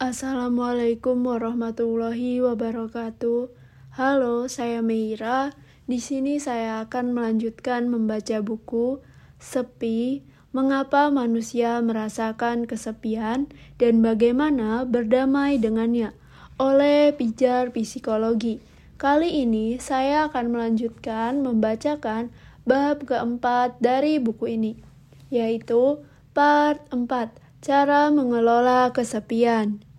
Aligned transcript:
Assalamualaikum 0.00 1.28
warahmatullahi 1.28 2.40
wabarakatuh. 2.40 3.52
Halo, 4.00 4.48
saya 4.48 4.80
Meira. 4.80 5.52
Di 5.84 6.00
sini 6.00 6.40
saya 6.40 6.80
akan 6.88 7.12
melanjutkan 7.12 7.84
membaca 7.92 8.40
buku 8.40 9.04
Sepi: 9.36 10.24
Mengapa 10.56 11.12
Manusia 11.12 11.84
Merasakan 11.84 12.64
Kesepian 12.64 13.52
dan 13.76 14.00
Bagaimana 14.00 14.88
Berdamai 14.88 15.60
Dengannya 15.60 16.16
oleh 16.56 17.12
Pijar 17.12 17.68
Psikologi. 17.68 18.56
Kali 18.96 19.44
ini 19.44 19.76
saya 19.76 20.32
akan 20.32 20.48
melanjutkan 20.48 21.44
membacakan 21.44 22.32
bab 22.64 23.04
keempat 23.04 23.76
dari 23.84 24.16
buku 24.16 24.48
ini, 24.48 24.80
yaitu 25.28 26.00
part 26.32 26.80
4, 26.88 27.04
Cara 27.60 28.08
Mengelola 28.08 28.88
Kesepian. 28.96 29.89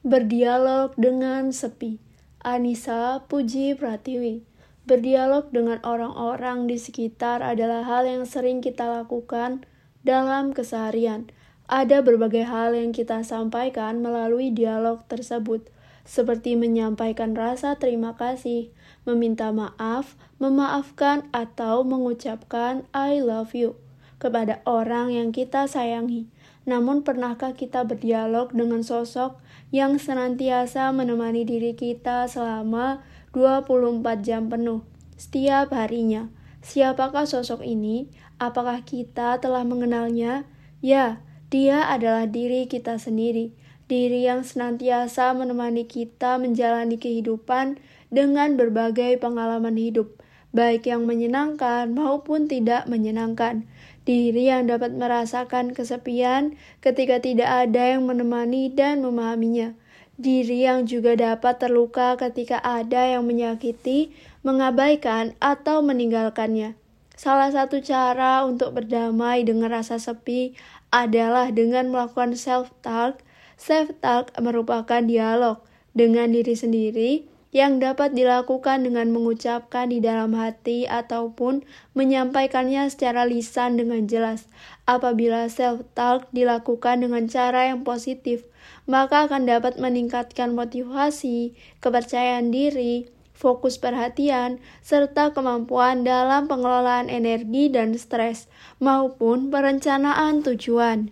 Berdialog 0.00 0.96
dengan 0.96 1.52
sepi. 1.52 2.00
Anissa 2.40 3.20
Puji 3.28 3.76
Pratiwi. 3.76 4.40
Berdialog 4.88 5.52
dengan 5.52 5.76
orang-orang 5.84 6.64
di 6.64 6.80
sekitar 6.80 7.44
adalah 7.44 7.84
hal 7.84 8.08
yang 8.08 8.24
sering 8.24 8.64
kita 8.64 8.88
lakukan 8.88 9.68
dalam 10.00 10.56
keseharian. 10.56 11.28
Ada 11.68 12.00
berbagai 12.00 12.48
hal 12.48 12.72
yang 12.72 12.96
kita 12.96 13.20
sampaikan 13.28 14.00
melalui 14.00 14.48
dialog 14.48 15.04
tersebut, 15.04 15.68
seperti 16.08 16.56
menyampaikan 16.56 17.36
rasa 17.36 17.76
terima 17.76 18.16
kasih, 18.16 18.72
meminta 19.04 19.52
maaf, 19.52 20.16
memaafkan, 20.40 21.28
atau 21.28 21.84
mengucapkan 21.84 22.88
"I 22.96 23.20
love 23.20 23.52
you" 23.52 23.76
kepada 24.16 24.64
orang 24.64 25.12
yang 25.12 25.28
kita 25.28 25.68
sayangi. 25.68 26.24
Namun, 26.64 27.04
pernahkah 27.04 27.52
kita 27.52 27.84
berdialog 27.84 28.48
dengan 28.56 28.80
sosok 28.80 29.36
yang 29.70 30.02
senantiasa 30.02 30.90
menemani 30.90 31.46
diri 31.46 31.78
kita 31.78 32.26
selama 32.26 33.06
24 33.34 34.02
jam 34.26 34.50
penuh 34.50 34.82
setiap 35.14 35.70
harinya? 35.74 36.30
Siapakah 36.60 37.24
sosok 37.24 37.64
ini? 37.64 38.10
Apakah 38.36 38.84
kita 38.84 39.40
telah 39.40 39.64
mengenalnya? 39.64 40.44
Ya, 40.84 41.24
dia 41.48 41.86
adalah 41.88 42.30
diri 42.30 42.70
kita 42.70 43.00
sendiri, 43.00 43.54
diri 43.90 44.26
yang 44.26 44.46
senantiasa 44.46 45.34
menemani 45.34 45.88
kita 45.88 46.38
menjalani 46.38 46.94
kehidupan 46.94 47.80
dengan 48.10 48.54
berbagai 48.54 49.18
pengalaman 49.18 49.74
hidup, 49.74 50.18
baik 50.54 50.86
yang 50.86 51.06
menyenangkan 51.06 51.90
maupun 51.94 52.46
tidak 52.50 52.86
menyenangkan 52.86 53.66
diri 54.10 54.50
yang 54.50 54.66
dapat 54.66 54.90
merasakan 54.90 55.70
kesepian 55.70 56.58
ketika 56.82 57.22
tidak 57.22 57.46
ada 57.46 57.94
yang 57.94 58.10
menemani 58.10 58.66
dan 58.66 59.06
memahaminya. 59.06 59.78
Diri 60.18 60.66
yang 60.66 60.82
juga 60.82 61.14
dapat 61.14 61.62
terluka 61.62 62.18
ketika 62.18 62.58
ada 62.58 63.06
yang 63.06 63.22
menyakiti, 63.22 64.10
mengabaikan, 64.42 65.38
atau 65.38 65.78
meninggalkannya. 65.78 66.74
Salah 67.14 67.54
satu 67.54 67.78
cara 67.78 68.42
untuk 68.42 68.74
berdamai 68.74 69.46
dengan 69.46 69.70
rasa 69.70 70.02
sepi 70.02 70.58
adalah 70.90 71.54
dengan 71.54 71.94
melakukan 71.94 72.34
self-talk. 72.34 73.22
Self-talk 73.54 74.34
merupakan 74.42 75.06
dialog 75.06 75.62
dengan 75.94 76.34
diri 76.34 76.58
sendiri 76.58 77.29
yang 77.50 77.82
dapat 77.82 78.14
dilakukan 78.14 78.86
dengan 78.86 79.10
mengucapkan 79.10 79.90
di 79.90 79.98
dalam 79.98 80.38
hati 80.38 80.86
ataupun 80.86 81.66
menyampaikannya 81.98 82.86
secara 82.86 83.26
lisan 83.26 83.74
dengan 83.74 84.06
jelas. 84.06 84.46
Apabila 84.86 85.50
self-talk 85.50 86.30
dilakukan 86.30 87.02
dengan 87.02 87.26
cara 87.26 87.74
yang 87.74 87.82
positif, 87.82 88.46
maka 88.86 89.26
akan 89.26 89.50
dapat 89.50 89.82
meningkatkan 89.82 90.54
motivasi, 90.54 91.58
kepercayaan 91.82 92.54
diri, 92.54 93.10
fokus 93.34 93.82
perhatian, 93.82 94.62
serta 94.84 95.34
kemampuan 95.34 96.06
dalam 96.06 96.46
pengelolaan 96.46 97.10
energi 97.10 97.72
dan 97.72 97.98
stres, 97.98 98.46
maupun 98.78 99.50
perencanaan 99.50 100.46
tujuan. 100.46 101.10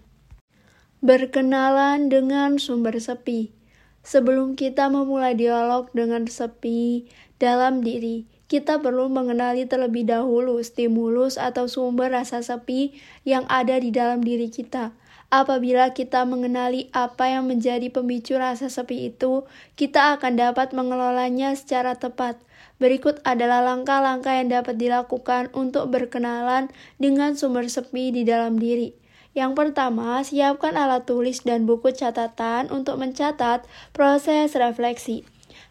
Berkenalan 1.02 2.10
dengan 2.10 2.58
sumber 2.58 2.98
sepi. 2.98 3.57
Sebelum 4.08 4.56
kita 4.56 4.88
memulai 4.88 5.36
dialog 5.36 5.92
dengan 5.92 6.24
sepi 6.24 7.04
dalam 7.36 7.84
diri, 7.84 8.24
kita 8.48 8.80
perlu 8.80 9.12
mengenali 9.12 9.68
terlebih 9.68 10.08
dahulu 10.08 10.64
stimulus 10.64 11.36
atau 11.36 11.68
sumber 11.68 12.16
rasa 12.16 12.40
sepi 12.40 12.96
yang 13.28 13.44
ada 13.52 13.76
di 13.76 13.92
dalam 13.92 14.24
diri 14.24 14.48
kita. 14.48 14.96
Apabila 15.28 15.92
kita 15.92 16.24
mengenali 16.24 16.88
apa 16.96 17.28
yang 17.28 17.52
menjadi 17.52 17.92
pemicu 17.92 18.40
rasa 18.40 18.72
sepi 18.72 19.12
itu, 19.12 19.44
kita 19.76 20.16
akan 20.16 20.40
dapat 20.40 20.72
mengelolanya 20.72 21.52
secara 21.52 21.92
tepat. 21.92 22.40
Berikut 22.80 23.20
adalah 23.28 23.60
langkah-langkah 23.60 24.40
yang 24.40 24.48
dapat 24.48 24.80
dilakukan 24.80 25.52
untuk 25.52 25.92
berkenalan 25.92 26.72
dengan 26.96 27.36
sumber 27.36 27.68
sepi 27.68 28.08
di 28.08 28.24
dalam 28.24 28.56
diri. 28.56 28.96
Yang 29.38 29.54
pertama, 29.54 30.18
siapkan 30.26 30.74
alat 30.74 31.06
tulis 31.06 31.46
dan 31.46 31.62
buku 31.62 31.94
catatan 31.94 32.74
untuk 32.74 32.98
mencatat 32.98 33.62
proses 33.94 34.50
refleksi. 34.58 35.22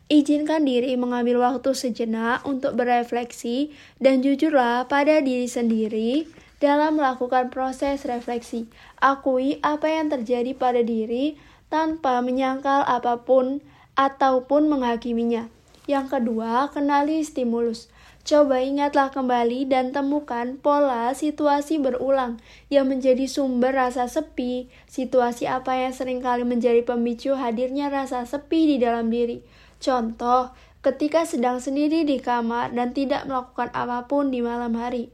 Izinkan 0.08 0.64
diri 0.64 0.96
mengambil 0.96 1.44
waktu 1.44 1.76
sejenak 1.76 2.48
untuk 2.48 2.80
berefleksi 2.80 3.76
dan 4.00 4.24
jujurlah 4.24 4.88
pada 4.88 5.20
diri 5.20 5.52
sendiri 5.52 6.32
dalam 6.64 6.96
melakukan 6.96 7.52
proses 7.52 8.08
refleksi. 8.08 8.72
Akui 9.04 9.60
apa 9.60 9.92
yang 9.92 10.08
terjadi 10.08 10.56
pada 10.56 10.80
diri 10.80 11.36
tanpa 11.68 12.24
menyangkal 12.24 12.88
apa 12.88 13.20
pun 13.28 13.60
ataupun 14.00 14.72
menghakiminya. 14.72 15.52
Yang 15.92 16.16
kedua, 16.16 16.72
kenali 16.72 17.20
stimulus. 17.20 17.92
Coba 18.28 18.60
ingatlah 18.60 19.08
kembali 19.08 19.72
dan 19.72 19.96
temukan 19.96 20.60
pola 20.60 21.16
situasi 21.16 21.80
berulang 21.80 22.44
yang 22.68 22.92
menjadi 22.92 23.24
sumber 23.24 23.72
rasa 23.72 24.12
sepi. 24.12 24.68
Situasi 24.84 25.48
apa 25.48 25.80
yang 25.80 25.96
sering 25.96 26.20
kali 26.20 26.44
menjadi 26.44 26.84
pemicu 26.84 27.40
hadirnya 27.40 27.88
rasa 27.88 28.28
sepi 28.28 28.76
di 28.76 28.84
dalam 28.84 29.08
diri. 29.08 29.48
Contoh, 29.80 30.52
ketika 30.84 31.24
sedang 31.24 31.64
sendiri 31.64 32.04
di 32.04 32.20
kamar 32.20 32.76
dan 32.76 32.92
tidak 32.92 33.24
melakukan 33.32 33.72
apa 33.72 34.12
pun 34.12 34.28
di 34.28 34.44
malam 34.44 34.76
hari. 34.76 35.08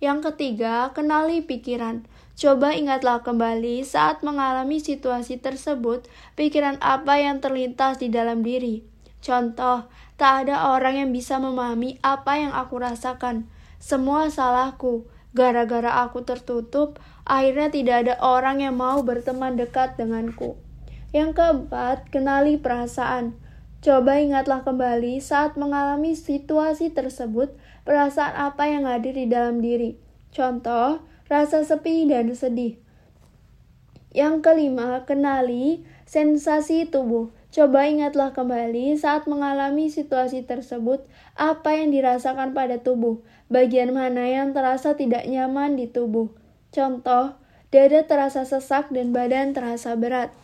Yang 0.00 0.32
ketiga, 0.32 0.96
kenali 0.96 1.44
pikiran. 1.44 2.08
Coba 2.40 2.72
ingatlah 2.72 3.20
kembali 3.20 3.84
saat 3.84 4.24
mengalami 4.24 4.80
situasi 4.80 5.44
tersebut, 5.44 6.08
pikiran 6.40 6.80
apa 6.80 7.20
yang 7.20 7.36
terlintas 7.44 8.00
di 8.00 8.08
dalam 8.08 8.40
diri. 8.40 8.80
Contoh, 9.20 9.88
Tak 10.16 10.48
ada 10.48 10.72
orang 10.72 10.96
yang 10.96 11.10
bisa 11.12 11.36
memahami 11.36 12.00
apa 12.00 12.40
yang 12.40 12.56
aku 12.56 12.80
rasakan. 12.80 13.44
Semua 13.76 14.32
salahku. 14.32 15.04
Gara-gara 15.36 16.00
aku 16.00 16.24
tertutup, 16.24 16.96
akhirnya 17.28 17.68
tidak 17.68 17.96
ada 18.08 18.14
orang 18.24 18.64
yang 18.64 18.80
mau 18.80 19.04
berteman 19.04 19.60
dekat 19.60 20.00
denganku. 20.00 20.56
Yang 21.12 21.36
keempat, 21.36 22.08
kenali 22.08 22.56
perasaan. 22.56 23.36
Coba 23.84 24.16
ingatlah 24.16 24.64
kembali 24.64 25.20
saat 25.20 25.60
mengalami 25.60 26.16
situasi 26.16 26.96
tersebut, 26.96 27.52
perasaan 27.84 28.32
apa 28.32 28.64
yang 28.72 28.88
hadir 28.88 29.12
di 29.12 29.28
dalam 29.28 29.60
diri. 29.60 30.00
Contoh, 30.32 31.04
rasa 31.28 31.68
sepi 31.68 32.08
dan 32.08 32.32
sedih. 32.32 32.80
Yang 34.16 34.40
kelima, 34.40 35.04
kenali 35.04 35.84
sensasi 36.08 36.88
tubuh. 36.88 37.35
Coba 37.56 37.88
ingatlah 37.88 38.36
kembali 38.36 39.00
saat 39.00 39.24
mengalami 39.24 39.88
situasi 39.88 40.44
tersebut, 40.44 41.00
apa 41.40 41.72
yang 41.72 41.88
dirasakan 41.88 42.52
pada 42.52 42.76
tubuh, 42.84 43.24
bagian 43.48 43.96
mana 43.96 44.28
yang 44.28 44.52
terasa 44.52 44.92
tidak 44.92 45.24
nyaman 45.24 45.72
di 45.72 45.88
tubuh. 45.88 46.28
Contoh, 46.68 47.32
dada 47.72 48.04
terasa 48.04 48.44
sesak 48.44 48.92
dan 48.92 49.16
badan 49.16 49.56
terasa 49.56 49.96
berat. 49.96 50.36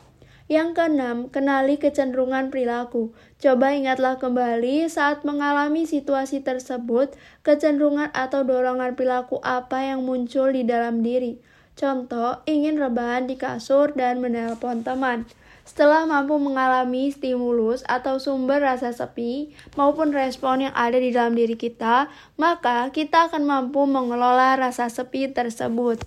Yang 0.49 0.73
keenam, 0.73 1.29
kenali 1.29 1.77
kecenderungan 1.77 2.49
perilaku. 2.49 3.13
Coba 3.37 3.77
ingatlah 3.77 4.17
kembali 4.17 4.89
saat 4.89 5.21
mengalami 5.29 5.85
situasi 5.85 6.41
tersebut, 6.41 7.13
kecenderungan 7.45 8.09
atau 8.17 8.41
dorongan 8.41 8.97
perilaku 8.97 9.37
apa 9.45 9.85
yang 9.85 10.09
muncul 10.09 10.49
di 10.49 10.65
dalam 10.65 11.05
diri. 11.05 11.37
Contoh, 11.77 12.41
ingin 12.49 12.81
rebahan 12.81 13.29
di 13.29 13.37
kasur 13.37 13.93
dan 13.93 14.25
menelpon 14.25 14.81
teman. 14.81 15.29
Setelah 15.63 16.11
mampu 16.11 16.43
mengalami 16.43 17.15
stimulus 17.15 17.87
atau 17.87 18.19
sumber 18.19 18.59
rasa 18.59 18.91
sepi 18.91 19.55
maupun 19.79 20.11
respon 20.11 20.67
yang 20.67 20.75
ada 20.75 20.99
di 20.99 21.15
dalam 21.15 21.39
diri 21.39 21.55
kita, 21.55 22.11
maka 22.35 22.91
kita 22.91 23.31
akan 23.31 23.47
mampu 23.47 23.87
mengelola 23.87 24.59
rasa 24.59 24.91
sepi 24.91 25.31
tersebut. 25.31 26.03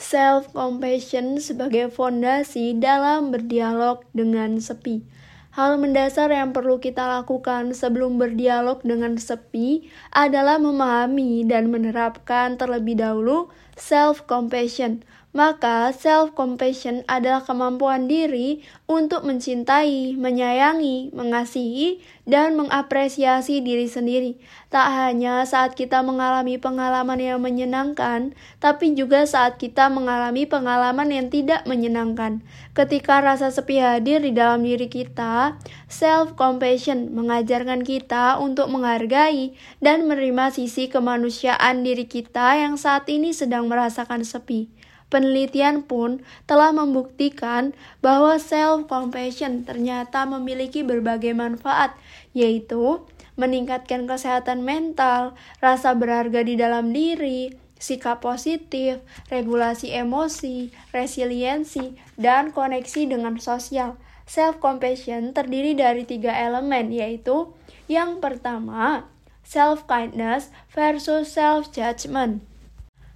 Self-compassion 0.00 1.44
sebagai 1.44 1.92
fondasi 1.92 2.72
dalam 2.80 3.28
berdialog 3.28 4.00
dengan 4.16 4.56
sepi. 4.56 5.04
Hal 5.50 5.82
mendasar 5.82 6.30
yang 6.30 6.54
perlu 6.56 6.80
kita 6.80 7.04
lakukan 7.20 7.74
sebelum 7.74 8.16
berdialog 8.16 8.80
dengan 8.86 9.18
sepi 9.18 9.90
adalah 10.14 10.62
memahami 10.62 11.42
dan 11.44 11.68
menerapkan 11.74 12.54
terlebih 12.54 12.96
dahulu 12.96 13.50
self-compassion 13.74 15.02
Maka 15.30 15.94
self-compassion 15.94 17.06
adalah 17.06 17.46
kemampuan 17.46 18.10
diri 18.10 18.66
untuk 18.90 19.22
mencintai, 19.22 20.18
menyayangi, 20.18 21.14
mengasihi, 21.14 22.02
dan 22.26 22.58
mengapresiasi 22.58 23.62
diri 23.62 23.86
sendiri. 23.86 24.42
Tak 24.74 24.90
hanya 24.90 25.46
saat 25.46 25.78
kita 25.78 26.02
mengalami 26.02 26.58
pengalaman 26.58 27.22
yang 27.22 27.38
menyenangkan, 27.38 28.34
tapi 28.58 28.98
juga 28.98 29.22
saat 29.22 29.54
kita 29.62 29.86
mengalami 29.86 30.50
pengalaman 30.50 31.06
yang 31.14 31.30
tidak 31.30 31.62
menyenangkan. 31.62 32.42
Ketika 32.74 33.22
rasa 33.22 33.54
sepi 33.54 33.78
hadir 33.78 34.26
di 34.26 34.34
dalam 34.34 34.66
diri 34.66 34.90
kita, 34.90 35.54
self-compassion 35.86 37.14
mengajarkan 37.14 37.86
kita 37.86 38.42
untuk 38.42 38.66
menghargai 38.66 39.54
dan 39.78 40.10
menerima 40.10 40.50
sisi 40.50 40.90
kemanusiaan 40.90 41.86
diri 41.86 42.10
kita 42.10 42.58
yang 42.58 42.74
saat 42.74 43.06
ini 43.06 43.30
sedang 43.30 43.70
merasakan 43.70 44.26
sepi. 44.26 44.79
Penelitian 45.10 45.82
pun 45.82 46.22
telah 46.46 46.70
membuktikan 46.70 47.74
bahwa 47.98 48.38
self-compassion 48.38 49.66
ternyata 49.66 50.22
memiliki 50.22 50.86
berbagai 50.86 51.34
manfaat, 51.34 51.98
yaitu 52.30 53.02
meningkatkan 53.34 54.06
kesehatan 54.06 54.62
mental, 54.62 55.34
rasa 55.58 55.98
berharga 55.98 56.46
di 56.46 56.54
dalam 56.54 56.94
diri, 56.94 57.50
sikap 57.80 58.22
positif, 58.22 59.02
regulasi 59.32 59.90
emosi, 59.96 60.70
resiliensi, 60.94 61.96
dan 62.14 62.54
koneksi 62.54 63.10
dengan 63.10 63.40
sosial. 63.42 63.98
Self-compassion 64.30 65.34
terdiri 65.34 65.74
dari 65.74 66.06
tiga 66.06 66.30
elemen, 66.30 66.94
yaitu 66.94 67.50
yang 67.90 68.22
pertama, 68.22 69.10
self-kindness 69.42 70.54
versus 70.70 71.34
self-judgment. 71.34 72.46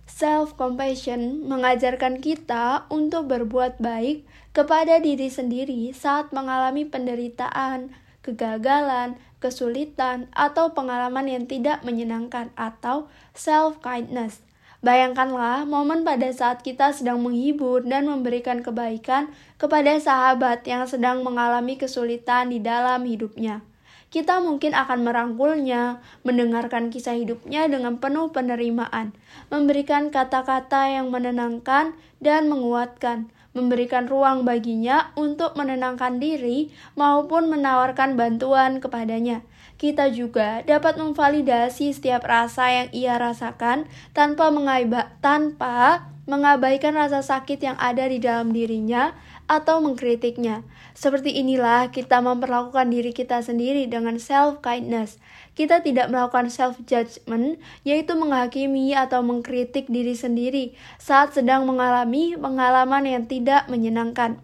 Self-compassion 0.05 1.49
mengajarkan 1.49 2.21
kita 2.21 2.85
untuk 2.93 3.33
berbuat 3.33 3.81
baik 3.81 4.29
kepada 4.53 5.01
diri 5.01 5.33
sendiri 5.33 5.91
saat 5.97 6.29
mengalami 6.31 6.85
penderitaan, 6.85 7.89
kegagalan, 8.21 9.17
kesulitan, 9.41 10.29
atau 10.37 10.77
pengalaman 10.77 11.25
yang 11.25 11.45
tidak 11.49 11.81
menyenangkan 11.83 12.53
atau 12.53 13.09
self-kindness. 13.33 14.45
Bayangkanlah 14.85 15.65
momen 15.65 16.05
pada 16.05 16.29
saat 16.29 16.61
kita 16.61 16.93
sedang 16.93 17.25
menghibur 17.25 17.81
dan 17.81 18.05
memberikan 18.05 18.61
kebaikan 18.61 19.33
kepada 19.57 19.97
sahabat 19.97 20.61
yang 20.69 20.85
sedang 20.85 21.25
mengalami 21.25 21.81
kesulitan 21.81 22.53
di 22.53 22.61
dalam 22.61 23.09
hidupnya 23.09 23.65
kita 24.15 24.39
mungkin 24.39 24.79
akan 24.79 25.03
merangkulnya, 25.03 25.99
mendengarkan 26.23 26.95
kisah 26.95 27.19
hidupnya 27.19 27.67
dengan 27.67 27.99
penuh 27.99 28.31
penerimaan, 28.31 29.11
memberikan 29.51 30.15
kata-kata 30.15 30.87
yang 30.87 31.11
menenangkan 31.11 31.99
dan 32.23 32.47
menguatkan, 32.47 33.35
memberikan 33.59 34.07
ruang 34.07 34.47
baginya 34.47 35.11
untuk 35.19 35.59
menenangkan 35.59 36.23
diri 36.23 36.71
maupun 36.95 37.51
menawarkan 37.51 38.15
bantuan 38.15 38.79
kepadanya. 38.79 39.43
Kita 39.83 40.07
juga 40.15 40.63
dapat 40.63 40.95
memvalidasi 40.95 41.91
setiap 41.91 42.23
rasa 42.23 42.71
yang 42.71 42.89
ia 42.95 43.19
rasakan 43.19 43.91
tanpa 44.15 44.55
mengaiba, 44.55 45.11
tanpa 45.19 46.07
mengabaikan 46.31 46.95
rasa 46.95 47.21
sakit 47.21 47.59
yang 47.59 47.77
ada 47.83 48.07
di 48.07 48.23
dalam 48.23 48.55
dirinya 48.55 49.13
atau 49.45 49.81
mengkritiknya. 49.85 50.65
Seperti 50.95 51.37
inilah 51.37 51.91
kita 51.91 52.23
memperlakukan 52.23 52.89
diri 52.89 53.11
kita 53.11 53.43
sendiri 53.43 53.85
dengan 53.91 54.17
self-kindness. 54.17 55.19
Kita 55.59 55.83
tidak 55.83 56.11
melakukan 56.11 56.51
self-judgment, 56.51 57.59
yaitu 57.83 58.15
menghakimi 58.15 58.95
atau 58.95 59.23
mengkritik 59.23 59.91
diri 59.91 60.15
sendiri 60.15 60.75
saat 60.99 61.35
sedang 61.35 61.67
mengalami 61.67 62.39
pengalaman 62.39 63.05
yang 63.07 63.25
tidak 63.27 63.67
menyenangkan. 63.67 64.39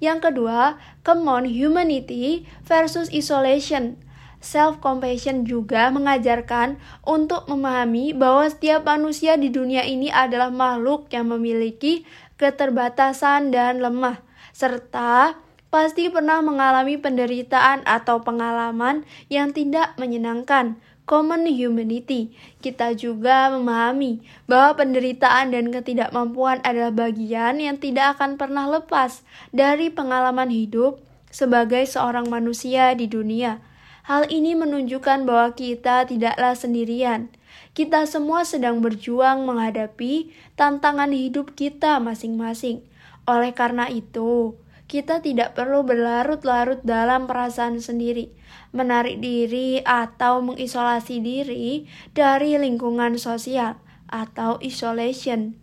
Yang 0.00 0.32
kedua, 0.32 0.80
common 1.04 1.44
humanity 1.44 2.48
versus 2.64 3.12
isolation. 3.12 4.00
Self-compassion 4.40 5.44
juga 5.44 5.92
mengajarkan 5.92 6.80
untuk 7.04 7.44
memahami 7.44 8.16
bahwa 8.16 8.48
setiap 8.48 8.88
manusia 8.88 9.36
di 9.36 9.52
dunia 9.52 9.84
ini 9.84 10.08
adalah 10.08 10.48
makhluk 10.48 11.12
yang 11.12 11.28
memiliki 11.28 12.08
keterbatasan 12.40 13.52
dan 13.52 13.84
lemah 13.84 14.29
serta 14.60 15.40
pasti 15.72 16.12
pernah 16.12 16.44
mengalami 16.44 17.00
penderitaan 17.00 17.80
atau 17.88 18.20
pengalaman 18.20 19.08
yang 19.32 19.56
tidak 19.56 19.96
menyenangkan. 19.96 20.76
Common 21.08 21.48
humanity, 21.48 22.30
kita 22.62 22.94
juga 22.94 23.50
memahami 23.50 24.22
bahwa 24.46 24.78
penderitaan 24.78 25.50
dan 25.50 25.74
ketidakmampuan 25.74 26.62
adalah 26.62 26.94
bagian 26.94 27.58
yang 27.58 27.82
tidak 27.82 28.14
akan 28.14 28.38
pernah 28.38 28.70
lepas 28.70 29.26
dari 29.50 29.90
pengalaman 29.90 30.54
hidup 30.54 31.02
sebagai 31.34 31.82
seorang 31.88 32.30
manusia 32.30 32.94
di 32.94 33.10
dunia. 33.10 33.58
Hal 34.06 34.30
ini 34.30 34.54
menunjukkan 34.54 35.26
bahwa 35.26 35.50
kita 35.58 36.06
tidaklah 36.06 36.54
sendirian. 36.54 37.26
Kita 37.74 38.06
semua 38.06 38.46
sedang 38.46 38.78
berjuang 38.78 39.42
menghadapi 39.46 40.30
tantangan 40.54 41.10
hidup 41.10 41.58
kita 41.58 41.98
masing-masing. 41.98 42.86
Oleh 43.30 43.54
karena 43.54 43.86
itu, 43.86 44.58
kita 44.90 45.22
tidak 45.22 45.54
perlu 45.54 45.86
berlarut-larut 45.86 46.82
dalam 46.82 47.30
perasaan 47.30 47.78
sendiri, 47.78 48.34
menarik 48.74 49.22
diri 49.22 49.78
atau 49.86 50.42
mengisolasi 50.42 51.22
diri 51.22 51.86
dari 52.10 52.58
lingkungan 52.58 53.14
sosial 53.14 53.78
atau 54.10 54.58
isolation. 54.58 55.54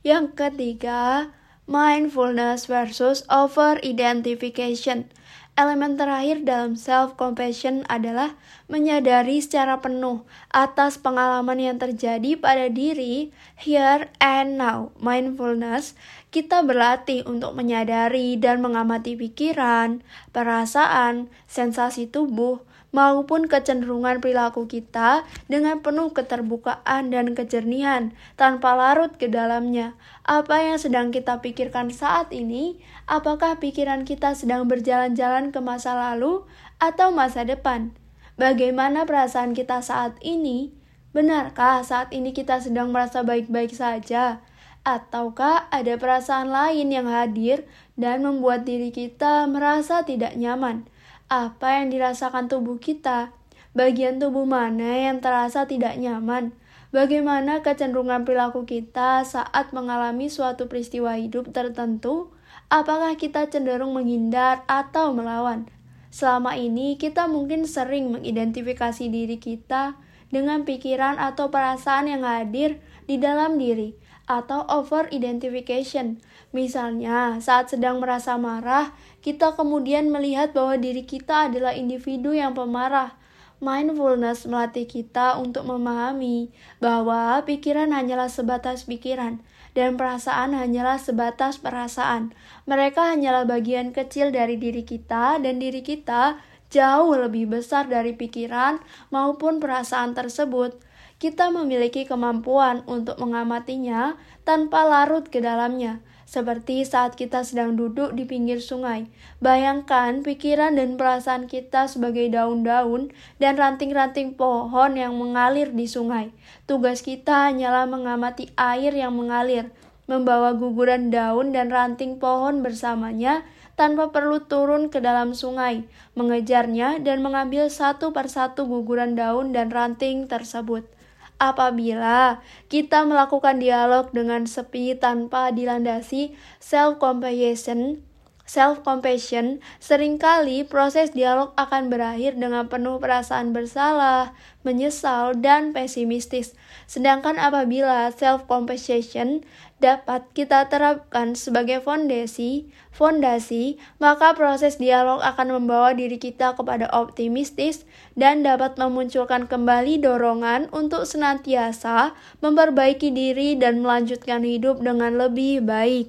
Yang 0.00 0.40
ketiga, 0.40 1.36
mindfulness 1.68 2.64
versus 2.64 3.28
over 3.28 3.76
identification. 3.84 5.12
Elemen 5.56 5.96
terakhir 5.96 6.44
dalam 6.44 6.76
self-compassion 6.76 7.88
adalah 7.88 8.36
menyadari 8.68 9.40
secara 9.40 9.80
penuh 9.80 10.28
atas 10.52 11.00
pengalaman 11.00 11.56
yang 11.56 11.80
terjadi 11.80 12.36
pada 12.36 12.68
diri 12.68 13.32
here 13.56 14.12
and 14.20 14.60
now. 14.60 14.92
Mindfulness, 15.00 15.96
kita 16.34 16.62
berlatih 16.66 17.24
untuk 17.24 17.56
menyadari 17.56 18.36
dan 18.36 18.60
mengamati 18.60 19.14
pikiran, 19.16 20.04
perasaan, 20.34 21.30
sensasi 21.48 22.10
tubuh, 22.10 22.60
maupun 22.96 23.44
kecenderungan 23.44 24.24
perilaku 24.24 24.64
kita 24.64 25.28
dengan 25.52 25.84
penuh 25.84 26.16
keterbukaan 26.16 27.12
dan 27.12 27.36
kejernihan 27.36 28.16
tanpa 28.40 28.72
larut 28.72 29.12
ke 29.20 29.28
dalamnya. 29.28 29.92
Apa 30.24 30.64
yang 30.64 30.80
sedang 30.80 31.12
kita 31.12 31.44
pikirkan 31.44 31.92
saat 31.92 32.32
ini? 32.32 32.80
Apakah 33.04 33.60
pikiran 33.60 34.08
kita 34.08 34.32
sedang 34.32 34.64
berjalan-jalan 34.64 35.52
ke 35.52 35.60
masa 35.60 35.92
lalu 35.92 36.48
atau 36.80 37.12
masa 37.12 37.44
depan? 37.44 37.92
Bagaimana 38.40 39.04
perasaan 39.04 39.52
kita 39.52 39.84
saat 39.84 40.16
ini? 40.24 40.72
Benarkah 41.12 41.80
saat 41.80 42.12
ini 42.12 42.36
kita 42.36 42.60
sedang 42.60 42.92
merasa 42.92 43.24
baik-baik 43.24 43.72
saja? 43.72 44.44
Ataukah 44.86 45.66
ada 45.74 45.98
perasaan 45.98 46.54
lain 46.54 46.94
yang 46.94 47.10
hadir 47.10 47.66
dan 47.98 48.22
membuat 48.22 48.62
diri 48.62 48.94
kita 48.94 49.50
merasa 49.50 50.06
tidak 50.06 50.38
nyaman? 50.38 50.86
apa 51.26 51.82
yang 51.82 51.90
dirasakan 51.90 52.46
tubuh 52.46 52.78
kita, 52.78 53.34
bagian 53.74 54.22
tubuh 54.22 54.46
mana 54.46 55.10
yang 55.10 55.18
terasa 55.18 55.66
tidak 55.66 55.98
nyaman, 55.98 56.54
bagaimana 56.94 57.66
kecenderungan 57.66 58.22
perilaku 58.22 58.62
kita 58.62 59.26
saat 59.26 59.74
mengalami 59.74 60.30
suatu 60.30 60.70
peristiwa 60.70 61.18
hidup 61.18 61.50
tertentu, 61.50 62.30
apakah 62.70 63.18
kita 63.18 63.50
cenderung 63.50 63.90
menghindar 63.90 64.62
atau 64.70 65.10
melawan. 65.10 65.66
Selama 66.14 66.54
ini 66.54 66.94
kita 66.94 67.26
mungkin 67.26 67.66
sering 67.66 68.14
mengidentifikasi 68.14 69.10
diri 69.10 69.36
kita 69.42 69.98
dengan 70.30 70.62
pikiran 70.62 71.18
atau 71.18 71.50
perasaan 71.50 72.06
yang 72.06 72.22
hadir 72.22 72.78
di 73.04 73.18
dalam 73.18 73.58
diri 73.58 74.05
atau 74.26 74.66
over 74.66 75.06
identification. 75.14 76.18
Misalnya, 76.50 77.38
saat 77.38 77.70
sedang 77.70 78.02
merasa 78.02 78.34
marah, 78.38 78.90
kita 79.22 79.54
kemudian 79.54 80.10
melihat 80.10 80.50
bahwa 80.54 80.78
diri 80.78 81.06
kita 81.06 81.50
adalah 81.50 81.74
individu 81.74 82.34
yang 82.34 82.54
pemarah. 82.54 83.14
Mindfulness 83.56 84.44
melatih 84.44 84.84
kita 84.84 85.40
untuk 85.40 85.64
memahami 85.64 86.52
bahwa 86.76 87.40
pikiran 87.40 87.88
hanyalah 87.88 88.28
sebatas 88.28 88.84
pikiran 88.84 89.40
dan 89.72 89.96
perasaan 89.96 90.52
hanyalah 90.52 91.00
sebatas 91.00 91.56
perasaan. 91.56 92.36
Mereka 92.68 93.16
hanyalah 93.16 93.48
bagian 93.48 93.96
kecil 93.96 94.28
dari 94.28 94.60
diri 94.60 94.84
kita 94.84 95.40
dan 95.40 95.56
diri 95.56 95.80
kita 95.80 96.36
jauh 96.68 97.16
lebih 97.16 97.48
besar 97.48 97.88
dari 97.88 98.12
pikiran 98.12 98.82
maupun 99.08 99.56
perasaan 99.56 100.12
tersebut 100.12 100.76
kita 101.16 101.48
memiliki 101.48 102.04
kemampuan 102.04 102.84
untuk 102.84 103.16
mengamatinya 103.16 104.20
tanpa 104.44 104.84
larut 104.84 105.24
ke 105.32 105.40
dalamnya, 105.40 106.04
seperti 106.28 106.84
saat 106.84 107.16
kita 107.16 107.40
sedang 107.40 107.72
duduk 107.72 108.12
di 108.12 108.28
pinggir 108.28 108.60
sungai. 108.60 109.08
Bayangkan 109.40 110.20
pikiran 110.20 110.76
dan 110.76 111.00
perasaan 111.00 111.48
kita 111.48 111.88
sebagai 111.88 112.28
daun-daun 112.28 113.14
dan 113.40 113.56
ranting-ranting 113.56 114.36
pohon 114.36 114.98
yang 115.00 115.16
mengalir 115.16 115.72
di 115.72 115.88
sungai. 115.88 116.36
Tugas 116.68 117.00
kita 117.00 117.48
hanyalah 117.48 117.88
mengamati 117.88 118.52
air 118.60 118.92
yang 118.92 119.16
mengalir, 119.16 119.72
membawa 120.04 120.52
guguran 120.52 121.08
daun 121.08 121.56
dan 121.56 121.72
ranting 121.72 122.20
pohon 122.20 122.60
bersamanya 122.60 123.40
tanpa 123.72 124.12
perlu 124.12 124.44
turun 124.44 124.88
ke 124.92 125.00
dalam 125.00 125.32
sungai, 125.32 125.84
mengejarnya 126.12 127.00
dan 127.00 127.24
mengambil 127.24 127.72
satu 127.72 128.12
persatu 128.12 128.68
guguran 128.68 129.16
daun 129.16 129.56
dan 129.56 129.68
ranting 129.72 130.28
tersebut. 130.28 130.95
Apabila 131.36 132.40
kita 132.72 133.04
melakukan 133.04 133.60
dialog 133.60 134.08
dengan 134.08 134.48
sepi 134.48 134.96
tanpa 134.96 135.52
dilandasi 135.52 136.32
self-compassion, 136.64 138.00
self-compassion, 138.46 139.60
sering 139.76 140.16
kali 140.16 140.64
proses 140.64 141.12
dialog 141.12 141.52
akan 141.60 141.92
berakhir 141.92 142.38
dengan 142.38 142.70
penuh 142.70 142.96
perasaan 143.02 143.52
bersalah, 143.52 144.32
menyesal, 144.62 145.36
dan 145.36 145.74
pesimistis. 145.76 146.54
Sedangkan 146.88 147.36
apabila 147.36 148.08
self-compassion 148.14 149.44
dapat 149.76 150.24
kita 150.32 150.72
terapkan 150.72 151.36
sebagai 151.36 151.84
fondasi, 151.84 152.64
fondasi, 152.88 153.76
maka 154.00 154.32
proses 154.32 154.80
dialog 154.80 155.20
akan 155.20 155.60
membawa 155.60 155.92
diri 155.92 156.16
kita 156.16 156.56
kepada 156.56 156.88
optimistis 156.96 157.84
dan 158.16 158.40
dapat 158.40 158.80
memunculkan 158.80 159.44
kembali 159.44 160.00
dorongan 160.00 160.72
untuk 160.72 161.04
senantiasa 161.04 162.16
memperbaiki 162.40 163.12
diri 163.12 163.52
dan 163.60 163.84
melanjutkan 163.84 164.40
hidup 164.48 164.80
dengan 164.80 165.20
lebih 165.20 165.60
baik 165.60 166.08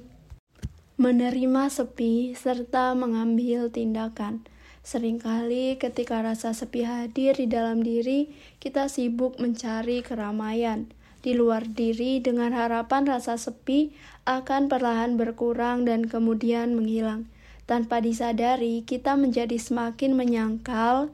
menerima 0.98 1.70
sepi, 1.70 2.34
serta 2.34 2.90
mengambil 2.98 3.70
tindakan. 3.70 4.42
Seringkali 4.82 5.78
ketika 5.78 6.18
rasa 6.24 6.50
sepi 6.50 6.82
hadir 6.82 7.38
di 7.38 7.46
dalam 7.46 7.86
diri, 7.86 8.34
kita 8.58 8.90
sibuk 8.90 9.38
mencari 9.38 10.02
keramaian 10.02 10.90
di 11.20 11.34
luar 11.34 11.66
diri 11.66 12.22
dengan 12.22 12.54
harapan 12.54 13.06
rasa 13.06 13.34
sepi 13.34 13.90
akan 14.28 14.70
perlahan 14.70 15.18
berkurang 15.18 15.88
dan 15.88 16.06
kemudian 16.06 16.78
menghilang. 16.78 17.26
Tanpa 17.68 18.00
disadari, 18.00 18.80
kita 18.86 19.18
menjadi 19.18 19.60
semakin 19.60 20.16
menyangkal 20.16 21.12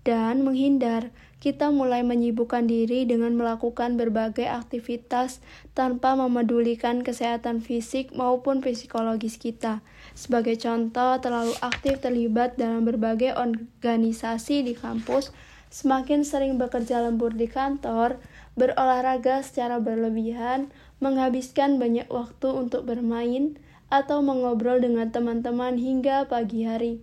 dan 0.00 0.40
menghindar 0.40 1.12
kita 1.40 1.72
mulai 1.72 2.04
menyibukkan 2.04 2.68
diri 2.68 3.08
dengan 3.08 3.32
melakukan 3.32 3.96
berbagai 3.96 4.44
aktivitas 4.44 5.40
tanpa 5.72 6.12
memedulikan 6.12 7.00
kesehatan 7.00 7.64
fisik 7.64 8.12
maupun 8.12 8.60
psikologis 8.60 9.40
kita. 9.40 9.80
Sebagai 10.12 10.60
contoh, 10.60 11.16
terlalu 11.16 11.56
aktif 11.64 12.04
terlibat 12.04 12.60
dalam 12.60 12.84
berbagai 12.84 13.32
organisasi 13.40 14.68
di 14.68 14.76
kampus, 14.76 15.32
semakin 15.72 16.28
sering 16.28 16.60
bekerja 16.60 17.00
lembur 17.00 17.32
di 17.32 17.48
kantor, 17.48 18.20
berolahraga 18.60 19.40
secara 19.40 19.80
berlebihan, 19.80 20.68
menghabiskan 21.00 21.80
banyak 21.80 22.04
waktu 22.12 22.52
untuk 22.52 22.84
bermain, 22.84 23.56
atau 23.88 24.20
mengobrol 24.20 24.78
dengan 24.84 25.08
teman-teman 25.08 25.80
hingga 25.80 26.28
pagi 26.28 26.68
hari, 26.68 27.00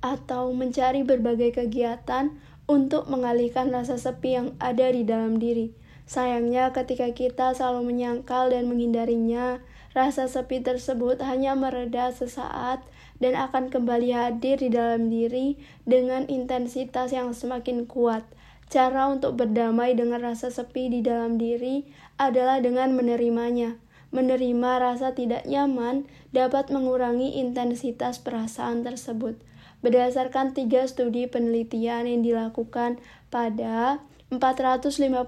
atau 0.00 0.50
mencari 0.56 1.04
berbagai 1.04 1.60
kegiatan 1.60 2.34
untuk 2.64 3.06
mengalihkan 3.12 3.68
rasa 3.68 4.00
sepi 4.00 4.40
yang 4.40 4.48
ada 4.56 4.88
di 4.88 5.04
dalam 5.04 5.36
diri. 5.36 5.76
Sayangnya, 6.10 6.74
ketika 6.74 7.06
kita 7.14 7.54
selalu 7.54 7.94
menyangkal 7.94 8.50
dan 8.50 8.66
menghindarinya, 8.66 9.62
rasa 9.94 10.26
sepi 10.26 10.58
tersebut 10.58 11.22
hanya 11.22 11.54
mereda 11.54 12.10
sesaat 12.10 12.82
dan 13.22 13.38
akan 13.38 13.70
kembali 13.70 14.10
hadir 14.10 14.58
di 14.58 14.74
dalam 14.74 15.06
diri 15.06 15.60
dengan 15.86 16.26
intensitas 16.26 17.14
yang 17.14 17.30
semakin 17.30 17.86
kuat. 17.86 18.26
Cara 18.70 19.10
untuk 19.10 19.34
berdamai 19.34 19.98
dengan 19.98 20.22
rasa 20.22 20.48
sepi 20.48 20.86
di 20.86 21.02
dalam 21.02 21.42
diri 21.42 21.82
adalah 22.22 22.62
dengan 22.62 22.94
menerimanya. 22.94 23.74
Menerima 24.14 24.70
rasa 24.78 25.14
tidak 25.14 25.42
nyaman 25.46 26.06
dapat 26.30 26.70
mengurangi 26.70 27.42
intensitas 27.42 28.22
perasaan 28.22 28.86
tersebut 28.86 29.38
berdasarkan 29.80 30.52
tiga 30.52 30.84
studi 30.84 31.24
penelitian 31.24 32.04
yang 32.04 32.20
dilakukan 32.20 33.00
pada 33.32 34.04
459 34.28 35.26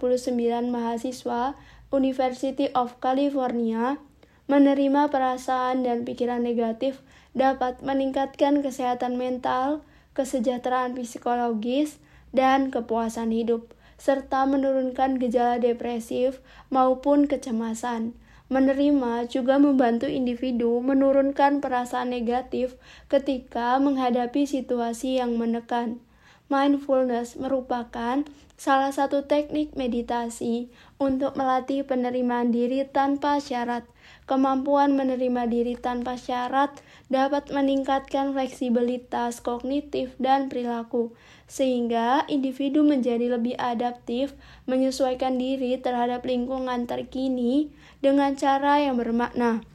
mahasiswa 0.68 1.56
University 1.92 2.72
of 2.72 2.96
California, 3.04 4.00
menerima 4.49 5.12
perasaan 5.12 5.84
dan 5.84 6.08
pikiran 6.08 6.40
negatif 6.40 7.04
dapat 7.37 7.80
meningkatkan 7.84 8.64
kesehatan 8.64 9.20
mental, 9.20 9.84
kesejahteraan 10.16 10.96
psikologis, 10.96 12.00
dan 12.32 12.72
kepuasan 12.72 13.30
hidup, 13.30 13.70
serta 14.00 14.48
menurunkan 14.48 15.20
gejala 15.22 15.62
depresif 15.62 16.42
maupun 16.72 17.30
kecemasan. 17.30 18.16
Menerima 18.52 19.32
juga 19.32 19.56
membantu 19.56 20.04
individu 20.10 20.84
menurunkan 20.84 21.64
perasaan 21.64 22.12
negatif 22.12 22.76
ketika 23.08 23.80
menghadapi 23.80 24.44
situasi 24.44 25.16
yang 25.22 25.40
menekan. 25.40 26.04
Mindfulness 26.52 27.40
merupakan 27.40 28.28
salah 28.60 28.92
satu 28.92 29.24
teknik 29.24 29.72
meditasi 29.72 30.68
untuk 31.00 31.32
melatih 31.32 31.80
penerimaan 31.80 32.52
diri 32.52 32.84
tanpa 32.84 33.40
syarat. 33.40 33.88
Kemampuan 34.23 34.95
menerima 34.95 35.50
diri 35.50 35.75
tanpa 35.75 36.14
syarat 36.14 36.71
dapat 37.11 37.50
meningkatkan 37.50 38.31
fleksibilitas 38.31 39.43
kognitif 39.43 40.14
dan 40.23 40.47
perilaku, 40.47 41.11
sehingga 41.50 42.23
individu 42.31 42.87
menjadi 42.87 43.35
lebih 43.35 43.59
adaptif 43.59 44.33
menyesuaikan 44.71 45.43
diri 45.43 45.75
terhadap 45.76 46.23
lingkungan 46.23 46.87
terkini 46.87 47.75
dengan 47.99 48.38
cara 48.38 48.79
yang 48.79 48.95
bermakna. 48.95 49.67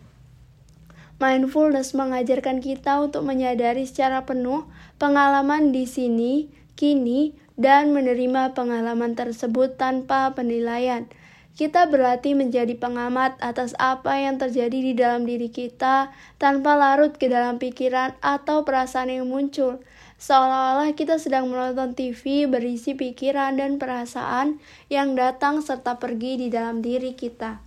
Mindfulness 1.19 1.97
mengajarkan 1.97 2.61
kita 2.63 3.03
untuk 3.03 3.25
menyadari 3.27 3.83
secara 3.83 4.23
penuh 4.23 4.69
pengalaman 4.95 5.73
di 5.75 5.89
sini, 5.89 6.47
kini, 6.79 7.33
dan 7.57 7.89
menerima 7.89 8.53
pengalaman 8.53 9.17
tersebut 9.17 9.81
tanpa 9.81 10.31
penilaian. 10.37 11.09
Kita 11.57 11.89
berlatih 11.89 12.37
menjadi 12.37 12.77
pengamat 12.77 13.41
atas 13.41 13.73
apa 13.81 14.13
yang 14.21 14.37
terjadi 14.37 14.77
di 14.77 14.93
dalam 14.93 15.25
diri 15.25 15.49
kita 15.49 16.13
tanpa 16.37 16.77
larut 16.77 17.17
ke 17.17 17.25
dalam 17.25 17.57
pikiran 17.57 18.13
atau 18.21 18.61
perasaan 18.61 19.09
yang 19.09 19.25
muncul. 19.25 19.81
Seolah-olah 20.21 20.93
kita 20.93 21.17
sedang 21.17 21.49
menonton 21.49 21.97
TV 21.97 22.45
berisi 22.45 22.93
pikiran 22.93 23.57
dan 23.57 23.81
perasaan 23.81 24.61
yang 24.93 25.17
datang 25.17 25.65
serta 25.65 25.97
pergi 25.97 26.45
di 26.45 26.47
dalam 26.53 26.85
diri 26.85 27.17
kita. 27.17 27.57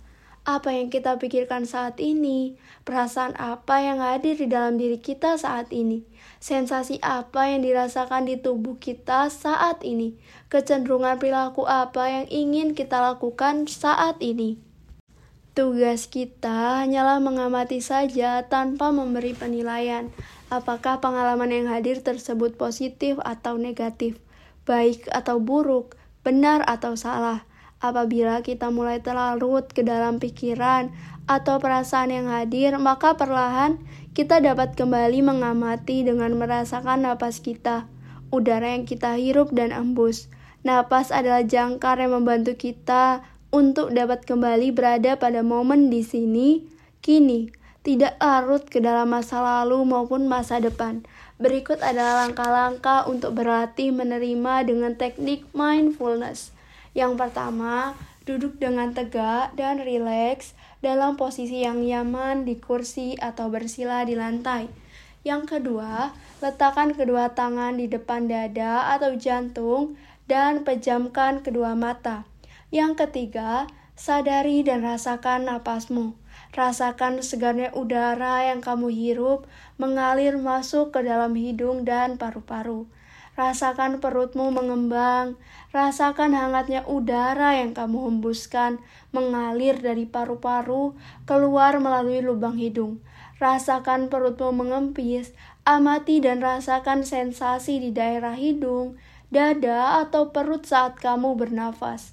Apa 0.47 0.71
yang 0.71 0.87
kita 0.87 1.19
pikirkan 1.19 1.67
saat 1.67 1.99
ini, 1.99 2.55
perasaan 2.87 3.35
apa 3.35 3.75
yang 3.83 3.99
hadir 3.99 4.39
di 4.39 4.47
dalam 4.47 4.79
diri 4.79 5.03
kita 5.03 5.35
saat 5.35 5.67
ini, 5.75 6.07
sensasi 6.41 6.97
apa 7.05 7.53
yang 7.53 7.61
dirasakan 7.61 8.25
di 8.25 8.41
tubuh 8.41 8.81
kita 8.81 9.29
saat 9.29 9.85
ini, 9.85 10.17
kecenderungan 10.49 11.21
perilaku 11.21 11.69
apa 11.69 12.09
yang 12.09 12.25
ingin 12.33 12.73
kita 12.73 12.97
lakukan 12.97 13.69
saat 13.69 14.17
ini. 14.19 14.57
Tugas 15.53 16.09
kita 16.09 16.81
hanyalah 16.81 17.21
mengamati 17.21 17.77
saja 17.83 18.41
tanpa 18.49 18.89
memberi 18.89 19.37
penilaian. 19.37 20.09
Apakah 20.49 20.97
pengalaman 20.97 21.53
yang 21.53 21.67
hadir 21.69 22.01
tersebut 22.01 22.57
positif 22.57 23.21
atau 23.21 23.61
negatif, 23.61 24.17
baik 24.65 25.05
atau 25.13 25.37
buruk, 25.37 25.93
benar 26.25 26.65
atau 26.65 26.97
salah? 26.97 27.45
Apabila 27.81 28.45
kita 28.45 28.69
mulai 28.73 29.01
terlarut 29.01 29.69
ke 29.73 29.81
dalam 29.81 30.21
pikiran 30.23 30.93
atau 31.25 31.57
perasaan 31.57 32.13
yang 32.13 32.27
hadir, 32.29 32.77
maka 32.77 33.17
perlahan 33.17 33.81
kita 34.11 34.43
dapat 34.43 34.75
kembali 34.75 35.23
mengamati 35.23 36.03
dengan 36.03 36.35
merasakan 36.35 37.07
napas 37.07 37.39
kita, 37.39 37.87
udara 38.27 38.75
yang 38.75 38.83
kita 38.83 39.15
hirup 39.15 39.55
dan 39.55 39.71
embus. 39.71 40.27
Napas 40.67 41.15
adalah 41.15 41.47
jangkar 41.47 41.95
yang 41.95 42.11
membantu 42.19 42.59
kita 42.59 43.23
untuk 43.55 43.95
dapat 43.95 44.27
kembali 44.27 44.75
berada 44.75 45.15
pada 45.15 45.39
momen 45.47 45.87
di 45.87 46.03
sini, 46.03 46.67
kini, 46.99 47.55
tidak 47.87 48.19
larut 48.19 48.67
ke 48.67 48.83
dalam 48.83 49.09
masa 49.15 49.39
lalu 49.39 49.79
maupun 49.87 50.27
masa 50.27 50.59
depan. 50.59 51.07
Berikut 51.41 51.79
adalah 51.79 52.27
langkah-langkah 52.27 53.07
untuk 53.07 53.33
berlatih 53.33 53.95
menerima 53.95 54.67
dengan 54.67 54.93
teknik 54.93 55.47
mindfulness. 55.55 56.53
Yang 56.91 57.15
pertama, 57.17 57.95
duduk 58.27 58.59
dengan 58.61 58.93
tegak 58.93 59.55
dan 59.57 59.81
rileks 59.81 60.53
dalam 60.81 61.15
posisi 61.15 61.61
yang 61.61 61.85
nyaman 61.85 62.43
di 62.43 62.57
kursi 62.57 63.13
atau 63.21 63.53
bersila 63.53 64.01
di 64.03 64.17
lantai. 64.17 64.67
Yang 65.21 65.57
kedua, 65.57 66.09
letakkan 66.41 66.97
kedua 66.97 67.37
tangan 67.37 67.77
di 67.77 67.85
depan 67.85 68.25
dada 68.25 68.89
atau 68.97 69.13
jantung 69.13 69.93
dan 70.25 70.65
pejamkan 70.65 71.45
kedua 71.45 71.77
mata. 71.77 72.25
Yang 72.73 73.05
ketiga, 73.05 73.69
sadari 73.93 74.65
dan 74.65 74.81
rasakan 74.81 75.45
napasmu. 75.45 76.17
Rasakan 76.51 77.21
segarnya 77.21 77.71
udara 77.77 78.49
yang 78.49 78.59
kamu 78.59 78.89
hirup 78.91 79.45
mengalir 79.77 80.35
masuk 80.41 80.91
ke 80.91 81.05
dalam 81.05 81.37
hidung 81.37 81.85
dan 81.85 82.17
paru-paru. 82.17 82.89
Rasakan 83.39 84.03
perutmu 84.03 84.51
mengembang, 84.51 85.39
rasakan 85.71 86.35
hangatnya 86.35 86.83
udara 86.83 87.55
yang 87.55 87.71
kamu 87.71 88.11
hembuskan 88.11 88.83
mengalir 89.15 89.79
dari 89.79 90.03
paru-paru 90.03 90.99
keluar 91.23 91.79
melalui 91.79 92.19
lubang 92.19 92.59
hidung. 92.59 92.99
Rasakan 93.39 94.11
perutmu 94.11 94.51
mengempis, 94.51 95.31
amati 95.63 96.19
dan 96.19 96.43
rasakan 96.43 97.07
sensasi 97.07 97.79
di 97.79 97.89
daerah 97.95 98.35
hidung, 98.35 98.99
dada, 99.31 100.03
atau 100.03 100.29
perut 100.35 100.67
saat 100.67 100.99
kamu 100.99 101.39
bernafas. 101.39 102.11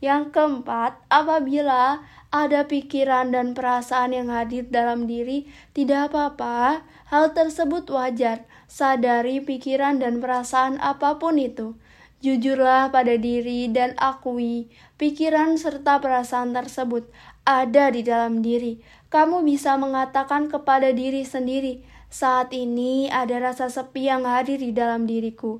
Yang 0.00 0.32
keempat, 0.32 0.96
apabila 1.12 2.00
ada 2.30 2.64
pikiran 2.64 3.34
dan 3.34 3.52
perasaan 3.52 4.16
yang 4.16 4.30
hadir 4.30 4.64
dalam 4.70 5.04
diri, 5.04 5.50
tidak 5.76 6.14
apa-apa. 6.14 6.86
Hal 7.10 7.34
tersebut 7.34 7.90
wajar. 7.90 8.46
Sadari 8.70 9.42
pikiran 9.42 9.98
dan 9.98 10.22
perasaan 10.22 10.78
apa 10.78 11.18
pun 11.18 11.42
itu. 11.42 11.74
Jujurlah 12.22 12.94
pada 12.94 13.18
diri 13.18 13.66
dan 13.66 13.98
akui 13.98 14.70
pikiran 14.94 15.58
serta 15.58 15.98
perasaan 15.98 16.54
tersebut 16.54 17.10
ada 17.42 17.90
di 17.90 18.06
dalam 18.06 18.46
diri. 18.46 18.78
Kamu 19.10 19.42
bisa 19.42 19.74
mengatakan 19.74 20.46
kepada 20.46 20.94
diri 20.94 21.26
sendiri, 21.26 21.82
"Saat 22.14 22.54
ini 22.54 23.10
ada 23.10 23.42
rasa 23.42 23.66
sepi 23.66 24.06
yang 24.06 24.22
hadir 24.22 24.62
di 24.62 24.70
dalam 24.70 25.10
diriku." 25.10 25.58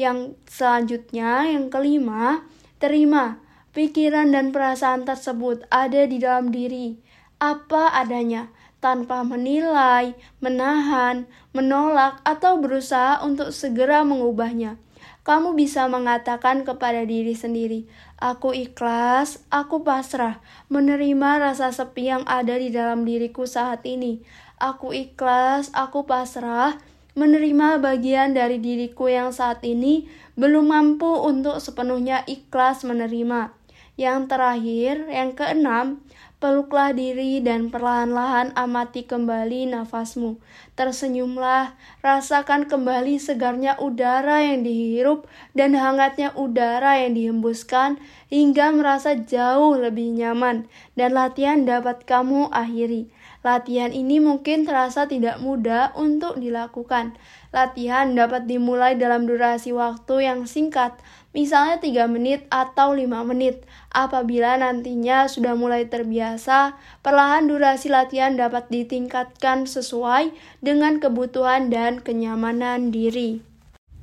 Yang 0.00 0.40
selanjutnya, 0.48 1.44
yang 1.52 1.68
kelima, 1.68 2.48
terima 2.80 3.44
Pikiran 3.76 4.32
dan 4.32 4.56
perasaan 4.56 5.04
tersebut 5.04 5.68
ada 5.68 6.08
di 6.08 6.16
dalam 6.16 6.48
diri, 6.48 6.96
apa 7.36 7.92
adanya, 7.92 8.48
tanpa 8.86 9.26
menilai, 9.26 10.14
menahan, 10.38 11.26
menolak, 11.50 12.22
atau 12.22 12.62
berusaha 12.62 13.18
untuk 13.26 13.50
segera 13.50 14.06
mengubahnya. 14.06 14.78
Kamu 15.26 15.58
bisa 15.58 15.90
mengatakan 15.90 16.62
kepada 16.62 17.02
diri 17.02 17.34
sendiri, 17.34 17.90
"Aku 18.22 18.54
ikhlas, 18.54 19.42
aku 19.50 19.82
pasrah, 19.82 20.38
menerima 20.70 21.42
rasa 21.42 21.74
sepi 21.74 22.14
yang 22.14 22.22
ada 22.30 22.54
di 22.54 22.70
dalam 22.70 23.02
diriku 23.02 23.42
saat 23.42 23.82
ini. 23.82 24.22
Aku 24.62 24.94
ikhlas, 24.94 25.74
aku 25.74 26.06
pasrah." 26.06 26.78
menerima 27.16 27.80
bagian 27.80 28.36
dari 28.36 28.60
diriku 28.60 29.08
yang 29.08 29.32
saat 29.32 29.64
ini 29.64 30.04
belum 30.36 30.68
mampu 30.68 31.08
untuk 31.08 31.64
sepenuhnya 31.64 32.22
ikhlas 32.28 32.84
menerima. 32.84 33.56
Yang 33.96 34.20
terakhir, 34.28 34.94
yang 35.08 35.32
keenam, 35.32 36.04
peluklah 36.36 36.92
diri 36.92 37.40
dan 37.40 37.72
perlahan-lahan 37.72 38.52
amati 38.52 39.08
kembali 39.08 39.72
nafasmu. 39.72 40.36
Tersenyumlah, 40.76 41.72
rasakan 42.04 42.68
kembali 42.68 43.16
segarnya 43.16 43.80
udara 43.80 44.44
yang 44.44 44.60
dihirup 44.60 45.24
dan 45.56 45.72
hangatnya 45.72 46.36
udara 46.36 47.00
yang 47.00 47.16
dihembuskan 47.16 47.96
hingga 48.28 48.68
merasa 48.76 49.16
jauh 49.16 49.80
lebih 49.80 50.12
nyaman 50.12 50.68
dan 50.92 51.16
latihan 51.16 51.64
dapat 51.64 52.04
kamu 52.04 52.52
akhiri. 52.52 53.08
Latihan 53.46 53.94
ini 53.94 54.18
mungkin 54.18 54.66
terasa 54.66 55.06
tidak 55.06 55.38
mudah 55.38 55.94
untuk 55.94 56.34
dilakukan. 56.36 57.14
Latihan 57.54 58.10
dapat 58.12 58.50
dimulai 58.50 58.98
dalam 58.98 59.24
durasi 59.24 59.70
waktu 59.70 60.26
yang 60.26 60.50
singkat, 60.50 60.98
misalnya 61.36 61.76
3 61.84 62.08
menit 62.08 62.48
atau 62.48 62.96
5 62.96 63.04
menit. 63.28 63.68
Apabila 63.92 64.56
nantinya 64.56 65.28
sudah 65.28 65.52
mulai 65.52 65.84
terbiasa, 65.84 66.80
perlahan 67.04 67.44
durasi 67.44 67.92
latihan 67.92 68.40
dapat 68.40 68.72
ditingkatkan 68.72 69.68
sesuai 69.68 70.32
dengan 70.64 70.96
kebutuhan 70.96 71.68
dan 71.68 72.00
kenyamanan 72.00 72.88
diri. 72.88 73.44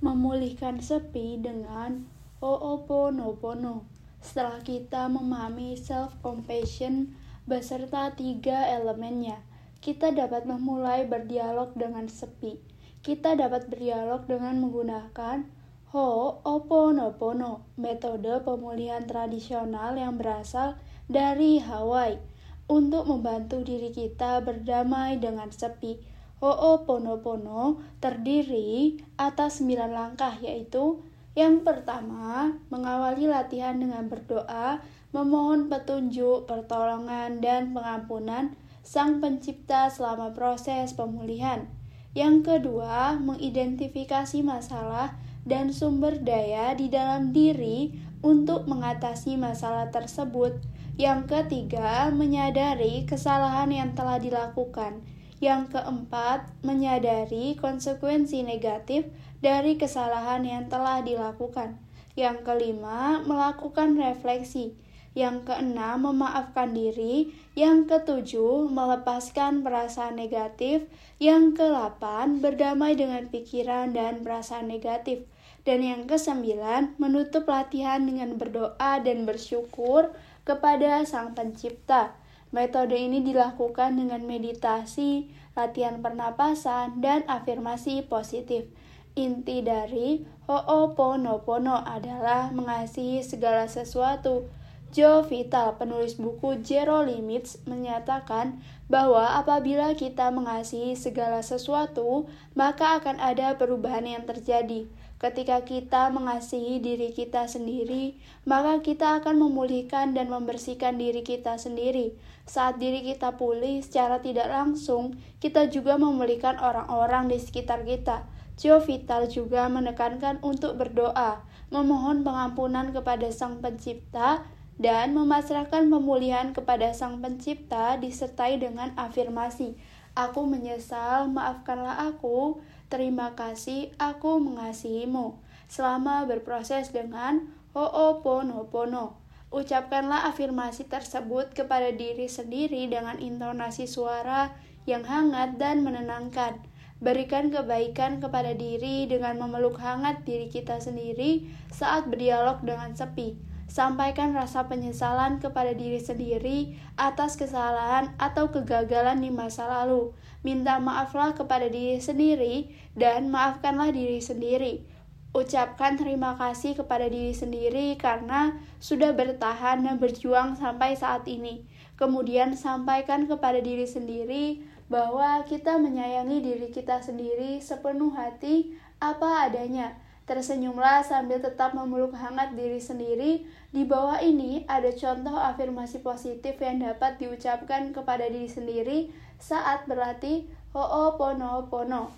Memulihkan 0.06 0.78
sepi 0.78 1.42
dengan 1.42 2.06
Ho'oponopono. 2.38 3.90
Setelah 4.22 4.62
kita 4.62 5.10
memahami 5.10 5.74
self-compassion 5.74 7.18
beserta 7.50 8.14
tiga 8.14 8.70
elemennya, 8.72 9.42
kita 9.82 10.14
dapat 10.14 10.46
memulai 10.48 11.04
berdialog 11.10 11.74
dengan 11.76 12.08
sepi. 12.08 12.62
Kita 13.04 13.36
dapat 13.36 13.68
berdialog 13.68 14.24
dengan 14.30 14.64
menggunakan 14.64 15.63
Ho'oponopono, 15.94 17.70
metode 17.78 18.42
pemulihan 18.42 19.06
tradisional 19.06 19.94
yang 19.94 20.18
berasal 20.18 20.74
dari 21.06 21.62
Hawaii 21.62 22.18
untuk 22.66 23.06
membantu 23.06 23.62
diri 23.62 23.94
kita 23.94 24.42
berdamai 24.42 25.22
dengan 25.22 25.54
sepi. 25.54 26.02
Ho'oponopono 26.42 27.78
terdiri 28.02 29.06
atas 29.22 29.62
9 29.62 29.94
langkah 29.94 30.34
yaitu 30.42 31.06
yang 31.38 31.62
pertama, 31.62 32.58
mengawali 32.74 33.30
latihan 33.30 33.78
dengan 33.78 34.10
berdoa, 34.10 34.82
memohon 35.14 35.70
petunjuk, 35.70 36.50
pertolongan, 36.50 37.38
dan 37.38 37.70
pengampunan 37.70 38.58
Sang 38.82 39.22
Pencipta 39.22 39.94
selama 39.94 40.34
proses 40.34 40.98
pemulihan. 40.98 41.70
Yang 42.14 42.46
kedua, 42.46 43.18
mengidentifikasi 43.18 44.42
masalah 44.46 45.18
dan 45.44 45.76
sumber 45.76 46.20
daya 46.24 46.72
di 46.76 46.88
dalam 46.88 47.36
diri 47.36 47.92
untuk 48.24 48.66
mengatasi 48.66 49.36
masalah 49.36 49.92
tersebut. 49.92 50.56
Yang 50.96 51.28
ketiga, 51.28 52.14
menyadari 52.14 53.04
kesalahan 53.04 53.74
yang 53.74 53.92
telah 53.98 54.22
dilakukan. 54.22 55.04
Yang 55.44 55.76
keempat, 55.76 56.48
menyadari 56.64 57.60
konsekuensi 57.60 58.48
negatif 58.48 59.10
dari 59.44 59.76
kesalahan 59.76 60.48
yang 60.48 60.72
telah 60.72 61.04
dilakukan. 61.04 61.76
Yang 62.16 62.48
kelima, 62.48 63.20
melakukan 63.26 64.00
refleksi. 64.00 64.78
Yang 65.18 65.52
keenam, 65.52 66.08
memaafkan 66.08 66.72
diri. 66.72 67.34
Yang 67.58 67.92
ketujuh, 67.92 68.72
melepaskan 68.72 69.66
perasaan 69.66 70.16
negatif. 70.16 70.88
Yang 71.20 71.60
kelapan, 71.60 72.40
berdamai 72.40 72.96
dengan 72.96 73.28
pikiran 73.28 73.92
dan 73.92 74.22
perasaan 74.22 74.72
negatif. 74.72 75.26
Dan 75.64 75.80
yang 75.80 76.04
kesembilan, 76.12 77.00
menutup 77.00 77.48
latihan 77.48 78.04
dengan 78.04 78.36
berdoa 78.36 79.00
dan 79.00 79.24
bersyukur 79.24 80.12
kepada 80.44 81.08
Sang 81.08 81.32
Pencipta. 81.32 82.20
Metode 82.52 83.00
ini 83.00 83.24
dilakukan 83.24 83.96
dengan 83.96 84.28
meditasi, 84.28 85.32
latihan 85.56 86.04
pernapasan, 86.04 87.00
dan 87.00 87.24
afirmasi 87.32 88.06
positif. 88.06 88.68
Inti 89.16 89.64
dari 89.64 90.26
Ho'oponopono 90.50 91.80
adalah 91.86 92.52
mengasihi 92.52 93.24
segala 93.24 93.72
sesuatu. 93.72 94.52
Joe 94.94 95.26
Vital, 95.26 95.82
penulis 95.82 96.22
buku 96.22 96.62
Zero 96.62 97.02
Limits, 97.02 97.58
menyatakan 97.66 98.62
bahwa 98.86 99.42
apabila 99.42 99.98
kita 99.98 100.30
mengasihi 100.30 100.94
segala 100.94 101.42
sesuatu, 101.42 102.30
maka 102.54 103.02
akan 103.02 103.18
ada 103.18 103.58
perubahan 103.58 104.06
yang 104.06 104.30
terjadi. 104.30 104.86
Ketika 105.24 105.64
kita 105.64 106.12
mengasihi 106.12 106.84
diri 106.84 107.16
kita 107.16 107.48
sendiri, 107.48 108.20
maka 108.44 108.84
kita 108.84 109.24
akan 109.24 109.40
memulihkan 109.40 110.12
dan 110.12 110.28
membersihkan 110.28 111.00
diri 111.00 111.24
kita 111.24 111.56
sendiri. 111.56 112.12
Saat 112.44 112.84
diri 112.84 113.08
kita 113.08 113.40
pulih 113.40 113.80
secara 113.80 114.20
tidak 114.20 114.52
langsung, 114.52 115.16
kita 115.40 115.72
juga 115.72 115.96
memulihkan 115.96 116.60
orang-orang 116.60 117.32
di 117.32 117.40
sekitar 117.40 117.88
kita. 117.88 118.28
Joe 118.60 118.84
Vital 118.84 119.32
juga 119.32 119.72
menekankan 119.72 120.44
untuk 120.44 120.76
berdoa, 120.76 121.40
memohon 121.72 122.28
pengampunan 122.28 122.92
kepada 122.92 123.32
Sang 123.32 123.64
Pencipta, 123.64 124.44
dan 124.76 125.16
memasrahkan 125.16 125.88
pemulihan 125.88 126.52
kepada 126.52 126.92
Sang 126.92 127.24
Pencipta 127.24 127.96
disertai 127.96 128.60
dengan 128.60 128.92
afirmasi, 129.00 129.80
Aku 130.14 130.46
menyesal, 130.46 131.26
maafkanlah 131.26 132.12
aku, 132.14 132.62
Terima 132.94 133.34
kasih, 133.34 133.90
aku 133.98 134.38
mengasihimu. 134.38 135.42
Selama 135.66 136.30
berproses 136.30 136.94
dengan 136.94 137.50
Ho'oponopono. 137.74 139.18
Ucapkanlah 139.50 140.30
afirmasi 140.30 140.86
tersebut 140.86 141.58
kepada 141.58 141.90
diri 141.90 142.30
sendiri 142.30 142.86
dengan 142.86 143.18
intonasi 143.18 143.90
suara 143.90 144.54
yang 144.86 145.02
hangat 145.10 145.58
dan 145.58 145.82
menenangkan. 145.82 146.62
Berikan 147.02 147.50
kebaikan 147.50 148.22
kepada 148.22 148.54
diri 148.54 149.10
dengan 149.10 149.42
memeluk 149.42 149.82
hangat 149.82 150.22
diri 150.22 150.54
kita 150.54 150.78
sendiri 150.78 151.50
saat 151.74 152.06
berdialog 152.06 152.62
dengan 152.62 152.94
sepi. 152.94 153.53
Sampaikan 153.74 154.38
rasa 154.38 154.70
penyesalan 154.70 155.42
kepada 155.42 155.74
diri 155.74 155.98
sendiri 155.98 156.78
atas 156.94 157.34
kesalahan 157.34 158.14
atau 158.22 158.54
kegagalan 158.54 159.18
di 159.18 159.34
masa 159.34 159.66
lalu. 159.66 160.14
Minta 160.46 160.78
maaflah 160.78 161.34
kepada 161.34 161.66
diri 161.74 161.98
sendiri 161.98 162.70
dan 162.94 163.34
maafkanlah 163.34 163.90
diri 163.90 164.22
sendiri. 164.22 164.86
Ucapkan 165.34 165.98
terima 165.98 166.38
kasih 166.38 166.78
kepada 166.78 167.10
diri 167.10 167.34
sendiri 167.34 167.98
karena 167.98 168.62
sudah 168.78 169.10
bertahan 169.18 169.82
dan 169.82 169.98
berjuang 169.98 170.54
sampai 170.54 170.94
saat 170.94 171.26
ini. 171.26 171.66
Kemudian 171.98 172.54
sampaikan 172.54 173.26
kepada 173.26 173.58
diri 173.58 173.90
sendiri 173.90 174.62
bahwa 174.86 175.42
kita 175.50 175.82
menyayangi 175.82 176.46
diri 176.46 176.70
kita 176.70 177.02
sendiri 177.02 177.58
sepenuh 177.58 178.14
hati 178.14 178.78
apa 179.02 179.50
adanya 179.50 179.98
Tersenyumlah 180.24 181.04
sambil 181.04 181.44
tetap 181.44 181.76
memeluk 181.76 182.16
hangat 182.16 182.56
diri 182.56 182.80
sendiri. 182.80 183.44
Di 183.76 183.84
bawah 183.84 184.24
ini 184.24 184.64
ada 184.72 184.88
contoh 184.96 185.36
afirmasi 185.36 186.00
positif 186.00 186.56
yang 186.64 186.80
dapat 186.80 187.20
diucapkan 187.20 187.92
kepada 187.92 188.32
diri 188.32 188.48
sendiri 188.48 189.12
saat 189.36 189.84
berlatih 189.84 190.48
Ho'oponopono. 190.72 192.16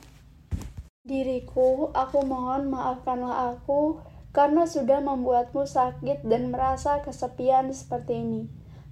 Diriku, 1.02 1.90
aku 1.98 2.26
mohon 2.26 2.70
maafkanlah 2.70 3.58
aku 3.58 3.98
karena 4.34 4.70
sudah 4.70 5.02
membuatmu 5.02 5.66
sakit 5.66 6.26
dan 6.30 6.54
merasa 6.54 7.02
kesepian 7.02 7.74
seperti 7.74 8.22
ini. 8.22 8.44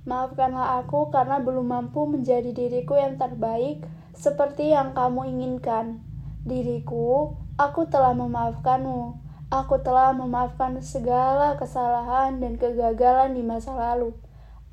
Maafkanlah 0.10 0.82
aku 0.82 1.14
karena 1.14 1.38
belum 1.38 1.70
mampu 1.70 2.10
menjadi 2.10 2.50
diriku 2.50 2.98
yang 2.98 3.22
terbaik 3.22 3.86
seperti 4.18 4.74
yang 4.74 4.98
kamu 4.98 5.38
inginkan. 5.38 6.02
Diriku, 6.44 7.40
Aku 7.54 7.86
telah 7.86 8.18
memaafkanmu. 8.18 9.22
Aku 9.54 9.78
telah 9.86 10.10
memaafkan 10.10 10.74
segala 10.82 11.54
kesalahan 11.54 12.42
dan 12.42 12.58
kegagalan 12.58 13.38
di 13.38 13.46
masa 13.46 13.78
lalu. 13.78 14.18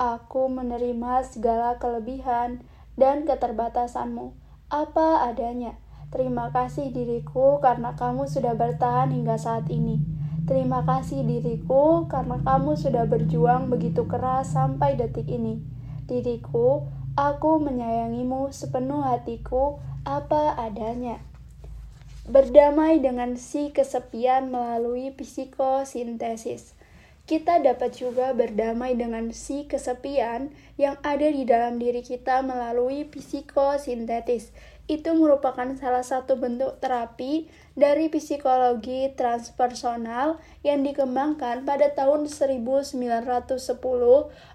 Aku 0.01 0.49
menerima 0.49 1.21
segala 1.29 1.77
kelebihan 1.77 2.65
dan 2.97 3.29
keterbatasanmu, 3.29 4.33
apa 4.73 5.29
adanya. 5.29 5.77
Terima 6.09 6.49
kasih 6.57 6.89
diriku 6.89 7.61
karena 7.61 7.93
kamu 8.01 8.25
sudah 8.25 8.57
bertahan 8.57 9.13
hingga 9.13 9.37
saat 9.37 9.69
ini. 9.69 10.01
Terima 10.49 10.81
kasih 10.81 11.21
diriku 11.21 12.09
karena 12.09 12.41
kamu 12.41 12.81
sudah 12.81 13.05
berjuang 13.05 13.69
begitu 13.69 14.09
keras 14.09 14.57
sampai 14.57 14.97
detik 14.97 15.29
ini. 15.29 15.61
Diriku, 16.09 16.89
aku 17.13 17.61
menyayangimu 17.61 18.49
sepenuh 18.49 19.05
hatiku, 19.05 19.85
apa 20.09 20.57
adanya 20.57 21.21
berdamai 22.29 23.01
dengan 23.01 23.41
si 23.41 23.73
kesepian 23.73 24.53
melalui 24.53 25.15
psikosintesis. 25.17 26.77
Kita 27.25 27.63
dapat 27.63 27.95
juga 27.95 28.35
berdamai 28.35 28.99
dengan 28.99 29.31
si 29.31 29.63
kesepian 29.71 30.51
yang 30.75 30.99
ada 31.07 31.31
di 31.31 31.47
dalam 31.47 31.79
diri 31.79 32.03
kita 32.03 32.43
melalui 32.43 33.07
psikosintetis. 33.07 34.51
Itu 34.91 35.15
merupakan 35.15 35.71
salah 35.79 36.03
satu 36.03 36.35
bentuk 36.35 36.83
terapi 36.83 37.47
dari 37.79 38.11
psikologi 38.11 39.15
transpersonal 39.15 40.43
yang 40.67 40.83
dikembangkan 40.83 41.63
pada 41.63 41.95
tahun 41.95 42.27
1910 42.27 42.99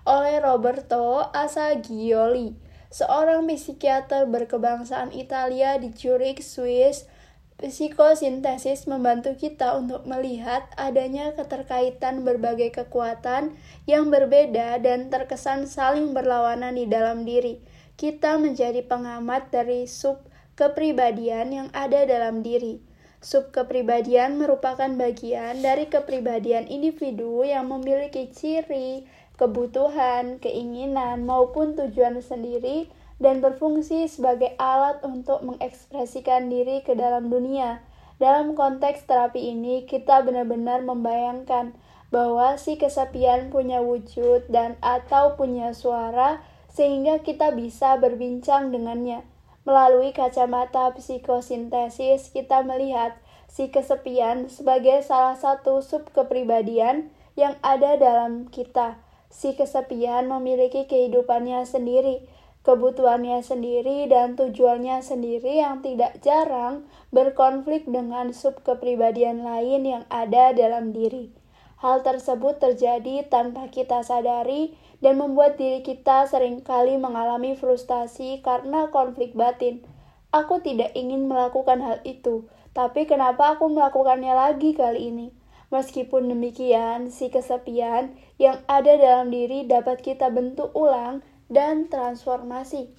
oleh 0.04 0.36
Roberto 0.43 1.23
Assagioli, 1.32 2.60
seorang 2.91 3.47
psikiater 3.47 4.28
berkebangsaan 4.28 5.15
Italia 5.15 5.80
di 5.80 5.95
Zurich, 5.95 6.43
Swiss 6.43 7.08
Psikosintesis 7.55 8.83
membantu 8.83 9.31
kita 9.39 9.79
untuk 9.79 10.03
melihat 10.03 10.67
adanya 10.75 11.31
keterkaitan 11.39 12.27
berbagai 12.27 12.83
kekuatan 12.83 13.55
yang 13.87 14.11
berbeda 14.11 14.75
dan 14.83 15.07
terkesan 15.07 15.63
saling 15.63 16.11
berlawanan 16.11 16.75
di 16.75 16.83
dalam 16.83 17.23
diri. 17.23 17.63
Kita 17.95 18.35
menjadi 18.35 18.83
pengamat 18.83 19.55
dari 19.55 19.87
sub 19.87 20.19
kepribadian 20.59 21.47
yang 21.55 21.69
ada 21.71 22.03
dalam 22.03 22.43
diri. 22.43 22.83
Sub 23.23 23.55
kepribadian 23.55 24.35
merupakan 24.35 24.91
bagian 24.91 25.63
dari 25.63 25.87
kepribadian 25.87 26.67
individu 26.67 27.47
yang 27.47 27.71
memiliki 27.71 28.35
ciri, 28.35 29.07
kebutuhan, 29.39 30.43
keinginan, 30.43 31.23
maupun 31.23 31.79
tujuan 31.79 32.19
sendiri 32.19 32.91
dan 33.19 33.39
berfungsi 33.39 34.12
sebagai 34.12 34.54
alat 34.60 34.99
untuk 35.08 35.43
mengekspresikan 35.43 36.51
diri 36.51 36.84
ke 36.84 36.93
dalam 36.97 37.32
dunia. 37.32 37.80
Dalam 38.15 38.56
konteks 38.56 39.08
terapi 39.08 39.51
ini, 39.51 39.84
kita 39.84 40.23
benar-benar 40.23 40.84
membayangkan 40.84 41.75
bahwa 42.15 42.56
si 42.56 42.80
kesepian 42.80 43.51
punya 43.51 43.84
wujud 43.84 44.47
dan 44.47 44.80
atau 44.80 45.36
punya 45.36 45.75
suara 45.75 46.39
sehingga 46.71 47.23
kita 47.23 47.51
bisa 47.56 47.99
berbincang 47.99 48.71
dengannya. 48.71 49.23
Melalui 49.65 50.13
kacamata 50.13 50.93
psikosintesis, 50.93 52.30
kita 52.32 52.62
melihat 52.62 53.17
si 53.49 53.71
kesepian 53.71 54.51
sebagai 54.51 55.01
salah 55.01 55.36
satu 55.36 55.82
sub 55.82 56.08
kepribadian 56.12 57.10
yang 57.39 57.58
ada 57.65 57.97
dalam 57.99 58.47
kita. 58.47 58.99
Si 59.28 59.58
kesepian 59.58 60.32
memiliki 60.32 60.88
kehidupannya 60.88 61.67
sendiri, 61.67 62.23
kebutuhannya 62.65 63.45
sendiri 63.45 64.10
dan 64.10 64.34
tujuannya 64.34 65.06
sendiri 65.06 65.62
yang 65.62 65.86
tidak 65.86 66.17
jarang 66.25 66.89
berkonflik 67.13 67.86
dengan 67.86 68.34
sub 68.34 68.65
kepribadian 68.65 69.45
lain 69.45 69.86
yang 69.86 70.04
ada 70.10 70.49
dalam 70.51 70.89
diri. 70.89 71.30
Hal 71.78 72.01
tersebut 72.01 72.58
terjadi 72.58 73.30
tanpa 73.30 73.69
kita 73.69 74.01
sadari 74.01 74.73
dan 75.06 75.21
membuat 75.21 75.62
diri 75.62 75.86
kita 75.86 76.25
sering 76.25 76.65
kali 76.65 76.97
mengalami 76.97 77.54
frustasi 77.54 78.41
karena 78.41 78.89
konflik 78.89 79.38
batin. 79.38 79.86
Aku 80.34 80.65
tidak 80.65 80.97
ingin 80.97 81.30
melakukan 81.30 81.86
hal 81.86 82.01
itu, 82.01 82.49
tapi 82.73 83.06
kenapa 83.06 83.56
aku 83.56 83.69
melakukannya 83.69 84.34
lagi 84.34 84.73
kali 84.73 85.13
ini? 85.13 85.28
Meskipun 85.69 86.28
demikian, 86.34 87.13
si 87.13 87.30
kesepian 87.30 88.17
yang 88.41 88.65
ada 88.65 88.97
dalam 88.97 89.30
diri 89.30 89.69
dapat 89.69 90.01
kita 90.01 90.34
bentuk 90.34 90.73
ulang 90.73 91.21
dan 91.51 91.88
transformasi. 91.91 92.89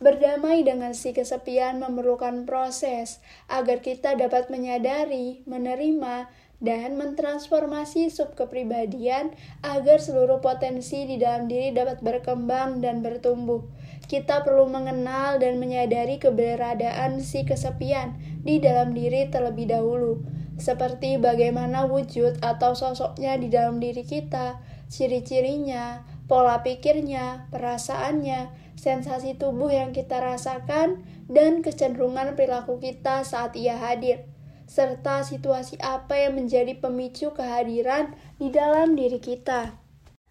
Berdamai 0.00 0.64
dengan 0.64 0.96
si 0.96 1.12
kesepian 1.12 1.76
memerlukan 1.76 2.48
proses 2.48 3.20
agar 3.52 3.84
kita 3.84 4.16
dapat 4.16 4.48
menyadari, 4.48 5.44
menerima, 5.44 6.24
dan 6.60 7.00
mentransformasi 7.00 8.12
sub 8.12 8.36
kepribadian 8.36 9.32
agar 9.64 9.96
seluruh 9.96 10.44
potensi 10.44 11.08
di 11.08 11.16
dalam 11.16 11.48
diri 11.48 11.72
dapat 11.72 12.04
berkembang 12.04 12.84
dan 12.84 13.00
bertumbuh. 13.00 13.64
Kita 14.08 14.44
perlu 14.44 14.68
mengenal 14.68 15.40
dan 15.40 15.56
menyadari 15.56 16.20
keberadaan 16.20 17.24
si 17.24 17.48
kesepian 17.48 18.16
di 18.44 18.60
dalam 18.60 18.92
diri 18.92 19.28
terlebih 19.32 19.72
dahulu, 19.72 20.20
seperti 20.60 21.16
bagaimana 21.16 21.88
wujud 21.88 22.40
atau 22.44 22.76
sosoknya 22.76 23.40
di 23.40 23.48
dalam 23.48 23.80
diri 23.80 24.04
kita, 24.04 24.60
ciri-cirinya, 24.92 26.04
pola 26.30 26.62
pikirnya, 26.62 27.50
perasaannya, 27.50 28.54
sensasi 28.78 29.34
tubuh 29.34 29.74
yang 29.74 29.90
kita 29.90 30.22
rasakan, 30.22 31.02
dan 31.26 31.66
kecenderungan 31.66 32.38
perilaku 32.38 32.78
kita 32.78 33.26
saat 33.26 33.58
ia 33.58 33.74
hadir, 33.74 34.30
serta 34.70 35.26
situasi 35.26 35.82
apa 35.82 36.14
yang 36.14 36.38
menjadi 36.38 36.78
pemicu 36.78 37.34
kehadiran 37.34 38.14
di 38.38 38.54
dalam 38.54 38.94
diri 38.94 39.18
kita. 39.18 39.74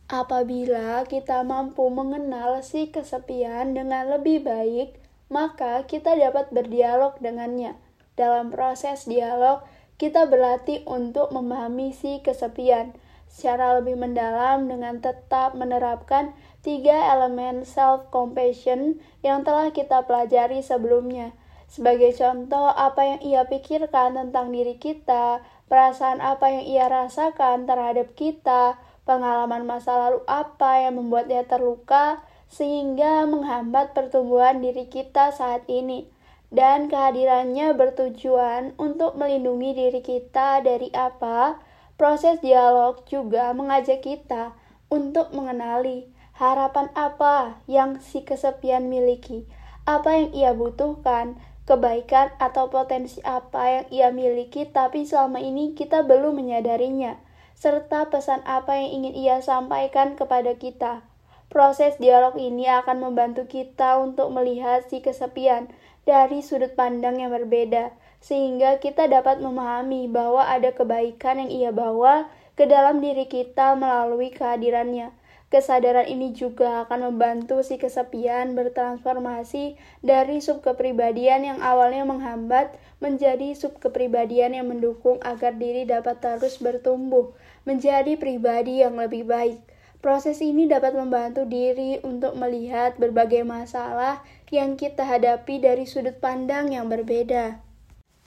Apabila 0.07 1.03
kita 1.03 1.43
mampu 1.43 1.91
mengenal 1.91 2.63
si 2.63 2.88
kesepian 2.89 3.75
dengan 3.75 4.07
lebih 4.07 4.47
baik, 4.47 4.95
maka 5.27 5.83
kita 5.83 6.15
dapat 6.15 6.49
berdialog 6.55 7.19
dengannya. 7.19 7.75
Dalam 8.15 8.49
proses 8.55 9.03
dialog, 9.03 9.67
kita 9.99 10.31
berlatih 10.31 10.88
untuk 10.88 11.35
memahami 11.35 11.91
si 11.91 12.23
kesepian 12.23 12.95
secara 13.29 13.77
lebih 13.77 13.95
mendalam 13.95 14.65
dengan 14.65 14.97
tetap 14.99 15.53
menerapkan 15.53 16.33
tiga 16.65 17.13
elemen 17.15 17.63
self-compassion 17.63 18.99
yang 19.21 19.45
telah 19.45 19.69
kita 19.69 20.03
pelajari 20.03 20.59
sebelumnya. 20.65 21.31
Sebagai 21.69 22.17
contoh, 22.17 22.73
apa 22.73 23.05
yang 23.05 23.21
ia 23.21 23.41
pikirkan 23.45 24.17
tentang 24.17 24.49
diri 24.49 24.81
kita, 24.81 25.45
perasaan 25.69 26.17
apa 26.17 26.49
yang 26.49 26.65
ia 26.65 26.85
rasakan 26.89 27.69
terhadap 27.69 28.17
kita, 28.17 28.81
pengalaman 29.05 29.69
masa 29.69 29.93
lalu 30.09 30.25
apa 30.25 30.89
yang 30.89 30.97
membuatnya 30.97 31.45
terluka, 31.45 32.25
sehingga 32.49 33.29
menghambat 33.29 33.93
pertumbuhan 33.93 34.65
diri 34.65 34.89
kita 34.89 35.29
saat 35.29 35.61
ini. 35.69 36.09
Dan 36.49 36.89
kehadirannya 36.89 37.77
bertujuan 37.77 38.73
untuk 38.81 39.13
melindungi 39.13 39.77
diri 39.77 40.01
kita 40.01 40.65
dari 40.65 40.89
apa 40.97 41.68
Proses 41.99 42.39
dialog 42.39 43.03
juga 43.12 43.51
mengajak 43.51 44.07
kita 44.07 44.55
untuk 44.88 45.35
mengenali 45.35 46.07
harapan 46.31 46.88
apa 46.95 47.59
yang 47.67 47.99
si 47.99 48.23
kesepian 48.23 48.88
miliki, 48.88 49.43
apa 49.83 50.15
yang 50.15 50.31
ia 50.31 50.51
butuhkan, 50.55 51.35
kebaikan 51.67 52.31
atau 52.39 52.71
potensi 52.71 53.19
apa 53.27 53.63
yang 53.67 53.85
ia 53.91 54.07
miliki 54.15 54.63
tapi 54.63 55.03
selama 55.03 55.43
ini 55.43 55.75
kita 55.75 56.07
belum 56.07 56.39
menyadarinya, 56.39 57.19
serta 57.59 58.07
pesan 58.07 58.47
apa 58.47 58.79
yang 58.79 59.03
ingin 59.03 59.19
ia 59.19 59.43
sampaikan 59.43 60.15
kepada 60.15 60.55
kita. 60.55 61.03
Proses 61.51 61.99
dialog 61.99 62.39
ini 62.39 62.71
akan 62.71 63.12
membantu 63.12 63.43
kita 63.43 63.99
untuk 63.99 64.31
melihat 64.31 64.88
si 64.88 65.03
kesepian 65.03 65.67
dari 66.07 66.39
sudut 66.39 66.79
pandang 66.79 67.19
yang 67.19 67.35
berbeda, 67.35 67.91
sehingga 68.19 68.84
kita 68.84 69.08
dapat 69.08 69.39
memahami 69.39 70.12
bahwa 70.12 70.43
ada 70.43 70.75
kebaikan 70.75 71.39
yang 71.47 71.51
ia 71.51 71.71
bawa 71.71 72.27
ke 72.60 72.67
dalam 72.67 72.99
diri 72.99 73.23
kita 73.32 73.79
melalui 73.79 74.36
kehadirannya. 74.36 75.15
Kesadaran 75.49 76.05
ini 76.05 76.29
juga 76.29 76.86
akan 76.86 77.10
membantu 77.10 77.65
si 77.65 77.82
kesepian 77.82 78.53
bertransformasi 78.53 79.82
dari 80.05 80.45
subkepribadian 80.45 81.41
yang 81.41 81.60
awalnya 81.65 82.05
menghambat 82.05 82.77
menjadi 83.01 83.58
subkepribadian 83.58 84.53
yang 84.53 84.69
mendukung 84.69 85.17
agar 85.25 85.58
diri 85.58 85.89
dapat 85.89 86.21
terus 86.21 86.62
bertumbuh 86.62 87.34
menjadi 87.65 88.13
pribadi 88.13 88.86
yang 88.86 88.93
lebih 88.93 89.25
baik. 89.25 89.58
Proses 90.05 90.38
ini 90.43 90.69
dapat 90.69 90.93
membantu 90.93 91.49
diri 91.49 91.97
untuk 92.05 92.38
melihat 92.38 92.93
berbagai 93.01 93.41
masalah 93.41 94.21
yang 94.53 94.77
kita 94.77 95.01
hadapi 95.01 95.58
dari 95.58 95.89
sudut 95.89 96.21
pandang 96.21 96.69
yang 96.77 96.93
berbeda 96.93 97.68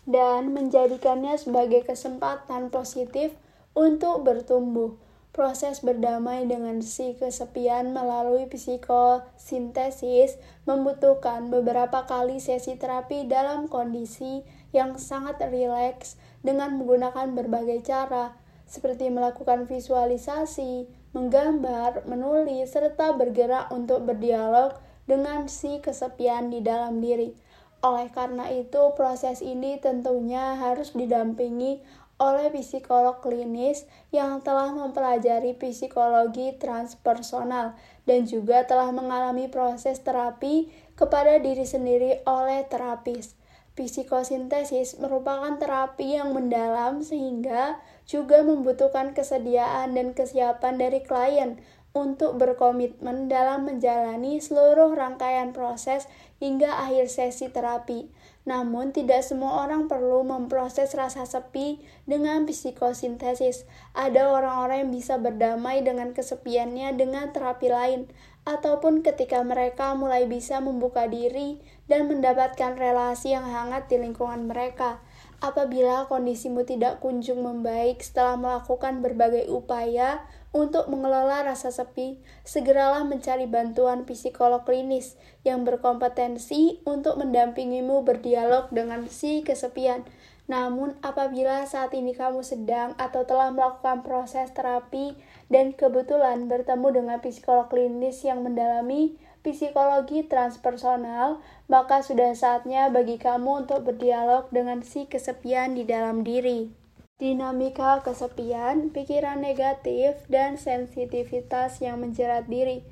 dan 0.08 0.50
menjadikannya 0.50 1.38
sebagai 1.38 1.86
kesempatan 1.86 2.68
positif 2.74 3.34
untuk 3.72 4.26
bertumbuh. 4.26 4.98
Proses 5.32 5.80
berdamai 5.80 6.44
dengan 6.44 6.84
si 6.84 7.16
kesepian 7.16 7.96
melalui 7.96 8.44
psikosintesis 8.52 10.36
membutuhkan 10.68 11.48
beberapa 11.48 12.04
kali 12.04 12.36
sesi 12.36 12.76
terapi 12.76 13.24
dalam 13.24 13.64
kondisi 13.64 14.44
yang 14.76 15.00
sangat 15.00 15.40
rileks 15.48 16.20
dengan 16.44 16.76
menggunakan 16.76 17.32
berbagai 17.32 17.80
cara 17.80 18.36
seperti 18.68 19.08
melakukan 19.08 19.68
visualisasi, 19.68 20.88
menggambar, 21.12 22.08
menulis, 22.08 22.72
serta 22.72 23.12
bergerak 23.12 23.68
untuk 23.68 24.04
berdialog 24.08 24.76
dengan 25.04 25.44
si 25.48 25.76
kesepian 25.84 26.48
di 26.48 26.64
dalam 26.64 27.04
diri. 27.04 27.36
Oleh 27.82 28.14
karena 28.14 28.46
itu, 28.54 28.94
proses 28.94 29.42
ini 29.42 29.74
tentunya 29.82 30.54
harus 30.54 30.94
didampingi 30.94 31.82
oleh 32.22 32.54
psikolog 32.54 33.18
klinis 33.18 33.82
yang 34.14 34.38
telah 34.46 34.70
mempelajari 34.70 35.58
psikologi 35.58 36.54
transpersonal 36.62 37.74
dan 38.06 38.22
juga 38.30 38.62
telah 38.62 38.94
mengalami 38.94 39.50
proses 39.50 39.98
terapi 40.06 40.70
kepada 40.94 41.42
diri 41.42 41.66
sendiri 41.66 42.22
oleh 42.22 42.62
terapis. 42.70 43.34
Psikosintesis 43.74 45.02
merupakan 45.02 45.58
terapi 45.58 46.20
yang 46.20 46.30
mendalam 46.36 47.02
sehingga 47.02 47.82
juga 48.06 48.46
membutuhkan 48.46 49.16
kesediaan 49.16 49.96
dan 49.96 50.14
kesiapan 50.14 50.78
dari 50.78 51.00
klien 51.02 51.58
untuk 51.92 52.40
berkomitmen 52.40 53.28
dalam 53.28 53.68
menjalani 53.68 54.40
seluruh 54.40 54.92
rangkaian 54.96 55.56
proses 55.56 56.08
hingga 56.42 56.82
akhir 56.82 57.06
sesi 57.06 57.46
terapi. 57.46 58.10
Namun, 58.42 58.90
tidak 58.90 59.22
semua 59.22 59.62
orang 59.62 59.86
perlu 59.86 60.26
memproses 60.26 60.90
rasa 60.98 61.22
sepi 61.22 61.78
dengan 62.10 62.42
psikosintesis. 62.42 63.62
Ada 63.94 64.34
orang-orang 64.34 64.82
yang 64.82 64.90
bisa 64.90 65.14
berdamai 65.22 65.86
dengan 65.86 66.10
kesepiannya 66.10 66.98
dengan 66.98 67.30
terapi 67.30 67.70
lain, 67.70 68.10
ataupun 68.42 69.06
ketika 69.06 69.46
mereka 69.46 69.94
mulai 69.94 70.26
bisa 70.26 70.58
membuka 70.58 71.06
diri 71.06 71.62
dan 71.86 72.10
mendapatkan 72.10 72.74
relasi 72.74 73.38
yang 73.38 73.46
hangat 73.46 73.86
di 73.86 74.02
lingkungan 74.02 74.50
mereka. 74.50 74.98
Apabila 75.38 76.06
kondisimu 76.10 76.66
tidak 76.66 76.98
kunjung 77.02 77.42
membaik 77.42 78.02
setelah 78.02 78.38
melakukan 78.38 79.02
berbagai 79.02 79.50
upaya 79.50 80.26
untuk 80.52 80.92
mengelola 80.92 81.48
rasa 81.48 81.72
sepi, 81.72 82.20
segeralah 82.44 83.08
mencari 83.08 83.48
bantuan 83.48 84.04
psikolog 84.04 84.68
klinis 84.68 85.16
yang 85.48 85.64
berkompetensi 85.64 86.84
untuk 86.84 87.16
mendampingimu 87.16 88.04
berdialog 88.04 88.68
dengan 88.68 89.08
si 89.08 89.40
kesepian. 89.40 90.04
Namun, 90.52 91.00
apabila 91.00 91.64
saat 91.64 91.96
ini 91.96 92.12
kamu 92.12 92.44
sedang 92.44 92.92
atau 93.00 93.24
telah 93.24 93.48
melakukan 93.48 94.04
proses 94.04 94.52
terapi 94.52 95.16
dan 95.48 95.72
kebetulan 95.72 96.44
bertemu 96.52 97.00
dengan 97.00 97.18
psikolog 97.24 97.72
klinis 97.72 98.20
yang 98.20 98.44
mendalami 98.44 99.16
psikologi 99.40 100.28
transpersonal, 100.28 101.40
maka 101.72 102.04
sudah 102.04 102.36
saatnya 102.36 102.92
bagi 102.92 103.16
kamu 103.16 103.64
untuk 103.64 103.88
berdialog 103.88 104.52
dengan 104.52 104.84
si 104.84 105.08
kesepian 105.08 105.72
di 105.72 105.88
dalam 105.88 106.20
diri 106.20 106.81
dinamika 107.22 108.02
kesepian, 108.02 108.90
pikiran 108.90 109.38
negatif, 109.38 110.26
dan 110.26 110.58
sensitivitas 110.58 111.78
yang 111.78 112.02
menjerat 112.02 112.50
diri 112.50 112.82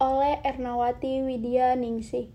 oleh 0.00 0.40
Ernawati 0.40 1.20
Widya 1.20 1.76
Ningsih. 1.76 2.32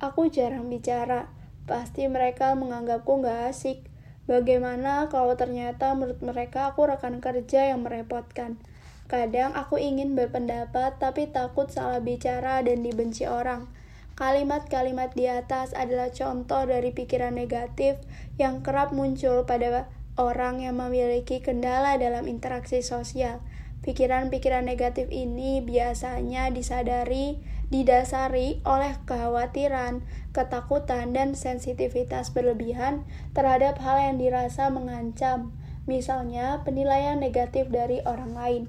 Aku 0.00 0.32
jarang 0.32 0.72
bicara, 0.72 1.28
pasti 1.68 2.08
mereka 2.08 2.56
menganggapku 2.56 3.20
gak 3.20 3.52
asik. 3.52 3.84
Bagaimana 4.24 5.12
kalau 5.12 5.36
ternyata 5.36 5.92
menurut 5.92 6.24
mereka 6.24 6.72
aku 6.72 6.88
rekan 6.88 7.20
kerja 7.20 7.76
yang 7.76 7.84
merepotkan? 7.84 8.56
Kadang 9.04 9.52
aku 9.52 9.76
ingin 9.76 10.16
berpendapat 10.16 10.96
tapi 10.96 11.28
takut 11.28 11.68
salah 11.68 12.00
bicara 12.00 12.64
dan 12.64 12.80
dibenci 12.80 13.28
orang. 13.28 13.68
Kalimat-kalimat 14.16 15.12
di 15.12 15.28
atas 15.28 15.76
adalah 15.76 16.08
contoh 16.08 16.64
dari 16.64 16.88
pikiran 16.88 17.36
negatif 17.36 18.00
yang 18.40 18.64
kerap 18.64 18.96
muncul 18.96 19.44
pada 19.44 19.92
orang 20.16 20.64
yang 20.64 20.80
memiliki 20.80 21.44
kendala 21.44 22.00
dalam 22.00 22.24
interaksi 22.28 22.80
sosial. 22.80 23.44
Pikiran-pikiran 23.84 24.66
negatif 24.66 25.06
ini 25.14 25.62
biasanya 25.62 26.50
disadari, 26.50 27.38
didasari 27.70 28.58
oleh 28.66 28.98
kekhawatiran, 29.06 30.02
ketakutan, 30.34 31.14
dan 31.14 31.38
sensitivitas 31.38 32.34
berlebihan 32.34 33.06
terhadap 33.30 33.78
hal 33.78 34.00
yang 34.02 34.16
dirasa 34.18 34.72
mengancam, 34.74 35.54
misalnya 35.86 36.66
penilaian 36.66 37.22
negatif 37.22 37.70
dari 37.70 38.02
orang 38.02 38.34
lain. 38.34 38.62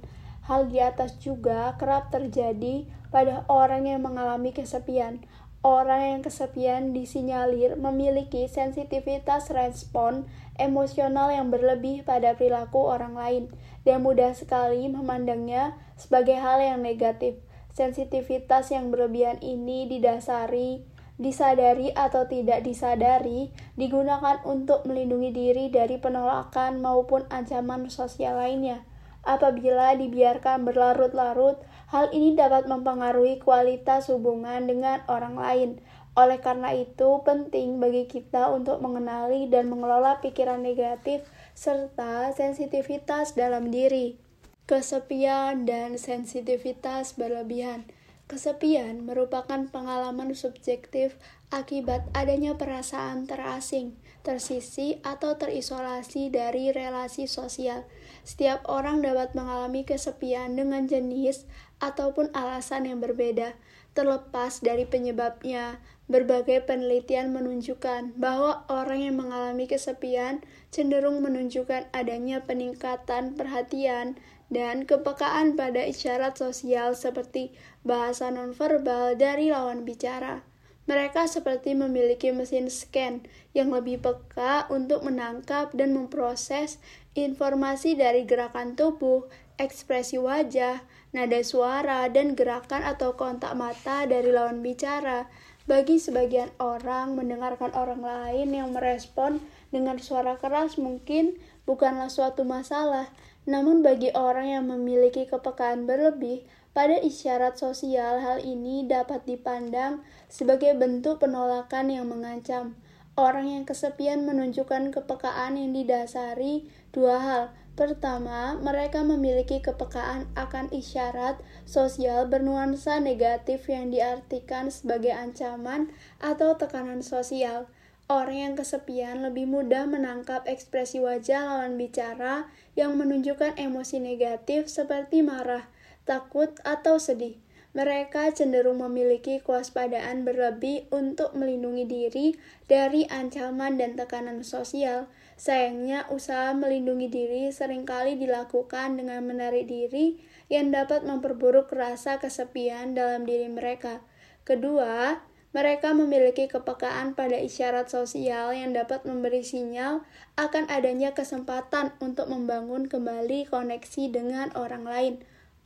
Hal 0.46 0.70
di 0.70 0.80
atas 0.80 1.18
juga 1.18 1.76
kerap 1.76 2.14
terjadi 2.14 2.88
pada 3.10 3.44
orang 3.52 3.90
yang 3.90 4.06
mengalami 4.06 4.54
kesepian. 4.54 5.26
Orang 5.66 6.00
yang 6.00 6.22
kesepian 6.24 6.94
disinyalir 6.96 7.76
memiliki 7.76 8.48
sensitivitas 8.48 9.52
respon 9.52 10.30
emosional 10.58 11.34
yang 11.34 11.54
berlebih 11.54 12.04
pada 12.04 12.34
perilaku 12.34 12.82
orang 12.82 13.14
lain 13.18 13.44
dan 13.88 14.04
mudah 14.04 14.36
sekali 14.36 14.90
memandangnya 14.92 15.78
sebagai 15.96 16.38
hal 16.38 16.60
yang 16.60 16.84
negatif. 16.84 17.40
Sensitivitas 17.74 18.74
yang 18.74 18.90
berlebihan 18.90 19.38
ini 19.40 19.86
didasari, 19.86 20.82
disadari 21.18 21.94
atau 21.94 22.30
tidak 22.30 22.66
disadari, 22.66 23.54
digunakan 23.74 24.42
untuk 24.46 24.86
melindungi 24.86 25.34
diri 25.34 25.66
dari 25.70 25.98
penolakan 25.98 26.82
maupun 26.82 27.26
ancaman 27.30 27.90
sosial 27.90 28.38
lainnya. 28.38 28.86
Apabila 29.28 29.92
dibiarkan 29.98 30.64
berlarut-larut, 30.64 31.60
hal 31.92 32.08
ini 32.16 32.40
dapat 32.40 32.64
mempengaruhi 32.70 33.44
kualitas 33.44 34.08
hubungan 34.08 34.72
dengan 34.72 35.04
orang 35.12 35.36
lain, 35.36 35.70
oleh 36.18 36.42
karena 36.42 36.74
itu, 36.74 37.22
penting 37.22 37.78
bagi 37.78 38.10
kita 38.10 38.50
untuk 38.50 38.82
mengenali 38.82 39.46
dan 39.54 39.70
mengelola 39.70 40.18
pikiran 40.18 40.66
negatif 40.66 41.22
serta 41.54 42.34
sensitivitas 42.34 43.38
dalam 43.38 43.70
diri. 43.70 44.18
Kesepian 44.66 45.70
dan 45.70 46.02
sensitivitas 46.02 47.14
berlebihan. 47.14 47.86
Kesepian 48.28 49.08
merupakan 49.08 49.72
pengalaman 49.72 50.36
subjektif 50.36 51.16
akibat 51.48 52.04
adanya 52.12 52.60
perasaan 52.60 53.24
terasing, 53.24 53.96
tersisi, 54.20 55.00
atau 55.00 55.40
terisolasi 55.40 56.28
dari 56.28 56.76
relasi 56.76 57.32
sosial. 57.32 57.88
Setiap 58.28 58.68
orang 58.68 59.00
dapat 59.00 59.32
mengalami 59.32 59.88
kesepian 59.88 60.60
dengan 60.60 60.84
jenis 60.92 61.48
ataupun 61.80 62.36
alasan 62.36 62.92
yang 62.92 63.00
berbeda, 63.00 63.56
terlepas 63.96 64.60
dari 64.60 64.84
penyebabnya. 64.84 65.80
Berbagai 66.08 66.64
penelitian 66.64 67.36
menunjukkan 67.36 68.16
bahwa 68.16 68.64
orang 68.72 69.04
yang 69.04 69.20
mengalami 69.20 69.68
kesepian 69.68 70.40
cenderung 70.72 71.20
menunjukkan 71.20 71.92
adanya 71.92 72.48
peningkatan 72.48 73.36
perhatian 73.36 74.16
dan 74.48 74.88
kepekaan 74.88 75.60
pada 75.60 75.84
isyarat 75.84 76.40
sosial 76.40 76.96
seperti 76.96 77.52
bahasa 77.84 78.32
nonverbal 78.32 79.20
dari 79.20 79.52
lawan 79.52 79.84
bicara. 79.84 80.48
Mereka 80.88 81.28
seperti 81.28 81.76
memiliki 81.76 82.32
mesin 82.32 82.72
scan 82.72 83.28
yang 83.52 83.76
lebih 83.76 84.00
peka 84.00 84.72
untuk 84.72 85.04
menangkap 85.04 85.76
dan 85.76 85.92
memproses 85.92 86.80
informasi 87.20 88.00
dari 88.00 88.24
gerakan 88.24 88.80
tubuh, 88.80 89.28
ekspresi 89.60 90.16
wajah, 90.16 90.80
nada 91.12 91.44
suara, 91.44 92.08
dan 92.08 92.40
gerakan 92.40 92.88
atau 92.88 93.20
kontak 93.20 93.52
mata 93.60 94.08
dari 94.08 94.32
lawan 94.32 94.64
bicara 94.64 95.28
bagi 95.68 96.00
sebagian 96.00 96.48
orang, 96.64 97.20
mendengarkan 97.20 97.76
orang 97.76 98.00
lain 98.00 98.56
yang 98.56 98.72
merespon 98.72 99.44
dengan 99.68 100.00
suara 100.00 100.40
keras 100.40 100.80
mungkin 100.80 101.36
bukanlah 101.68 102.08
suatu 102.08 102.48
masalah, 102.48 103.12
namun 103.44 103.84
bagi 103.84 104.16
orang 104.16 104.48
yang 104.48 104.66
memiliki 104.72 105.28
kepekaan 105.28 105.84
berlebih 105.84 106.48
pada 106.72 106.96
isyarat 107.04 107.60
sosial, 107.60 108.24
hal 108.24 108.40
ini 108.40 108.88
dapat 108.88 109.28
dipandang 109.28 110.08
sebagai 110.32 110.72
bentuk 110.72 111.20
penolakan 111.20 111.92
yang 111.92 112.08
mengancam. 112.08 112.80
Orang 113.18 113.50
yang 113.50 113.66
kesepian 113.66 114.30
menunjukkan 114.30 114.94
kepekaan 114.94 115.58
yang 115.58 115.74
didasari 115.74 116.70
dua 116.94 117.18
hal. 117.18 117.44
Pertama, 117.78 118.58
mereka 118.58 119.06
memiliki 119.06 119.62
kepekaan 119.62 120.26
akan 120.34 120.74
isyarat 120.74 121.38
sosial 121.70 122.26
bernuansa 122.26 122.98
negatif 122.98 123.70
yang 123.70 123.94
diartikan 123.94 124.74
sebagai 124.74 125.14
ancaman 125.14 125.94
atau 126.18 126.58
tekanan 126.58 127.06
sosial. 127.06 127.70
Orang 128.10 128.34
yang 128.34 128.54
kesepian 128.58 129.22
lebih 129.22 129.46
mudah 129.46 129.86
menangkap 129.86 130.42
ekspresi 130.50 130.98
wajah 130.98 131.46
lawan 131.46 131.78
bicara 131.78 132.50
yang 132.74 132.98
menunjukkan 132.98 133.62
emosi 133.62 134.02
negatif 134.02 134.74
seperti 134.74 135.22
marah, 135.22 135.70
takut, 136.10 136.58
atau 136.66 136.98
sedih 136.98 137.38
mereka 137.78 138.34
cenderung 138.34 138.82
memiliki 138.82 139.38
kewaspadaan 139.38 140.26
berlebih 140.26 140.90
untuk 140.90 141.38
melindungi 141.38 141.86
diri 141.86 142.28
dari 142.66 143.06
ancaman 143.06 143.78
dan 143.78 143.94
tekanan 143.94 144.42
sosial. 144.42 145.06
Sayangnya, 145.38 146.10
usaha 146.10 146.50
melindungi 146.58 147.14
diri 147.14 147.54
sering 147.54 147.86
kali 147.86 148.18
dilakukan 148.18 148.98
dengan 148.98 149.22
menarik 149.22 149.70
diri 149.70 150.18
yang 150.50 150.74
dapat 150.74 151.06
memperburuk 151.06 151.70
rasa 151.70 152.18
kesepian 152.18 152.98
dalam 152.98 153.30
diri 153.30 153.46
mereka. 153.46 154.02
Kedua, 154.42 155.22
mereka 155.54 155.94
memiliki 155.94 156.50
kepekaan 156.50 157.14
pada 157.14 157.38
isyarat 157.38 157.88
sosial 157.88 158.52
yang 158.52 158.74
dapat 158.74 159.06
memberi 159.06 159.46
sinyal 159.46 160.04
akan 160.36 160.66
adanya 160.74 161.14
kesempatan 161.14 161.94
untuk 162.02 162.28
membangun 162.28 162.90
kembali 162.90 163.46
koneksi 163.48 164.04
dengan 164.10 164.50
orang 164.58 164.84
lain. 164.90 165.16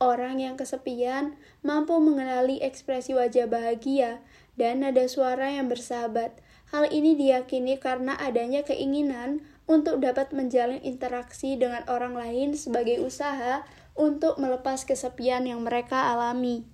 Orang 0.02 0.42
yang 0.42 0.58
kesepian 0.58 1.38
mampu 1.62 1.96
mengenali 1.96 2.58
ekspresi 2.60 3.14
wajah 3.14 3.46
bahagia 3.46 4.18
dan 4.58 4.82
nada 4.82 5.06
suara 5.06 5.48
yang 5.54 5.70
bersahabat. 5.70 6.40
Hal 6.72 6.88
ini 6.88 7.14
diyakini 7.14 7.76
karena 7.76 8.16
adanya 8.16 8.64
keinginan 8.64 9.44
untuk 9.72 10.04
dapat 10.04 10.36
menjalin 10.36 10.84
interaksi 10.84 11.56
dengan 11.56 11.80
orang 11.88 12.12
lain 12.12 12.52
sebagai 12.52 13.00
usaha 13.00 13.64
untuk 13.96 14.36
melepas 14.36 14.84
kesepian 14.84 15.48
yang 15.48 15.64
mereka 15.64 16.12
alami. 16.12 16.68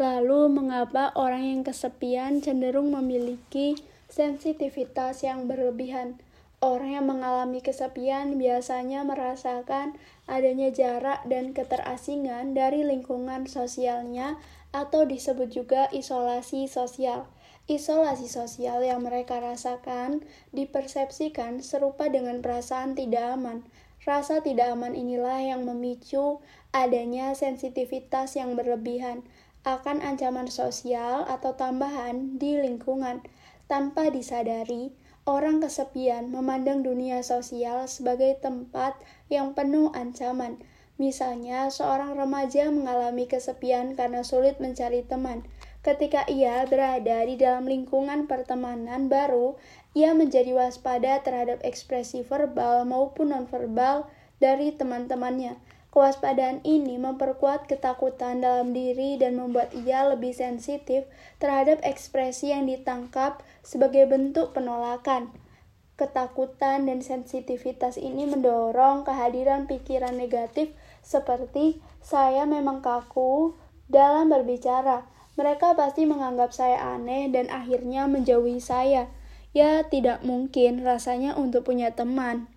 Lalu, 0.00 0.48
mengapa 0.48 1.12
orang 1.16 1.44
yang 1.44 1.60
kesepian 1.64 2.40
cenderung 2.40 2.92
memiliki 2.92 3.76
sensitivitas 4.08 5.24
yang 5.24 5.44
berlebihan? 5.48 6.20
Orang 6.60 6.92
yang 6.92 7.08
mengalami 7.08 7.64
kesepian 7.64 8.36
biasanya 8.36 9.00
merasakan 9.00 9.96
adanya 10.28 10.68
jarak 10.68 11.24
dan 11.24 11.56
keterasingan 11.56 12.52
dari 12.52 12.84
lingkungan 12.84 13.48
sosialnya 13.48 14.36
atau 14.68 15.08
disebut 15.08 15.48
juga 15.48 15.88
isolasi 15.88 16.68
sosial. 16.68 17.24
Isolasi 17.70 18.26
sosial 18.26 18.82
yang 18.82 19.06
mereka 19.06 19.38
rasakan 19.38 20.26
dipersepsikan 20.50 21.62
serupa 21.62 22.10
dengan 22.10 22.42
perasaan 22.42 22.98
tidak 22.98 23.38
aman. 23.38 23.62
Rasa 24.02 24.42
tidak 24.42 24.74
aman 24.74 24.98
inilah 24.98 25.38
yang 25.38 25.62
memicu 25.62 26.42
adanya 26.74 27.30
sensitivitas 27.38 28.34
yang 28.34 28.58
berlebihan 28.58 29.22
akan 29.62 30.02
ancaman 30.02 30.50
sosial 30.50 31.22
atau 31.30 31.54
tambahan 31.54 32.42
di 32.42 32.58
lingkungan 32.58 33.22
tanpa 33.70 34.10
disadari 34.10 34.90
Orang 35.28 35.60
kesepian 35.60 36.32
memandang 36.32 36.80
dunia 36.80 37.20
sosial 37.20 37.84
sebagai 37.86 38.40
tempat 38.40 38.96
yang 39.28 39.52
penuh 39.52 39.92
ancaman. 39.92 40.58
Misalnya, 40.96 41.68
seorang 41.68 42.16
remaja 42.16 42.72
mengalami 42.72 43.28
kesepian 43.28 43.94
karena 43.94 44.24
sulit 44.24 44.58
mencari 44.64 45.04
teman. 45.04 45.44
Ketika 45.80 46.28
ia 46.28 46.68
berada 46.68 47.24
di 47.24 47.40
dalam 47.40 47.64
lingkungan 47.64 48.28
pertemanan 48.28 49.08
baru, 49.08 49.56
ia 49.96 50.12
menjadi 50.12 50.52
waspada 50.52 51.24
terhadap 51.24 51.64
ekspresi 51.64 52.20
verbal 52.20 52.84
maupun 52.84 53.32
nonverbal 53.32 54.04
dari 54.44 54.76
teman-temannya. 54.76 55.56
Kewaspadaan 55.90 56.62
ini 56.68 57.00
memperkuat 57.00 57.66
ketakutan 57.66 58.44
dalam 58.44 58.76
diri 58.76 59.18
dan 59.18 59.34
membuat 59.40 59.74
ia 59.74 60.06
lebih 60.06 60.30
sensitif 60.36 61.08
terhadap 61.42 61.82
ekspresi 61.82 62.54
yang 62.54 62.68
ditangkap 62.68 63.42
sebagai 63.64 64.06
bentuk 64.06 64.54
penolakan. 64.54 65.34
Ketakutan 65.98 66.86
dan 66.86 67.02
sensitivitas 67.02 67.96
ini 67.96 68.28
mendorong 68.28 69.02
kehadiran 69.02 69.64
pikiran 69.64 70.14
negatif 70.14 70.70
seperti 71.02 71.82
saya 72.04 72.44
memang 72.46 72.84
kaku 72.84 73.58
dalam 73.90 74.30
berbicara. 74.30 75.19
Mereka 75.40 75.72
pasti 75.72 76.04
menganggap 76.04 76.52
saya 76.52 77.00
aneh 77.00 77.32
dan 77.32 77.48
akhirnya 77.48 78.04
menjauhi 78.04 78.60
saya. 78.60 79.08
Ya, 79.56 79.88
tidak 79.88 80.20
mungkin 80.20 80.84
rasanya 80.84 81.32
untuk 81.32 81.64
punya 81.64 81.96
teman. 81.96 82.52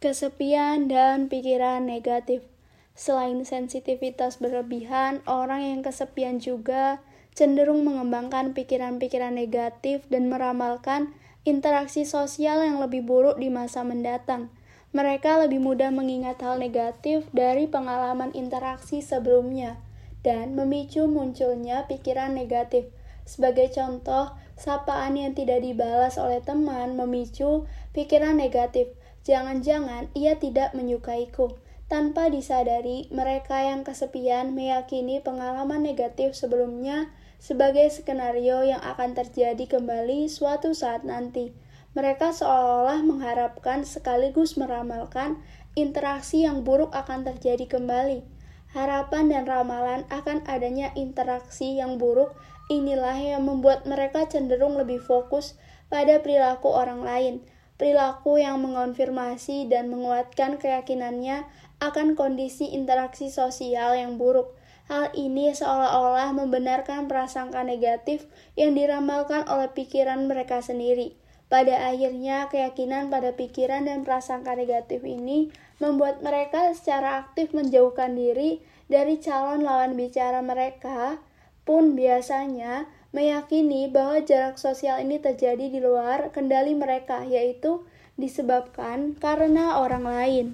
Kesepian 0.00 0.88
dan 0.88 1.28
pikiran 1.28 1.84
negatif 1.84 2.48
Selain 2.94 3.42
sensitivitas 3.42 4.38
berlebihan, 4.38 5.18
orang 5.26 5.66
yang 5.66 5.80
kesepian 5.82 6.38
juga 6.38 7.02
cenderung 7.34 7.82
mengembangkan 7.82 8.54
pikiran-pikiran 8.54 9.34
negatif 9.34 10.06
dan 10.06 10.30
meramalkan 10.30 11.10
interaksi 11.42 12.06
sosial 12.06 12.62
yang 12.62 12.78
lebih 12.78 13.02
buruk 13.02 13.42
di 13.42 13.50
masa 13.50 13.82
mendatang. 13.82 14.46
Mereka 14.94 15.42
lebih 15.42 15.58
mudah 15.58 15.90
mengingat 15.90 16.38
hal 16.38 16.62
negatif 16.62 17.26
dari 17.34 17.66
pengalaman 17.66 18.30
interaksi 18.30 19.02
sebelumnya 19.02 19.83
dan 20.24 20.56
memicu 20.56 21.04
munculnya 21.04 21.84
pikiran 21.84 22.32
negatif. 22.32 22.88
Sebagai 23.28 23.70
contoh, 23.70 24.32
sapaan 24.56 25.20
yang 25.20 25.36
tidak 25.36 25.60
dibalas 25.60 26.16
oleh 26.16 26.40
teman 26.40 26.96
memicu 26.96 27.68
pikiran 27.92 28.40
negatif. 28.40 28.90
Jangan-jangan 29.28 30.08
ia 30.16 30.40
tidak 30.40 30.72
menyukaiku. 30.72 31.56
Tanpa 31.84 32.32
disadari, 32.32 33.12
mereka 33.12 33.60
yang 33.60 33.84
kesepian 33.84 34.56
meyakini 34.56 35.20
pengalaman 35.20 35.84
negatif 35.84 36.32
sebelumnya 36.32 37.12
sebagai 37.36 37.92
skenario 37.92 38.64
yang 38.64 38.80
akan 38.80 39.12
terjadi 39.12 39.68
kembali 39.68 40.32
suatu 40.32 40.72
saat 40.72 41.04
nanti. 41.04 41.52
Mereka 41.92 42.32
seolah-olah 42.32 43.04
mengharapkan 43.04 43.84
sekaligus 43.84 44.56
meramalkan 44.56 45.38
interaksi 45.76 46.42
yang 46.42 46.64
buruk 46.64 46.90
akan 46.90 47.22
terjadi 47.22 47.68
kembali. 47.68 48.33
Harapan 48.74 49.30
dan 49.30 49.46
ramalan 49.46 50.02
akan 50.10 50.42
adanya 50.50 50.90
interaksi 50.98 51.78
yang 51.78 51.96
buruk 51.96 52.34
inilah 52.66 53.14
yang 53.14 53.46
membuat 53.46 53.86
mereka 53.86 54.26
cenderung 54.26 54.74
lebih 54.74 54.98
fokus 54.98 55.54
pada 55.86 56.18
perilaku 56.18 56.74
orang 56.74 57.06
lain 57.06 57.34
perilaku 57.74 58.38
yang 58.38 58.62
mengonfirmasi 58.62 59.66
dan 59.66 59.90
menguatkan 59.90 60.62
keyakinannya 60.62 61.46
akan 61.82 62.14
kondisi 62.14 62.70
interaksi 62.70 63.28
sosial 63.28 63.98
yang 63.98 64.16
buruk. 64.16 64.54
Hal 64.84 65.10
ini 65.16 65.48
seolah-olah 65.50 66.36
membenarkan 66.36 67.08
prasangka 67.08 67.64
negatif 67.64 68.28
yang 68.52 68.76
diramalkan 68.76 69.48
oleh 69.48 69.72
pikiran 69.72 70.28
mereka 70.28 70.60
sendiri. 70.60 71.16
Pada 71.48 71.88
akhirnya, 71.88 72.48
keyakinan 72.52 73.08
pada 73.08 73.32
pikiran 73.32 73.88
dan 73.88 74.04
prasangka 74.04 74.56
negatif 74.56 75.04
ini 75.04 75.48
membuat 75.82 76.22
mereka 76.22 76.74
secara 76.74 77.22
aktif 77.24 77.50
menjauhkan 77.56 78.14
diri 78.14 78.62
dari 78.86 79.18
calon 79.18 79.64
lawan 79.64 79.98
bicara 79.98 80.44
mereka, 80.44 81.18
pun 81.64 81.96
biasanya 81.96 82.86
meyakini 83.14 83.88
bahwa 83.88 84.20
jarak 84.20 84.60
sosial 84.60 85.00
ini 85.00 85.22
terjadi 85.22 85.70
di 85.70 85.80
luar 85.80 86.34
kendali 86.34 86.76
mereka, 86.76 87.24
yaitu 87.24 87.86
disebabkan 88.20 89.18
karena 89.18 89.80
orang 89.80 90.04
lain 90.04 90.46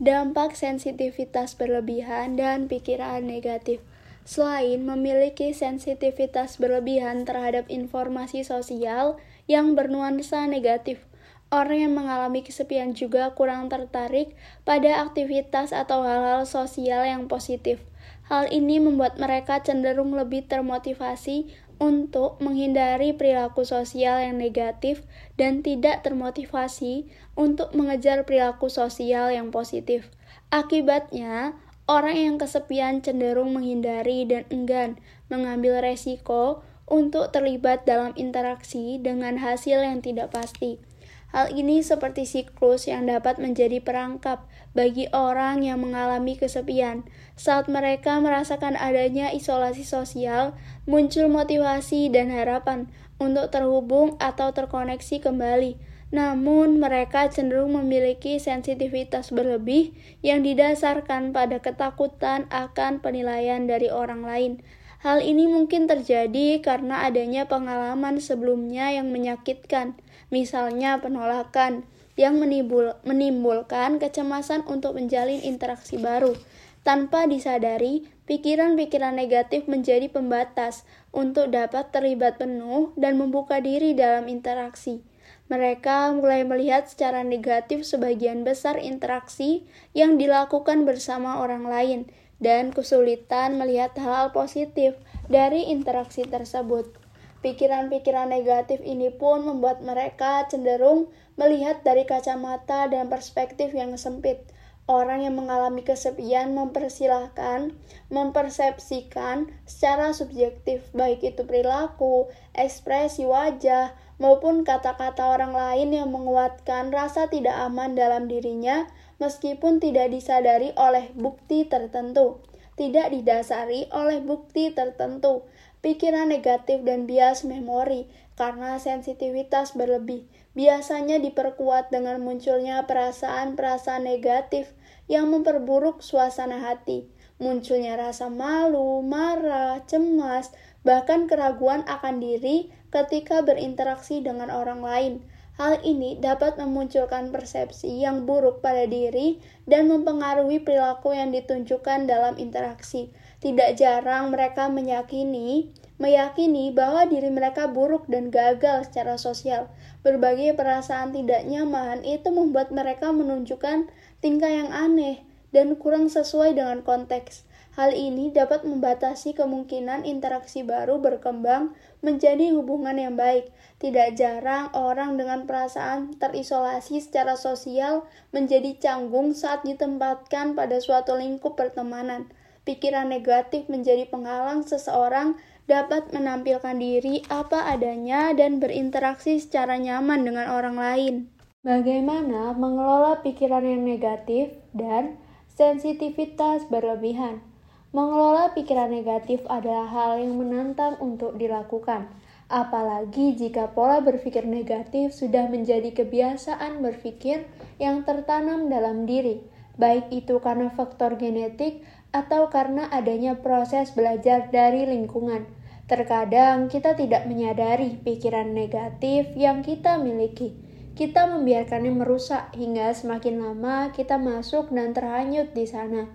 dampak 0.00 0.56
sensitivitas 0.56 1.52
berlebihan, 1.60 2.40
dan 2.40 2.66
pikiran 2.72 3.20
negatif. 3.20 3.84
Selain 4.24 4.80
memiliki 4.80 5.52
sensitivitas 5.52 6.56
berlebihan 6.56 7.28
terhadap 7.28 7.68
informasi 7.68 8.40
sosial 8.40 9.20
yang 9.44 9.76
bernuansa 9.76 10.48
negatif, 10.48 11.04
orang 11.50 11.82
yang 11.82 11.94
mengalami 11.98 12.46
kesepian 12.46 12.94
juga 12.94 13.34
kurang 13.34 13.66
tertarik 13.66 14.38
pada 14.62 15.02
aktivitas 15.02 15.74
atau 15.74 16.06
hal-hal 16.06 16.46
sosial 16.46 17.02
yang 17.02 17.26
positif. 17.26 17.82
Hal 18.30 18.46
ini 18.54 18.78
membuat 18.78 19.18
mereka 19.18 19.58
cenderung 19.58 20.14
lebih 20.14 20.46
termotivasi 20.46 21.50
untuk 21.82 22.38
menghindari 22.38 23.10
perilaku 23.10 23.66
sosial 23.66 24.22
yang 24.22 24.38
negatif 24.38 25.02
dan 25.34 25.66
tidak 25.66 26.06
termotivasi 26.06 27.10
untuk 27.34 27.74
mengejar 27.74 28.22
perilaku 28.22 28.70
sosial 28.70 29.34
yang 29.34 29.50
positif. 29.50 30.06
Akibatnya, 30.54 31.58
orang 31.90 32.14
yang 32.14 32.36
kesepian 32.38 33.02
cenderung 33.02 33.50
menghindari 33.50 34.22
dan 34.28 34.46
enggan 34.54 35.00
mengambil 35.26 35.82
resiko 35.82 36.62
untuk 36.86 37.34
terlibat 37.34 37.82
dalam 37.82 38.14
interaksi 38.14 39.02
dengan 39.02 39.42
hasil 39.42 39.82
yang 39.82 39.98
tidak 39.98 40.30
pasti. 40.30 40.89
Hal 41.30 41.54
ini 41.54 41.78
seperti 41.78 42.26
siklus 42.26 42.90
yang 42.90 43.06
dapat 43.06 43.38
menjadi 43.38 43.78
perangkap 43.78 44.50
bagi 44.74 45.06
orang 45.14 45.62
yang 45.62 45.78
mengalami 45.78 46.34
kesepian. 46.34 47.06
Saat 47.38 47.70
mereka 47.70 48.18
merasakan 48.18 48.74
adanya 48.74 49.30
isolasi 49.30 49.86
sosial, 49.86 50.58
muncul 50.90 51.30
motivasi 51.30 52.10
dan 52.10 52.34
harapan 52.34 52.90
untuk 53.22 53.54
terhubung 53.54 54.18
atau 54.18 54.50
terkoneksi 54.50 55.22
kembali. 55.22 55.78
Namun, 56.10 56.82
mereka 56.82 57.30
cenderung 57.30 57.78
memiliki 57.78 58.42
sensitivitas 58.42 59.30
berlebih 59.30 59.94
yang 60.26 60.42
didasarkan 60.42 61.30
pada 61.30 61.62
ketakutan 61.62 62.50
akan 62.50 62.98
penilaian 62.98 63.70
dari 63.70 63.86
orang 63.86 64.26
lain. 64.26 64.52
Hal 65.00 65.22
ini 65.22 65.46
mungkin 65.46 65.86
terjadi 65.86 66.58
karena 66.60 67.06
adanya 67.06 67.46
pengalaman 67.46 68.18
sebelumnya 68.18 68.90
yang 68.92 69.14
menyakitkan, 69.14 69.96
misalnya 70.30 70.98
penolakan, 71.02 71.84
yang 72.18 72.38
menimbul, 72.42 72.96
menimbulkan 73.06 74.02
kecemasan 74.02 74.66
untuk 74.66 74.98
menjalin 74.98 75.40
interaksi 75.40 75.96
baru. 75.96 76.34
Tanpa 76.80 77.28
disadari, 77.28 78.08
pikiran-pikiran 78.24 79.12
negatif 79.12 79.68
menjadi 79.68 80.08
pembatas 80.08 80.88
untuk 81.12 81.52
dapat 81.52 81.92
terlibat 81.92 82.40
penuh 82.40 82.96
dan 82.96 83.20
membuka 83.20 83.60
diri 83.60 83.92
dalam 83.92 84.28
interaksi. 84.28 85.04
Mereka 85.50 86.14
mulai 86.14 86.46
melihat 86.46 86.86
secara 86.86 87.26
negatif 87.26 87.82
sebagian 87.82 88.46
besar 88.46 88.78
interaksi 88.78 89.66
yang 89.98 90.14
dilakukan 90.14 90.86
bersama 90.86 91.42
orang 91.42 91.66
lain, 91.66 92.00
dan 92.38 92.70
kesulitan 92.72 93.58
melihat 93.60 93.92
hal-hal 93.98 94.32
positif 94.32 94.94
dari 95.26 95.68
interaksi 95.68 96.24
tersebut. 96.24 96.99
Pikiran-pikiran 97.40 98.28
negatif 98.28 98.84
ini 98.84 99.08
pun 99.08 99.48
membuat 99.48 99.80
mereka 99.80 100.44
cenderung 100.52 101.08
melihat 101.40 101.80
dari 101.80 102.04
kacamata 102.04 102.84
dan 102.92 103.08
perspektif 103.08 103.72
yang 103.72 103.96
sempit. 103.96 104.44
Orang 104.90 105.22
yang 105.22 105.38
mengalami 105.38 105.86
kesepian 105.86 106.52
mempersilahkan, 106.52 107.72
mempersepsikan 108.10 109.48
secara 109.62 110.10
subjektif, 110.10 110.82
baik 110.90 111.22
itu 111.22 111.46
perilaku, 111.46 112.26
ekspresi 112.58 113.22
wajah, 113.22 113.94
maupun 114.20 114.66
kata-kata 114.66 115.32
orang 115.32 115.56
lain 115.56 115.96
yang 115.96 116.12
menguatkan 116.12 116.92
rasa 116.92 117.30
tidak 117.32 117.56
aman 117.56 117.96
dalam 117.96 118.28
dirinya 118.28 118.84
meskipun 119.16 119.80
tidak 119.80 120.12
disadari 120.12 120.76
oleh 120.76 121.08
bukti 121.16 121.64
tertentu, 121.70 122.42
tidak 122.76 123.12
didasari 123.14 123.88
oleh 123.92 124.20
bukti 124.20 124.72
tertentu, 124.76 125.46
pikiran 125.80 126.28
negatif 126.28 126.84
dan 126.84 127.08
bias 127.08 127.44
memori 127.44 128.08
karena 128.36 128.80
sensitivitas 128.80 129.76
berlebih 129.76 130.24
biasanya 130.56 131.20
diperkuat 131.20 131.92
dengan 131.92 132.20
munculnya 132.24 132.84
perasaan-perasaan 132.88 134.04
negatif 134.04 134.72
yang 135.10 135.28
memperburuk 135.28 136.00
suasana 136.00 136.62
hati. 136.62 137.08
Munculnya 137.40 137.96
rasa 137.96 138.28
malu, 138.28 139.00
marah, 139.00 139.80
cemas, 139.88 140.52
bahkan 140.84 141.24
keraguan 141.24 141.84
akan 141.88 142.20
diri 142.20 142.68
ketika 142.92 143.40
berinteraksi 143.40 144.20
dengan 144.20 144.52
orang 144.52 144.84
lain. 144.84 145.14
Hal 145.60 145.84
ini 145.84 146.16
dapat 146.16 146.56
memunculkan 146.56 147.28
persepsi 147.28 148.00
yang 148.00 148.24
buruk 148.24 148.64
pada 148.64 148.88
diri 148.88 149.44
dan 149.68 149.92
mempengaruhi 149.92 150.64
perilaku 150.64 151.12
yang 151.12 151.36
ditunjukkan 151.36 152.08
dalam 152.08 152.40
interaksi. 152.40 153.12
Tidak 153.40 153.72
jarang 153.80 154.36
mereka 154.36 154.68
meyakini, 154.68 155.72
meyakini 155.96 156.68
bahwa 156.76 157.08
diri 157.08 157.32
mereka 157.32 157.72
buruk 157.72 158.04
dan 158.04 158.28
gagal 158.28 158.92
secara 158.92 159.16
sosial. 159.16 159.72
Berbagai 160.04 160.52
perasaan 160.52 161.16
tidak 161.16 161.48
nyaman 161.48 162.04
itu 162.04 162.28
membuat 162.28 162.68
mereka 162.68 163.16
menunjukkan 163.16 163.88
tingkah 164.20 164.52
yang 164.52 164.68
aneh 164.68 165.24
dan 165.56 165.72
kurang 165.80 166.12
sesuai 166.12 166.52
dengan 166.52 166.84
konteks. 166.84 167.48
Hal 167.80 167.96
ini 167.96 168.28
dapat 168.28 168.66
membatasi 168.66 169.32
kemungkinan 169.32 170.04
interaksi 170.04 170.60
baru 170.60 171.00
berkembang 171.00 171.72
menjadi 172.04 172.52
hubungan 172.52 172.98
yang 173.00 173.16
baik. 173.16 173.48
Tidak 173.80 174.20
jarang 174.20 174.68
orang 174.76 175.16
dengan 175.16 175.48
perasaan 175.48 176.12
terisolasi 176.20 177.00
secara 177.00 177.40
sosial 177.40 178.04
menjadi 178.36 178.76
canggung 178.76 179.32
saat 179.32 179.64
ditempatkan 179.64 180.52
pada 180.52 180.76
suatu 180.82 181.16
lingkup 181.16 181.56
pertemanan. 181.56 182.28
Pikiran 182.60 183.08
negatif 183.08 183.66
menjadi 183.72 184.04
penghalang 184.06 184.60
seseorang 184.62 185.40
dapat 185.64 186.12
menampilkan 186.12 186.76
diri 186.76 187.24
apa 187.32 187.70
adanya 187.72 188.36
dan 188.36 188.60
berinteraksi 188.60 189.40
secara 189.40 189.80
nyaman 189.80 190.28
dengan 190.28 190.52
orang 190.52 190.76
lain. 190.76 191.14
Bagaimana 191.60 192.56
mengelola 192.56 193.20
pikiran 193.20 193.64
yang 193.64 193.84
negatif 193.84 194.52
dan 194.72 195.20
sensitivitas 195.52 196.64
berlebihan? 196.68 197.44
Mengelola 197.90 198.54
pikiran 198.56 198.88
negatif 198.88 199.42
adalah 199.50 199.90
hal 199.90 200.22
yang 200.22 200.38
menantang 200.38 200.94
untuk 201.02 201.34
dilakukan, 201.36 202.06
apalagi 202.46 203.34
jika 203.34 203.72
pola 203.74 203.98
berpikir 203.98 204.46
negatif 204.46 205.10
sudah 205.10 205.50
menjadi 205.50 205.90
kebiasaan 205.90 206.80
berpikir 206.80 207.50
yang 207.82 208.06
tertanam 208.06 208.70
dalam 208.70 209.10
diri, 209.10 209.42
baik 209.74 210.06
itu 210.14 210.38
karena 210.38 210.70
faktor 210.70 211.18
genetik 211.18 211.82
atau 212.10 212.50
karena 212.50 212.90
adanya 212.90 213.38
proses 213.38 213.94
belajar 213.94 214.50
dari 214.50 214.86
lingkungan. 214.86 215.46
Terkadang 215.90 216.70
kita 216.70 216.94
tidak 216.94 217.26
menyadari 217.26 217.98
pikiran 217.98 218.54
negatif 218.54 219.34
yang 219.34 219.66
kita 219.66 219.98
miliki. 219.98 220.54
Kita 220.94 221.26
membiarkannya 221.26 221.90
merusak 221.94 222.54
hingga 222.54 222.94
semakin 222.94 223.42
lama 223.42 223.90
kita 223.90 224.18
masuk 224.18 224.70
dan 224.70 224.94
terhanyut 224.94 225.50
di 225.50 225.66
sana. 225.66 226.06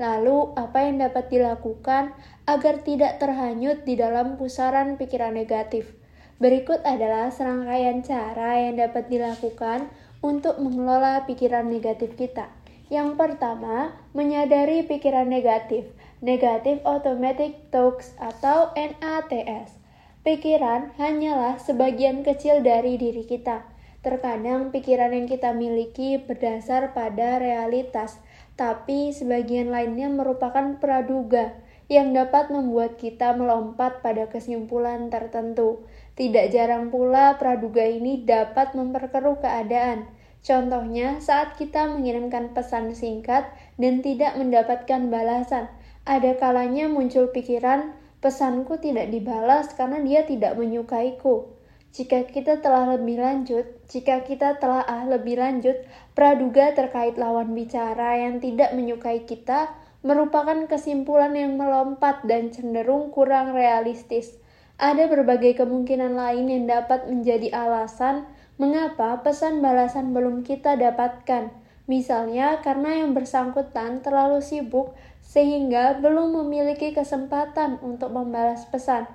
Lalu, 0.00 0.56
apa 0.56 0.88
yang 0.88 0.96
dapat 0.96 1.28
dilakukan 1.28 2.16
agar 2.48 2.74
tidak 2.80 3.20
terhanyut 3.20 3.84
di 3.84 4.00
dalam 4.00 4.40
pusaran 4.40 4.96
pikiran 4.96 5.36
negatif? 5.36 5.92
Berikut 6.40 6.80
adalah 6.88 7.28
serangkaian 7.28 8.00
cara 8.00 8.64
yang 8.64 8.80
dapat 8.80 9.12
dilakukan 9.12 9.92
untuk 10.24 10.56
mengelola 10.56 11.28
pikiran 11.28 11.68
negatif 11.68 12.16
kita. 12.16 12.59
Yang 12.90 13.14
pertama, 13.14 13.94
menyadari 14.10 14.82
pikiran 14.82 15.30
negatif, 15.30 15.86
Negative 16.18 16.82
Automatic 16.82 17.70
Thoughts 17.70 18.18
atau 18.18 18.74
NATS. 18.74 19.78
Pikiran 20.26 20.92
hanyalah 20.98 21.56
sebagian 21.62 22.26
kecil 22.26 22.60
dari 22.60 22.98
diri 22.98 23.24
kita. 23.24 23.62
Terkadang 24.02 24.74
pikiran 24.74 25.14
yang 25.14 25.30
kita 25.30 25.54
miliki 25.54 26.18
berdasar 26.18 26.90
pada 26.90 27.38
realitas, 27.38 28.18
tapi 28.58 29.14
sebagian 29.14 29.70
lainnya 29.70 30.10
merupakan 30.10 30.76
praduga 30.76 31.56
yang 31.86 32.10
dapat 32.10 32.50
membuat 32.50 32.98
kita 32.98 33.32
melompat 33.38 34.02
pada 34.02 34.26
kesimpulan 34.26 35.08
tertentu. 35.14 35.86
Tidak 36.18 36.52
jarang 36.52 36.90
pula 36.90 37.38
praduga 37.38 37.86
ini 37.86 38.26
dapat 38.26 38.74
memperkeruh 38.74 39.38
keadaan. 39.40 40.10
Contohnya, 40.40 41.20
saat 41.20 41.60
kita 41.60 41.92
mengirimkan 41.92 42.56
pesan 42.56 42.96
singkat 42.96 43.52
dan 43.76 44.00
tidak 44.00 44.40
mendapatkan 44.40 45.12
balasan, 45.12 45.68
ada 46.08 46.32
kalanya 46.40 46.88
muncul 46.88 47.28
pikiran, 47.28 47.92
pesanku 48.24 48.80
tidak 48.80 49.12
dibalas 49.12 49.72
karena 49.76 50.00
dia 50.00 50.24
tidak 50.24 50.56
menyukaiku. 50.56 51.52
Jika 51.90 52.24
kita 52.30 52.62
telah 52.62 52.96
lebih 52.96 53.18
lanjut, 53.18 53.66
jika 53.90 54.22
kita 54.22 54.62
telah 54.62 54.86
ah 54.86 55.04
lebih 55.04 55.42
lanjut, 55.42 55.74
praduga 56.14 56.70
terkait 56.70 57.18
lawan 57.18 57.50
bicara 57.52 58.14
yang 58.14 58.38
tidak 58.38 58.70
menyukai 58.72 59.26
kita 59.26 59.74
merupakan 60.00 60.64
kesimpulan 60.70 61.34
yang 61.36 61.60
melompat 61.60 62.24
dan 62.24 62.48
cenderung 62.54 63.12
kurang 63.12 63.52
realistis. 63.52 64.38
Ada 64.80 65.12
berbagai 65.12 65.60
kemungkinan 65.60 66.16
lain 66.16 66.46
yang 66.48 66.64
dapat 66.64 67.04
menjadi 67.10 67.52
alasan 67.52 68.24
mengapa 68.60 69.24
pesan 69.24 69.64
balasan 69.64 70.12
belum 70.12 70.44
kita 70.44 70.76
dapatkan. 70.76 71.48
Misalnya 71.88 72.60
karena 72.60 73.00
yang 73.00 73.16
bersangkutan 73.16 74.04
terlalu 74.04 74.44
sibuk 74.44 74.92
sehingga 75.24 75.96
belum 75.96 76.44
memiliki 76.44 76.92
kesempatan 76.92 77.80
untuk 77.80 78.12
membalas 78.12 78.68
pesan 78.68 79.08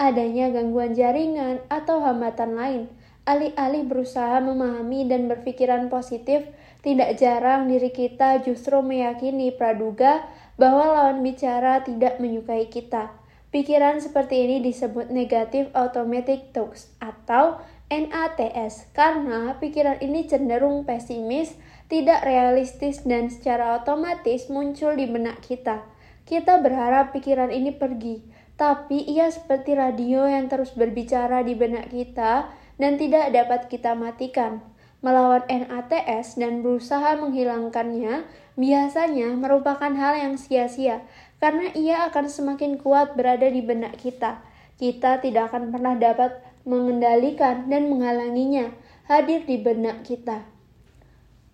adanya 0.00 0.48
gangguan 0.50 0.96
jaringan 0.96 1.60
atau 1.68 2.00
hambatan 2.00 2.56
lain. 2.56 2.82
Alih-alih 3.22 3.86
berusaha 3.86 4.42
memahami 4.42 5.06
dan 5.06 5.30
berpikiran 5.30 5.86
positif, 5.86 6.42
tidak 6.82 7.14
jarang 7.22 7.70
diri 7.70 7.94
kita 7.94 8.42
justru 8.42 8.82
meyakini 8.82 9.54
praduga 9.54 10.26
bahwa 10.58 10.90
lawan 10.90 11.22
bicara 11.22 11.86
tidak 11.86 12.18
menyukai 12.18 12.66
kita. 12.66 13.14
Pikiran 13.54 14.02
seperti 14.02 14.48
ini 14.48 14.56
disebut 14.64 15.12
negative 15.12 15.70
automatic 15.76 16.50
thoughts 16.50 16.90
atau 16.98 17.62
NATS 17.92 18.88
karena 18.96 19.60
pikiran 19.60 20.00
ini 20.00 20.24
cenderung 20.24 20.88
pesimis, 20.88 21.52
tidak 21.92 22.24
realistis 22.24 23.04
dan 23.04 23.28
secara 23.28 23.84
otomatis 23.84 24.48
muncul 24.48 24.96
di 24.96 25.04
benak 25.04 25.44
kita. 25.44 25.84
Kita 26.24 26.64
berharap 26.64 27.12
pikiran 27.12 27.52
ini 27.52 27.68
pergi, 27.76 28.24
tapi 28.56 29.04
ia 29.04 29.28
seperti 29.28 29.76
radio 29.76 30.24
yang 30.24 30.48
terus 30.48 30.72
berbicara 30.72 31.44
di 31.44 31.52
benak 31.52 31.92
kita 31.92 32.48
dan 32.80 32.96
tidak 32.96 33.28
dapat 33.28 33.68
kita 33.68 33.92
matikan. 33.92 34.64
melawan 35.02 35.42
NATS 35.50 36.38
dan 36.38 36.62
berusaha 36.62 37.18
menghilangkannya 37.18 38.22
biasanya 38.54 39.34
merupakan 39.34 39.90
hal 39.90 40.14
yang 40.14 40.38
sia-sia 40.38 41.02
karena 41.42 41.74
ia 41.74 42.06
akan 42.06 42.30
semakin 42.30 42.78
kuat 42.78 43.18
berada 43.18 43.50
di 43.50 43.66
benak 43.66 43.98
kita. 43.98 44.38
Kita 44.78 45.18
tidak 45.18 45.50
akan 45.50 45.74
pernah 45.74 45.98
dapat 45.98 46.38
mengendalikan 46.62 47.66
dan 47.66 47.90
menghalanginya 47.90 48.74
hadir 49.06 49.42
di 49.46 49.58
benak 49.58 50.06
kita. 50.06 50.46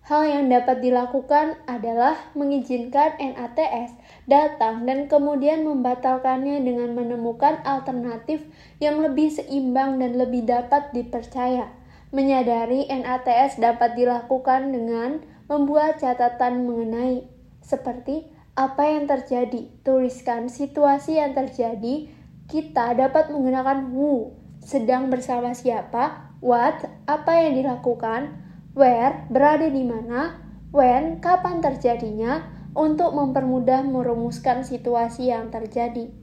Hal 0.09 0.25
yang 0.25 0.49
dapat 0.49 0.81
dilakukan 0.81 1.61
adalah 1.69 2.17
mengizinkan 2.33 3.13
NATS 3.21 3.93
datang 4.25 4.89
dan 4.89 5.05
kemudian 5.05 5.61
membatalkannya 5.61 6.65
dengan 6.65 6.97
menemukan 6.97 7.61
alternatif 7.61 8.41
yang 8.81 9.05
lebih 9.05 9.29
seimbang 9.29 10.01
dan 10.01 10.17
lebih 10.17 10.49
dapat 10.49 10.89
dipercaya. 10.97 11.69
Menyadari 12.09 12.89
NATS 12.89 13.61
dapat 13.61 13.93
dilakukan 13.93 14.73
dengan 14.73 15.21
membuat 15.45 16.01
catatan 16.01 16.65
mengenai 16.65 17.29
seperti 17.61 18.33
apa 18.57 18.89
yang 18.89 19.05
terjadi. 19.05 19.69
Tuliskan 19.85 20.49
situasi 20.49 21.21
yang 21.21 21.37
terjadi. 21.37 22.09
Kita 22.49 22.97
dapat 22.97 23.29
menggunakan 23.29 23.93
who, 23.93 24.33
sedang 24.69 25.09
bersama 25.09 25.57
siapa, 25.57 26.37
what, 26.45 26.85
apa 27.09 27.33
yang 27.41 27.57
dilakukan, 27.57 28.37
where? 28.77 29.25
Berada 29.33 29.65
di 29.65 29.81
mana, 29.81 30.37
when? 30.69 31.17
Kapan 31.17 31.57
terjadinya, 31.57 32.45
untuk 32.77 33.17
mempermudah 33.17 33.81
merumuskan 33.81 34.61
situasi 34.61 35.33
yang 35.33 35.49
terjadi. 35.49 36.13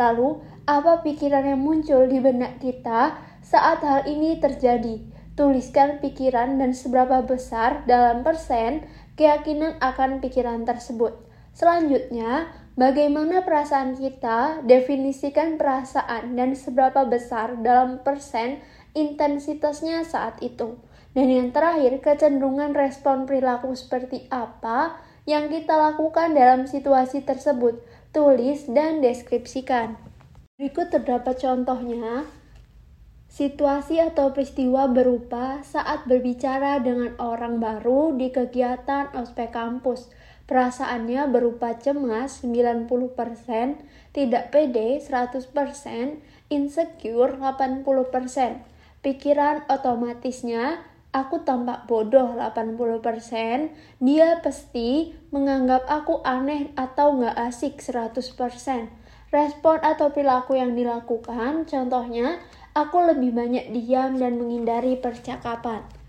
Lalu, 0.00 0.40
apa 0.64 1.04
pikiran 1.04 1.44
yang 1.44 1.60
muncul 1.60 2.08
di 2.08 2.16
benak 2.24 2.56
kita 2.56 3.20
saat 3.44 3.84
hal 3.84 4.08
ini 4.08 4.40
terjadi? 4.40 5.04
Tuliskan 5.36 6.00
pikiran 6.00 6.56
dan 6.56 6.72
seberapa 6.72 7.20
besar 7.20 7.84
dalam 7.84 8.24
persen 8.24 8.88
keyakinan 9.20 9.76
akan 9.80 10.24
pikiran 10.24 10.64
tersebut. 10.64 11.16
Selanjutnya, 11.52 12.48
bagaimana 12.80 13.44
perasaan 13.44 14.00
kita? 14.00 14.64
Definisikan 14.64 15.60
perasaan 15.60 16.32
dan 16.32 16.56
seberapa 16.56 17.04
besar 17.04 17.60
dalam 17.60 18.00
persen 18.00 18.64
intensitasnya 18.96 20.08
saat 20.08 20.40
itu. 20.40 20.80
Dan 21.12 21.28
yang 21.28 21.48
terakhir, 21.52 22.00
kecenderungan 22.00 22.72
respon 22.72 23.28
perilaku 23.28 23.76
seperti 23.76 24.24
apa 24.32 24.96
yang 25.28 25.52
kita 25.52 25.76
lakukan 25.76 26.32
dalam 26.32 26.64
situasi 26.64 27.20
tersebut. 27.20 27.82
Tulis 28.10 28.66
dan 28.66 29.04
deskripsikan. 29.04 29.94
Berikut 30.58 30.90
terdapat 30.90 31.38
contohnya. 31.38 32.26
Situasi 33.30 34.02
atau 34.02 34.34
peristiwa 34.34 34.90
berupa 34.90 35.62
saat 35.62 36.02
berbicara 36.10 36.82
dengan 36.82 37.14
orang 37.22 37.62
baru 37.62 38.18
di 38.18 38.34
kegiatan 38.34 39.14
ospek 39.14 39.54
kampus. 39.54 40.10
Perasaannya 40.50 41.30
berupa 41.30 41.78
cemas 41.78 42.42
90%, 42.42 42.90
tidak 44.10 44.50
pede 44.50 44.98
100%, 44.98 45.46
insecure 46.50 47.38
80%. 47.38 48.58
Pikiran 48.98 49.62
otomatisnya 49.70 50.82
aku 51.14 51.46
tampak 51.46 51.86
bodoh 51.86 52.34
80%, 52.34 53.70
dia 54.02 54.42
pasti 54.42 55.14
menganggap 55.30 55.86
aku 55.86 56.18
aneh 56.26 56.74
atau 56.74 57.14
nggak 57.14 57.38
asik 57.46 57.78
100%. 57.78 58.90
Respon 59.30 59.78
atau 59.86 60.10
perilaku 60.10 60.58
yang 60.58 60.74
dilakukan, 60.74 61.70
contohnya, 61.70 62.42
aku 62.74 62.98
lebih 63.06 63.30
banyak 63.30 63.70
diam 63.70 64.18
dan 64.18 64.34
menghindari 64.42 64.98
percakapan. 64.98 65.99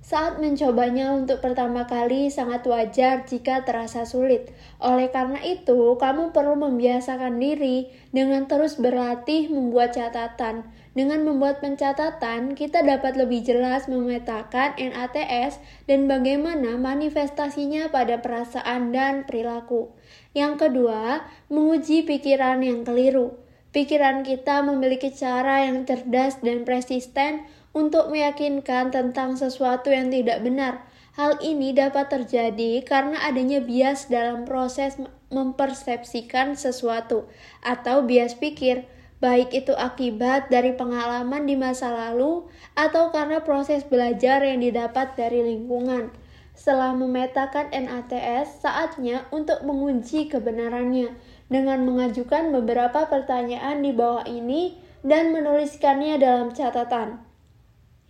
Saat 0.00 0.40
mencobanya 0.40 1.12
untuk 1.12 1.44
pertama 1.44 1.84
kali 1.84 2.32
sangat 2.32 2.64
wajar 2.64 3.28
jika 3.28 3.68
terasa 3.68 4.08
sulit. 4.08 4.48
Oleh 4.80 5.12
karena 5.12 5.36
itu, 5.44 6.00
kamu 6.00 6.32
perlu 6.32 6.56
membiasakan 6.56 7.36
diri 7.36 7.92
dengan 8.08 8.48
terus 8.48 8.80
berlatih 8.80 9.52
membuat 9.52 9.92
catatan. 9.92 10.64
Dengan 10.96 11.22
membuat 11.22 11.60
pencatatan, 11.60 12.56
kita 12.56 12.80
dapat 12.80 13.14
lebih 13.14 13.44
jelas 13.44 13.86
memetakan 13.92 14.74
NATS 14.80 15.60
dan 15.84 16.08
bagaimana 16.08 16.80
manifestasinya 16.80 17.92
pada 17.92 18.24
perasaan 18.24 18.96
dan 18.96 19.28
perilaku. 19.28 19.92
Yang 20.32 20.66
kedua, 20.66 21.28
menguji 21.52 22.08
pikiran 22.08 22.64
yang 22.64 22.88
keliru. 22.88 23.36
Pikiran 23.70 24.26
kita 24.26 24.66
memiliki 24.66 25.14
cara 25.14 25.62
yang 25.62 25.86
cerdas 25.86 26.42
dan 26.42 26.66
persisten 26.66 27.46
untuk 27.70 28.10
meyakinkan 28.10 28.90
tentang 28.90 29.38
sesuatu 29.38 29.94
yang 29.94 30.10
tidak 30.10 30.42
benar. 30.42 30.82
Hal 31.14 31.42
ini 31.42 31.74
dapat 31.74 32.10
terjadi 32.10 32.82
karena 32.86 33.18
adanya 33.26 33.58
bias 33.60 34.06
dalam 34.06 34.46
proses 34.46 34.96
mempersepsikan 35.30 36.54
sesuatu 36.54 37.26
atau 37.62 38.02
bias 38.06 38.38
pikir, 38.38 38.86
baik 39.18 39.52
itu 39.52 39.74
akibat 39.74 40.48
dari 40.48 40.74
pengalaman 40.74 41.44
di 41.46 41.54
masa 41.58 41.92
lalu 41.92 42.46
atau 42.78 43.10
karena 43.14 43.42
proses 43.42 43.86
belajar 43.86 44.42
yang 44.42 44.62
didapat 44.62 45.14
dari 45.18 45.42
lingkungan. 45.44 46.10
Setelah 46.54 46.92
memetakan 46.92 47.72
NATS, 47.72 48.60
saatnya 48.60 49.24
untuk 49.32 49.64
menguji 49.64 50.28
kebenarannya 50.28 51.14
dengan 51.48 51.88
mengajukan 51.88 52.52
beberapa 52.52 53.08
pertanyaan 53.08 53.80
di 53.80 53.96
bawah 53.96 54.28
ini 54.28 54.76
dan 55.00 55.32
menuliskannya 55.32 56.20
dalam 56.20 56.52
catatan. 56.52 57.29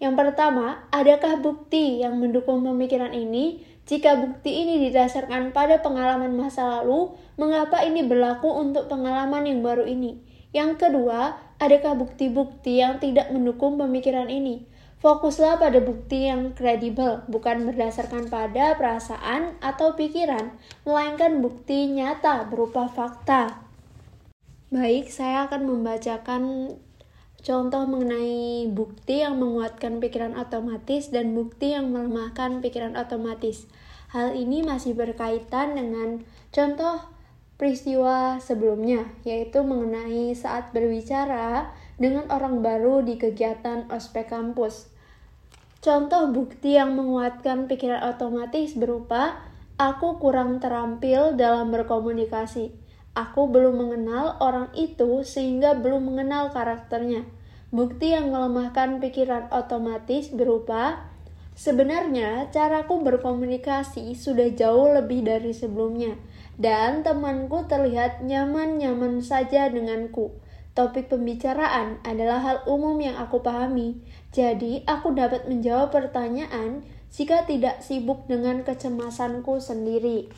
Yang 0.01 0.15
pertama, 0.17 0.89
adakah 0.89 1.45
bukti 1.45 2.01
yang 2.01 2.17
mendukung 2.17 2.65
pemikiran 2.65 3.13
ini? 3.13 3.61
Jika 3.85 4.17
bukti 4.17 4.65
ini 4.65 4.89
didasarkan 4.89 5.53
pada 5.53 5.85
pengalaman 5.85 6.33
masa 6.33 6.81
lalu, 6.81 7.13
mengapa 7.37 7.85
ini 7.85 8.01
berlaku 8.09 8.49
untuk 8.49 8.89
pengalaman 8.89 9.45
yang 9.45 9.61
baru 9.61 9.85
ini? 9.85 10.25
Yang 10.57 10.81
kedua, 10.89 11.37
adakah 11.61 12.01
bukti-bukti 12.01 12.81
yang 12.81 12.97
tidak 12.97 13.29
mendukung 13.29 13.77
pemikiran 13.77 14.33
ini? 14.33 14.65
Fokuslah 15.01 15.57
pada 15.57 15.81
bukti 15.81 16.29
yang 16.29 16.53
kredibel, 16.53 17.25
bukan 17.29 17.69
berdasarkan 17.69 18.29
pada 18.29 18.77
perasaan 18.77 19.57
atau 19.61 19.97
pikiran, 19.97 20.53
melainkan 20.85 21.41
bukti 21.41 21.89
nyata 21.89 22.49
berupa 22.49 22.89
fakta. 22.89 23.65
Baik, 24.69 25.09
saya 25.09 25.49
akan 25.49 25.67
membacakan 25.67 26.43
Contoh 27.41 27.89
mengenai 27.89 28.69
bukti 28.69 29.25
yang 29.25 29.41
menguatkan 29.41 29.97
pikiran 29.97 30.37
otomatis 30.37 31.09
dan 31.09 31.33
bukti 31.33 31.73
yang 31.73 31.89
melemahkan 31.89 32.61
pikiran 32.61 33.01
otomatis. 33.01 33.65
Hal 34.13 34.37
ini 34.37 34.61
masih 34.61 34.93
berkaitan 34.93 35.73
dengan 35.73 36.21
contoh 36.53 37.01
peristiwa 37.57 38.41
sebelumnya, 38.41 39.09
yaitu 39.25 39.65
mengenai 39.65 40.37
saat 40.37 40.73
berbicara 40.77 41.73
dengan 42.01 42.29
orang 42.29 42.61
baru 42.61 43.05
di 43.05 43.17
kegiatan 43.17 43.89
ospek 43.93 44.33
kampus. 44.33 44.89
Contoh 45.81 46.29
bukti 46.29 46.77
yang 46.77 46.93
menguatkan 46.93 47.65
pikiran 47.65 48.05
otomatis 48.05 48.77
berupa 48.77 49.41
aku 49.81 50.21
kurang 50.21 50.61
terampil 50.61 51.37
dalam 51.37 51.73
berkomunikasi. 51.73 52.80
Aku 53.15 53.51
belum 53.51 53.75
mengenal 53.79 54.39
orang 54.39 54.71
itu 54.79 55.27
sehingga 55.27 55.75
belum 55.75 56.15
mengenal 56.15 56.55
karakternya. 56.55 57.27
Bukti 57.71 58.15
yang 58.15 58.31
melemahkan 58.31 58.99
pikiran 59.03 59.51
otomatis 59.51 60.31
berupa 60.31 61.11
Sebenarnya, 61.61 62.49
caraku 62.49 63.05
berkomunikasi 63.05 64.17
sudah 64.17 64.49
jauh 64.57 64.97
lebih 64.97 65.29
dari 65.29 65.53
sebelumnya, 65.53 66.17
dan 66.57 67.05
temanku 67.05 67.69
terlihat 67.69 68.25
nyaman-nyaman 68.25 69.21
saja 69.21 69.69
denganku. 69.69 70.33
Topik 70.73 71.13
pembicaraan 71.13 72.01
adalah 72.01 72.41
hal 72.41 72.59
umum 72.65 72.97
yang 72.97 73.19
aku 73.21 73.45
pahami, 73.45 74.01
jadi 74.33 74.89
aku 74.89 75.13
dapat 75.13 75.53
menjawab 75.53 75.93
pertanyaan 75.93 76.81
jika 77.13 77.45
tidak 77.45 77.85
sibuk 77.85 78.25
dengan 78.25 78.65
kecemasanku 78.65 79.61
sendiri. 79.61 80.33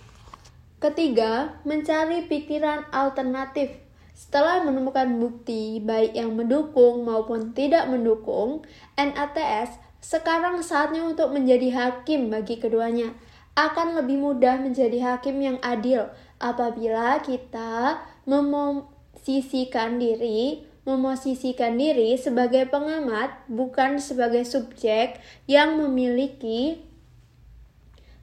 Ketiga, 0.82 1.62
mencari 1.62 2.26
pikiran 2.26 2.90
alternatif. 2.90 3.70
Setelah 4.18 4.66
menemukan 4.66 5.06
bukti 5.14 5.78
baik 5.78 6.18
yang 6.18 6.34
mendukung 6.34 7.06
maupun 7.06 7.54
tidak 7.54 7.86
mendukung, 7.86 8.66
NATS 8.98 9.78
sekarang 10.02 10.58
saatnya 10.58 11.06
untuk 11.06 11.30
menjadi 11.30 11.70
hakim 11.70 12.34
bagi 12.34 12.58
keduanya. 12.58 13.14
Akan 13.54 13.94
lebih 13.94 14.18
mudah 14.18 14.58
menjadi 14.58 15.14
hakim 15.14 15.38
yang 15.38 15.62
adil 15.62 16.10
apabila 16.42 17.22
kita 17.22 18.02
memosisikan 18.26 20.02
diri 20.02 20.66
memosisikan 20.82 21.78
diri 21.78 22.18
sebagai 22.18 22.66
pengamat 22.66 23.46
bukan 23.46 24.02
sebagai 24.02 24.42
subjek 24.42 25.22
yang 25.46 25.78
memiliki 25.78 26.82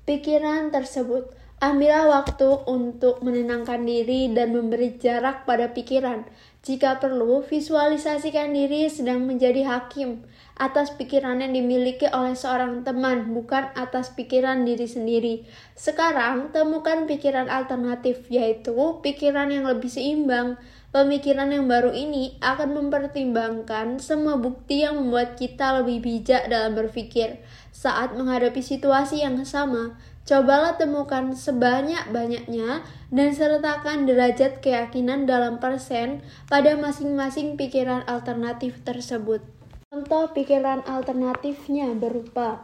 pikiran 0.03 0.67
tersebut. 0.67 1.38
Ambillah 1.59 2.07
waktu 2.07 2.47
untuk 2.71 3.19
menenangkan 3.19 3.83
diri 3.83 4.31
dan 4.31 4.55
memberi 4.55 4.95
jarak 4.95 5.43
pada 5.43 5.75
pikiran. 5.75 6.23
Jika 6.63 7.03
perlu, 7.03 7.43
visualisasikan 7.43 8.55
diri 8.55 8.87
sedang 8.87 9.27
menjadi 9.27 9.67
hakim 9.67 10.23
atas 10.55 10.95
pikiran 10.95 11.43
yang 11.43 11.51
dimiliki 11.51 12.07
oleh 12.15 12.31
seorang 12.31 12.87
teman, 12.87 13.35
bukan 13.35 13.75
atas 13.75 14.07
pikiran 14.15 14.63
diri 14.63 14.87
sendiri. 14.87 15.43
Sekarang, 15.75 16.55
temukan 16.55 17.03
pikiran 17.03 17.51
alternatif, 17.51 18.23
yaitu 18.31 18.95
pikiran 19.03 19.51
yang 19.51 19.67
lebih 19.67 19.91
seimbang. 19.91 20.55
Pemikiran 20.95 21.51
yang 21.51 21.67
baru 21.67 21.91
ini 21.91 22.39
akan 22.39 22.71
mempertimbangkan 22.71 23.99
semua 23.99 24.39
bukti 24.39 24.87
yang 24.87 24.95
membuat 24.95 25.35
kita 25.35 25.83
lebih 25.83 26.01
bijak 26.01 26.47
dalam 26.47 26.73
berpikir 26.73 27.43
saat 27.69 28.17
menghadapi 28.17 28.57
situasi 28.57 29.21
yang 29.21 29.37
sama. 29.45 29.95
Cobalah 30.29 30.77
temukan 30.77 31.33
sebanyak-banyaknya 31.33 32.85
dan 33.09 33.29
sertakan 33.33 34.05
derajat 34.05 34.61
keyakinan 34.61 35.25
dalam 35.25 35.57
persen 35.57 36.21
pada 36.45 36.77
masing-masing 36.77 37.57
pikiran 37.57 38.05
alternatif 38.05 38.77
tersebut. 38.85 39.41
Contoh 39.89 40.29
pikiran 40.29 40.85
alternatifnya 40.85 41.97
berupa 41.97 42.61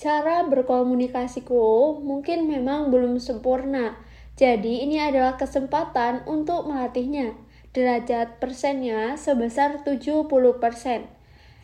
cara 0.00 0.40
berkomunikasiku 0.48 2.00
mungkin 2.00 2.48
memang 2.48 2.88
belum 2.88 3.20
sempurna. 3.20 3.92
Jadi 4.40 4.80
ini 4.80 4.96
adalah 4.96 5.36
kesempatan 5.36 6.24
untuk 6.24 6.64
melatihnya. 6.64 7.36
Derajat 7.76 8.40
persennya 8.40 9.20
sebesar 9.20 9.84
70%. 9.84 10.32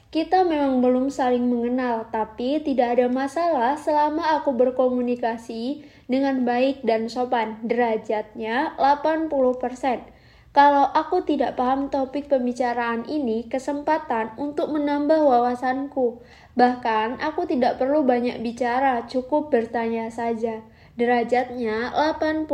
Kita 0.08 0.40
memang 0.40 0.80
belum 0.80 1.12
saling 1.12 1.52
mengenal, 1.52 2.08
tapi 2.08 2.64
tidak 2.64 2.96
ada 2.96 3.12
masalah 3.12 3.76
selama 3.76 4.40
aku 4.40 4.56
berkomunikasi 4.56 5.84
dengan 6.08 6.48
baik 6.48 6.80
dan 6.80 7.12
sopan. 7.12 7.60
Derajatnya 7.60 8.72
80%. 8.80 9.28
Kalau 10.56 10.88
aku 10.96 11.28
tidak 11.28 11.60
paham 11.60 11.92
topik 11.92 12.32
pembicaraan 12.32 13.04
ini, 13.04 13.52
kesempatan 13.52 14.32
untuk 14.40 14.72
menambah 14.72 15.20
wawasanku. 15.20 16.24
Bahkan 16.56 17.20
aku 17.20 17.44
tidak 17.44 17.76
perlu 17.76 18.00
banyak 18.00 18.40
bicara, 18.40 19.04
cukup 19.04 19.52
bertanya 19.52 20.08
saja. 20.08 20.64
Derajatnya 20.96 21.92
80%. 21.92 22.48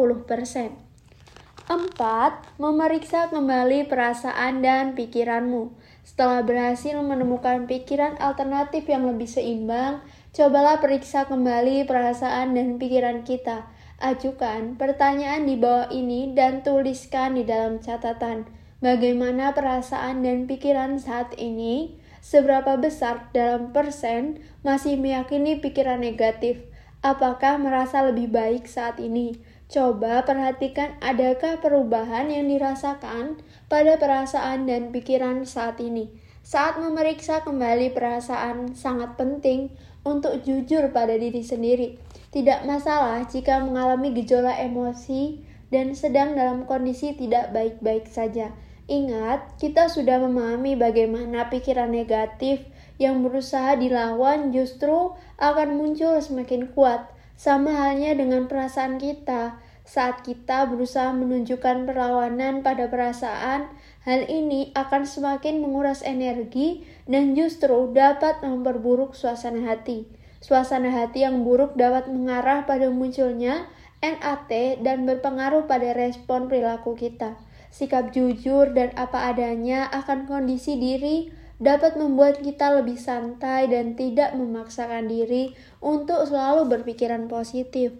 4. 1.70 2.60
Memeriksa 2.60 3.30
kembali 3.30 3.86
perasaan 3.86 4.60
dan 4.60 4.98
pikiranmu. 4.98 5.83
Setelah 6.04 6.44
berhasil 6.44 6.94
menemukan 7.00 7.64
pikiran 7.64 8.20
alternatif 8.20 8.84
yang 8.86 9.08
lebih 9.08 9.26
seimbang, 9.26 10.04
cobalah 10.36 10.78
periksa 10.78 11.24
kembali 11.24 11.88
perasaan 11.88 12.52
dan 12.52 12.76
pikiran 12.76 13.24
kita. 13.24 13.66
Ajukan 13.98 14.76
pertanyaan 14.76 15.48
di 15.48 15.56
bawah 15.56 15.88
ini 15.88 16.36
dan 16.36 16.60
tuliskan 16.60 17.40
di 17.40 17.48
dalam 17.48 17.80
catatan 17.80 18.44
bagaimana 18.84 19.56
perasaan 19.56 20.20
dan 20.20 20.44
pikiran 20.44 21.00
saat 21.00 21.32
ini, 21.40 21.96
seberapa 22.20 22.76
besar 22.76 23.32
dalam 23.32 23.72
persen 23.72 24.44
masih 24.60 25.00
meyakini 25.00 25.56
pikiran 25.56 26.04
negatif, 26.04 26.60
apakah 27.00 27.56
merasa 27.56 28.04
lebih 28.04 28.28
baik 28.28 28.68
saat 28.68 29.00
ini. 29.00 29.40
Coba 29.72 30.20
perhatikan 30.28 31.00
adakah 31.00 31.56
perubahan 31.64 32.28
yang 32.28 32.52
dirasakan 32.52 33.40
pada 33.68 33.96
perasaan 33.96 34.68
dan 34.68 34.92
pikiran 34.92 35.48
saat 35.48 35.80
ini. 35.80 36.08
Saat 36.44 36.76
memeriksa 36.76 37.40
kembali 37.40 37.96
perasaan 37.96 38.76
sangat 38.76 39.16
penting 39.16 39.72
untuk 40.04 40.44
jujur 40.44 40.92
pada 40.92 41.16
diri 41.16 41.40
sendiri. 41.40 41.96
Tidak 42.28 42.68
masalah 42.68 43.24
jika 43.24 43.64
mengalami 43.64 44.12
gejolak 44.12 44.60
emosi 44.60 45.40
dan 45.72 45.96
sedang 45.96 46.36
dalam 46.36 46.68
kondisi 46.68 47.16
tidak 47.16 47.50
baik-baik 47.56 48.04
saja. 48.06 48.52
Ingat, 48.84 49.56
kita 49.56 49.88
sudah 49.88 50.20
memahami 50.20 50.76
bagaimana 50.76 51.48
pikiran 51.48 51.88
negatif 51.88 52.60
yang 53.00 53.24
berusaha 53.24 53.80
dilawan 53.80 54.52
justru 54.52 55.16
akan 55.40 55.80
muncul 55.80 56.20
semakin 56.20 56.68
kuat. 56.76 57.08
Sama 57.34 57.72
halnya 57.72 58.12
dengan 58.14 58.46
perasaan 58.46 59.00
kita. 59.00 59.58
Saat 59.94 60.26
kita 60.26 60.66
berusaha 60.66 61.14
menunjukkan 61.14 61.86
perlawanan 61.86 62.66
pada 62.66 62.90
perasaan, 62.90 63.70
hal 64.02 64.26
ini 64.26 64.74
akan 64.74 65.06
semakin 65.06 65.62
menguras 65.62 66.02
energi 66.02 66.82
dan 67.06 67.38
justru 67.38 67.94
dapat 67.94 68.42
memperburuk 68.42 69.14
suasana 69.14 69.62
hati. 69.70 70.10
Suasana 70.42 70.90
hati 70.90 71.22
yang 71.22 71.46
buruk 71.46 71.78
dapat 71.78 72.10
mengarah 72.10 72.66
pada 72.66 72.90
munculnya 72.90 73.70
NAT 74.02 74.82
dan 74.82 75.06
berpengaruh 75.06 75.70
pada 75.70 75.94
respon 75.94 76.50
perilaku 76.50 76.98
kita. 76.98 77.38
Sikap 77.70 78.10
jujur 78.10 78.74
dan 78.74 78.90
apa 78.98 79.30
adanya 79.30 79.86
akan 79.94 80.26
kondisi 80.26 80.74
diri 80.74 81.30
dapat 81.62 81.94
membuat 81.94 82.42
kita 82.42 82.82
lebih 82.82 82.98
santai 82.98 83.70
dan 83.70 83.94
tidak 83.94 84.34
memaksakan 84.34 85.06
diri 85.06 85.54
untuk 85.78 86.26
selalu 86.26 86.66
berpikiran 86.66 87.30
positif. 87.30 87.94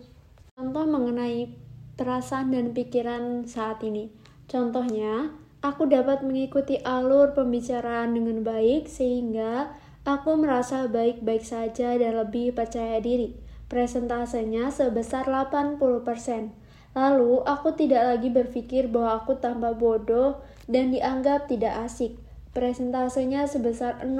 Contoh 0.59 0.90
mengenai 0.90 1.64
perasaan 1.95 2.55
dan 2.55 2.74
pikiran 2.74 3.47
saat 3.49 3.82
ini. 3.82 4.11
Contohnya, 4.51 5.32
aku 5.64 5.88
dapat 5.88 6.22
mengikuti 6.26 6.78
alur 6.82 7.32
pembicaraan 7.32 8.12
dengan 8.14 8.45
baik 8.45 8.86
sehingga 8.90 9.72
Aku 10.05 10.36
merasa 10.36 10.84
baik-baik 10.84 11.49
saja 11.49 11.97
dan 11.97 12.12
lebih 12.20 12.53
percaya 12.53 13.01
diri. 13.01 13.32
Presentasenya 13.72 14.68
sebesar 14.68 15.24
80%. 15.24 15.80
Lalu, 16.92 17.40
aku 17.49 17.72
tidak 17.72 18.12
lagi 18.12 18.28
berpikir 18.28 18.92
bahwa 18.92 19.24
aku 19.24 19.40
tambah 19.40 19.72
bodoh 19.72 20.45
dan 20.68 20.92
dianggap 20.92 21.49
tidak 21.49 21.88
asik. 21.88 22.20
Presentasenya 22.53 23.49
sebesar 23.49 24.05
0%. 24.05 24.12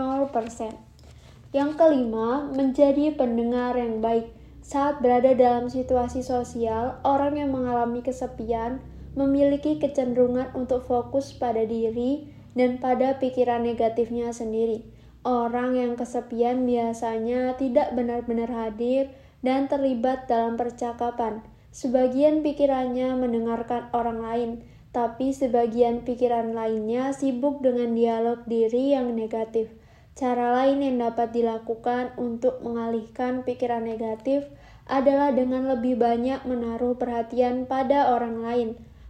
Yang 1.53 1.71
kelima, 1.77 2.49
menjadi 2.49 3.13
pendengar 3.13 3.77
yang 3.77 4.01
baik. 4.01 4.33
Saat 4.65 5.05
berada 5.05 5.37
dalam 5.37 5.69
situasi 5.69 6.25
sosial, 6.25 6.97
orang 7.05 7.37
yang 7.37 7.53
mengalami 7.53 8.01
kesepian 8.01 8.81
memiliki 9.13 9.77
kecenderungan 9.77 10.57
untuk 10.57 10.89
fokus 10.89 11.37
pada 11.37 11.69
diri 11.69 12.33
dan 12.57 12.81
pada 12.81 13.21
pikiran 13.21 13.61
negatifnya 13.61 14.33
sendiri. 14.33 14.89
Orang 15.21 15.77
yang 15.77 16.01
kesepian 16.01 16.65
biasanya 16.65 17.61
tidak 17.61 17.93
benar-benar 17.93 18.49
hadir 18.49 19.13
dan 19.45 19.69
terlibat 19.69 20.33
dalam 20.33 20.57
percakapan. 20.57 21.45
Sebagian 21.69 22.41
pikirannya 22.41 23.21
mendengarkan 23.21 23.93
orang 23.93 24.25
lain, 24.25 24.51
tapi 24.97 25.37
sebagian 25.37 26.09
pikiran 26.09 26.57
lainnya 26.57 27.13
sibuk 27.13 27.61
dengan 27.61 27.93
dialog 27.93 28.41
diri 28.49 28.97
yang 28.97 29.13
negatif. 29.13 29.69
Cara 30.15 30.63
lain 30.63 30.79
yang 30.79 31.03
dapat 31.03 31.35
dilakukan 31.35 32.15
untuk 32.15 32.63
mengalihkan 32.63 33.43
pikiran 33.43 33.83
negatif 33.83 34.47
adalah 34.87 35.35
dengan 35.35 35.67
lebih 35.75 35.99
banyak 35.99 36.47
menaruh 36.47 36.95
perhatian 36.95 37.67
pada 37.67 38.15
orang 38.15 38.39
lain. 38.39 38.69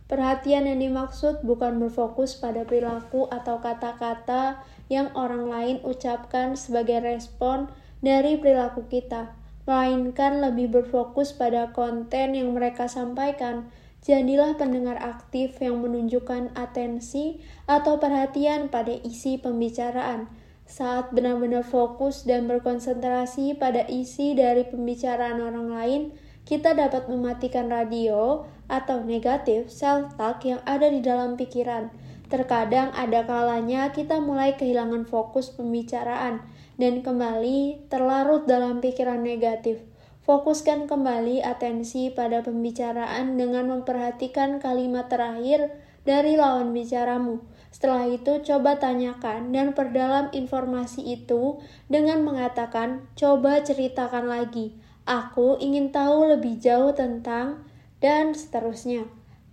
Perhatian 0.09 0.64
yang 0.64 0.80
dimaksud 0.80 1.44
bukan 1.44 1.76
berfokus 1.76 2.40
pada 2.40 2.64
perilaku 2.64 3.28
atau 3.28 3.61
kata-kata 3.61 4.64
yang 4.88 5.12
orang 5.12 5.48
lain 5.48 5.76
ucapkan 5.84 6.57
sebagai 6.57 7.05
respon 7.05 7.68
dari 8.00 8.40
perilaku 8.40 8.88
kita, 8.88 9.32
melainkan 9.68 10.40
lebih 10.40 10.72
berfokus 10.72 11.36
pada 11.36 11.72
konten 11.72 12.32
yang 12.32 12.52
mereka 12.57 12.88
sampaikan. 12.88 13.68
Jadilah 14.05 14.61
pendengar 14.61 15.00
aktif 15.00 15.57
yang 15.61 15.80
menunjukkan 15.80 16.52
atensi 16.52 17.40
atau 17.64 17.96
perhatian 17.96 18.68
pada 18.68 18.92
isi 19.05 19.40
pembicaraan. 19.40 20.43
Saat 20.64 21.12
benar-benar 21.12 21.62
fokus 21.62 22.24
dan 22.24 22.48
berkonsentrasi 22.48 23.56
pada 23.60 23.84
isi 23.88 24.32
dari 24.32 24.64
pembicaraan 24.64 25.38
orang 25.38 25.68
lain, 25.68 26.02
kita 26.44 26.76
dapat 26.76 27.08
mematikan 27.08 27.68
radio 27.68 28.44
atau 28.68 29.04
negatif 29.04 29.68
self-talk 29.68 30.44
yang 30.44 30.60
ada 30.64 30.88
di 30.88 31.04
dalam 31.04 31.36
pikiran 31.36 31.92
Terkadang 32.34 32.90
ada 32.96 33.22
kalanya 33.28 33.92
kita 33.92 34.18
mulai 34.18 34.56
kehilangan 34.56 35.04
fokus 35.04 35.52
pembicaraan 35.52 36.40
dan 36.80 37.04
kembali 37.04 37.86
terlarut 37.92 38.48
dalam 38.48 38.80
pikiran 38.82 39.20
negatif. 39.20 39.84
Fokuskan 40.24 40.88
kembali 40.88 41.44
atensi 41.44 42.08
pada 42.08 42.40
pembicaraan 42.40 43.36
dengan 43.36 43.68
memperhatikan 43.70 44.56
kalimat 44.56 45.12
terakhir 45.12 45.68
dari 46.08 46.40
lawan 46.40 46.72
bicaramu. 46.72 47.44
Setelah 47.85 48.09
itu, 48.09 48.41
coba 48.41 48.80
tanyakan 48.80 49.53
dan 49.53 49.76
perdalam 49.76 50.32
informasi 50.32 51.05
itu 51.05 51.61
dengan 51.93 52.24
mengatakan, 52.24 53.05
"Coba 53.12 53.61
ceritakan 53.61 54.24
lagi, 54.24 54.72
aku 55.05 55.61
ingin 55.61 55.93
tahu 55.93 56.32
lebih 56.32 56.57
jauh 56.57 56.97
tentang," 56.97 57.61
dan 58.01 58.32
seterusnya 58.32 59.05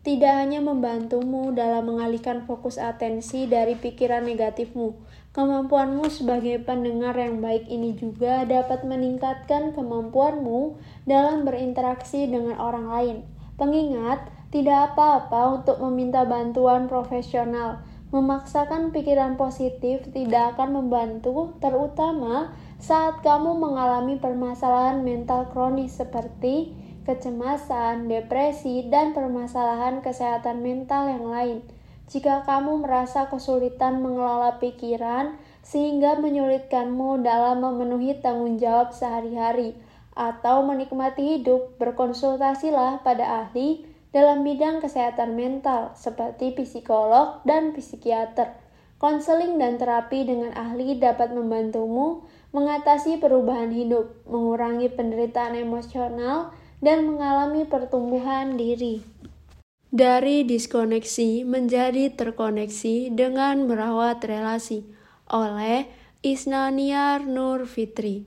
tidak 0.08 0.32
hanya 0.32 0.64
membantumu 0.64 1.52
dalam 1.52 1.92
mengalihkan 1.92 2.48
fokus 2.48 2.80
atensi 2.80 3.52
dari 3.52 3.76
pikiran 3.76 4.24
negatifmu, 4.24 4.96
Kemampuanmu 5.36 6.08
sebagai 6.08 6.64
pendengar 6.64 7.20
yang 7.20 7.44
baik 7.44 7.68
ini 7.68 8.00
juga 8.00 8.48
dapat 8.48 8.88
meningkatkan 8.88 9.76
kemampuanmu 9.76 10.80
dalam 11.04 11.44
berinteraksi 11.44 12.32
dengan 12.32 12.56
orang 12.64 12.88
lain. 12.88 13.18
Pengingat, 13.60 14.24
tidak 14.56 14.96
apa-apa 14.96 15.64
untuk 15.64 15.84
meminta 15.84 16.24
bantuan 16.24 16.88
profesional. 16.88 17.91
Memaksakan 18.12 18.91
pikiran 18.91 19.39
positif 19.39 20.03
tidak 20.12 20.59
akan 20.59 20.84
membantu, 20.84 21.55
terutama 21.64 22.51
saat 22.76 23.24
kamu 23.24 23.55
mengalami 23.55 24.20
permasalahan 24.20 24.99
mental 24.99 25.47
kronis 25.47 25.95
seperti 25.95 26.76
kecemasan, 27.07 28.12
depresi, 28.12 28.84
dan 28.91 29.16
permasalahan 29.16 30.03
kesehatan 30.03 30.59
mental 30.59 31.07
yang 31.07 31.26
lain. 31.32 31.57
Jika 32.12 32.43
kamu 32.43 32.84
merasa 32.84 33.32
kesulitan 33.32 34.03
mengelola 34.03 34.59
pikiran 34.59 35.39
sehingga 35.64 36.20
menyulitkanmu 36.20 37.24
dalam 37.24 37.64
memenuhi 37.64 38.20
tanggung 38.20 38.59
jawab 38.59 38.91
sehari-hari 38.91 39.80
atau 40.12 40.68
menikmati 40.68 41.39
hidup, 41.39 41.80
berkonsultasilah 41.80 43.07
pada 43.07 43.47
ahli 43.47 43.88
dalam 44.12 44.43
bidang 44.43 44.84
kesehatan 44.84 45.39
mental 45.39 45.95
seperti 45.95 46.51
psikolog 46.55 47.39
dan 47.47 47.72
psikiater. 47.72 48.59
Konseling 49.01 49.57
dan 49.57 49.82
terapi 49.82 50.28
dengan 50.28 50.53
ahli 50.53 50.99
dapat 50.99 51.34
membantumu 51.34 52.22
mengatasi 52.53 53.18
perubahan 53.18 53.74
hidup, 53.74 54.14
mengurangi 54.30 54.93
penderitaan 54.93 55.57
emosional, 55.57 56.53
dan 56.84 57.09
mengalami 57.09 57.66
pertumbuhan 57.66 58.62
diri. 58.62 59.01
Dari 59.91 60.47
diskoneksi 60.47 61.43
menjadi 61.43 62.14
terkoneksi 62.14 63.12
dengan 63.12 63.68
merawat 63.68 64.24
relasi 64.24 64.88
oleh 65.28 65.89
Isnaniar 66.22 67.26
Nur 67.26 67.66
Fitri. 67.66 68.24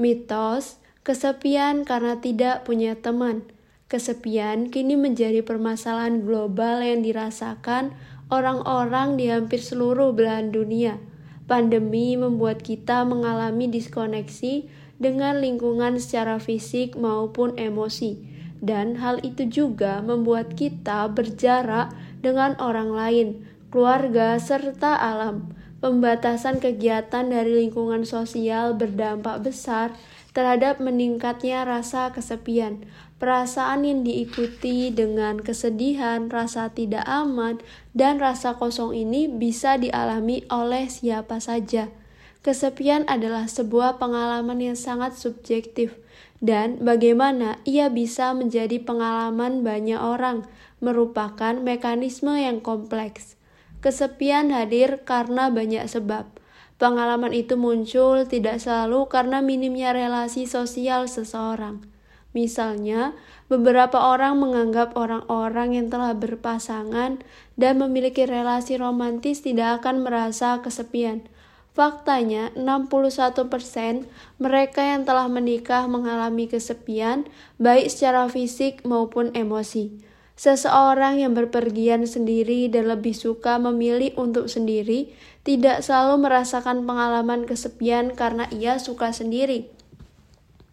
Mitos 0.00 0.80
kesepian 1.06 1.86
karena 1.86 2.18
tidak 2.18 2.66
punya 2.66 2.98
teman. 2.98 3.55
Kesepian 3.86 4.66
kini 4.74 4.98
menjadi 4.98 5.46
permasalahan 5.46 6.26
global 6.26 6.82
yang 6.82 7.06
dirasakan 7.06 7.94
orang-orang 8.34 9.14
di 9.14 9.30
hampir 9.30 9.62
seluruh 9.62 10.10
belahan 10.10 10.50
dunia. 10.50 10.98
Pandemi 11.46 12.18
membuat 12.18 12.66
kita 12.66 13.06
mengalami 13.06 13.70
diskoneksi 13.70 14.66
dengan 14.98 15.38
lingkungan 15.38 16.02
secara 16.02 16.42
fisik 16.42 16.98
maupun 16.98 17.54
emosi, 17.54 18.18
dan 18.58 18.98
hal 18.98 19.22
itu 19.22 19.46
juga 19.46 20.02
membuat 20.02 20.58
kita 20.58 21.06
berjarak 21.06 21.94
dengan 22.18 22.58
orang 22.58 22.90
lain, 22.90 23.28
keluarga, 23.70 24.34
serta 24.42 24.98
alam. 24.98 25.54
Pembatasan 25.78 26.58
kegiatan 26.58 27.30
dari 27.30 27.62
lingkungan 27.62 28.02
sosial 28.02 28.74
berdampak 28.74 29.46
besar 29.46 29.94
terhadap 30.36 30.84
meningkatnya 30.84 31.64
rasa 31.64 32.12
kesepian. 32.12 32.84
Perasaan 33.16 33.88
yang 33.88 34.04
diikuti 34.04 34.92
dengan 34.92 35.40
kesedihan, 35.40 36.28
rasa 36.28 36.68
tidak 36.68 37.08
aman, 37.08 37.56
dan 37.96 38.20
rasa 38.20 38.60
kosong 38.60 38.92
ini 38.92 39.24
bisa 39.24 39.80
dialami 39.80 40.44
oleh 40.52 40.92
siapa 40.92 41.40
saja. 41.40 41.88
Kesepian 42.44 43.08
adalah 43.08 43.48
sebuah 43.48 43.96
pengalaman 43.96 44.60
yang 44.60 44.76
sangat 44.76 45.16
subjektif, 45.16 45.96
dan 46.44 46.76
bagaimana 46.84 47.56
ia 47.64 47.88
bisa 47.88 48.36
menjadi 48.36 48.76
pengalaman 48.84 49.64
banyak 49.64 49.96
orang 49.96 50.44
merupakan 50.84 51.56
mekanisme 51.56 52.36
yang 52.36 52.60
kompleks. 52.60 53.40
Kesepian 53.80 54.52
hadir 54.52 55.00
karena 55.08 55.48
banyak 55.48 55.88
sebab. 55.88 56.35
Pengalaman 56.76 57.32
itu 57.32 57.56
muncul 57.56 58.28
tidak 58.28 58.60
selalu 58.60 59.08
karena 59.08 59.40
minimnya 59.40 59.96
relasi 59.96 60.44
sosial 60.44 61.08
seseorang. 61.08 61.80
Misalnya, 62.36 63.16
beberapa 63.48 63.96
orang 63.96 64.36
menganggap 64.36 64.92
orang-orang 64.92 65.80
yang 65.80 65.88
telah 65.88 66.12
berpasangan 66.12 67.24
dan 67.56 67.74
memiliki 67.80 68.28
relasi 68.28 68.76
romantis 68.76 69.40
tidak 69.40 69.80
akan 69.80 70.04
merasa 70.04 70.60
kesepian 70.60 71.24
Faktanya, 71.76 72.56
61% 72.56 74.08
mereka 74.40 74.80
yang 74.80 75.04
telah 75.04 75.28
menikah 75.28 75.84
mengalami 75.84 76.48
kesepian, 76.48 77.28
baik 77.60 77.92
secara 77.92 78.32
fisik 78.32 78.80
maupun 78.88 79.28
emosi. 79.36 79.92
Seseorang 80.40 81.20
yang 81.20 81.36
berpergian 81.36 82.08
sendiri 82.08 82.72
dan 82.72 82.88
lebih 82.88 83.12
suka 83.12 83.60
memilih 83.60 84.16
untuk 84.16 84.48
sendiri 84.48 85.12
tidak 85.46 85.86
selalu 85.86 86.26
merasakan 86.26 86.82
pengalaman 86.82 87.46
kesepian 87.46 88.18
karena 88.18 88.50
ia 88.50 88.82
suka 88.82 89.14
sendiri. 89.14 89.70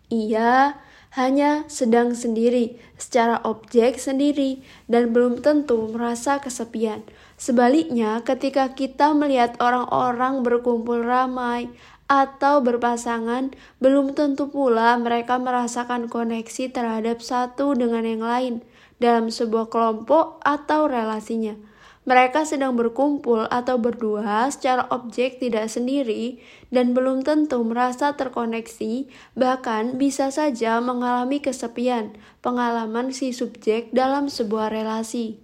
Ia 0.10 0.82
hanya 1.14 1.70
sedang 1.70 2.18
sendiri, 2.18 2.82
secara 2.98 3.38
objek 3.46 4.02
sendiri, 4.02 4.66
dan 4.90 5.14
belum 5.14 5.46
tentu 5.46 5.94
merasa 5.94 6.42
kesepian. 6.42 7.06
Sebaliknya, 7.38 8.26
ketika 8.26 8.74
kita 8.74 9.14
melihat 9.14 9.54
orang-orang 9.62 10.42
berkumpul 10.42 11.06
ramai 11.06 11.70
atau 12.10 12.66
berpasangan, 12.66 13.54
belum 13.78 14.18
tentu 14.18 14.50
pula 14.50 14.98
mereka 14.98 15.38
merasakan 15.38 16.10
koneksi 16.10 16.74
terhadap 16.74 17.22
satu 17.22 17.78
dengan 17.78 18.10
yang 18.10 18.26
lain 18.26 18.56
dalam 18.98 19.30
sebuah 19.30 19.70
kelompok 19.70 20.42
atau 20.42 20.90
relasinya. 20.90 21.73
Mereka 22.04 22.44
sedang 22.44 22.76
berkumpul 22.76 23.48
atau 23.48 23.80
berdua 23.80 24.52
secara 24.52 24.92
objek 24.92 25.40
tidak 25.40 25.72
sendiri 25.72 26.36
dan 26.68 26.92
belum 26.92 27.24
tentu 27.24 27.64
merasa 27.64 28.12
terkoneksi, 28.12 29.08
bahkan 29.40 29.96
bisa 29.96 30.28
saja 30.28 30.84
mengalami 30.84 31.40
kesepian, 31.40 32.12
pengalaman 32.44 33.16
si 33.16 33.32
subjek 33.32 33.88
dalam 33.96 34.28
sebuah 34.28 34.68
relasi. 34.76 35.40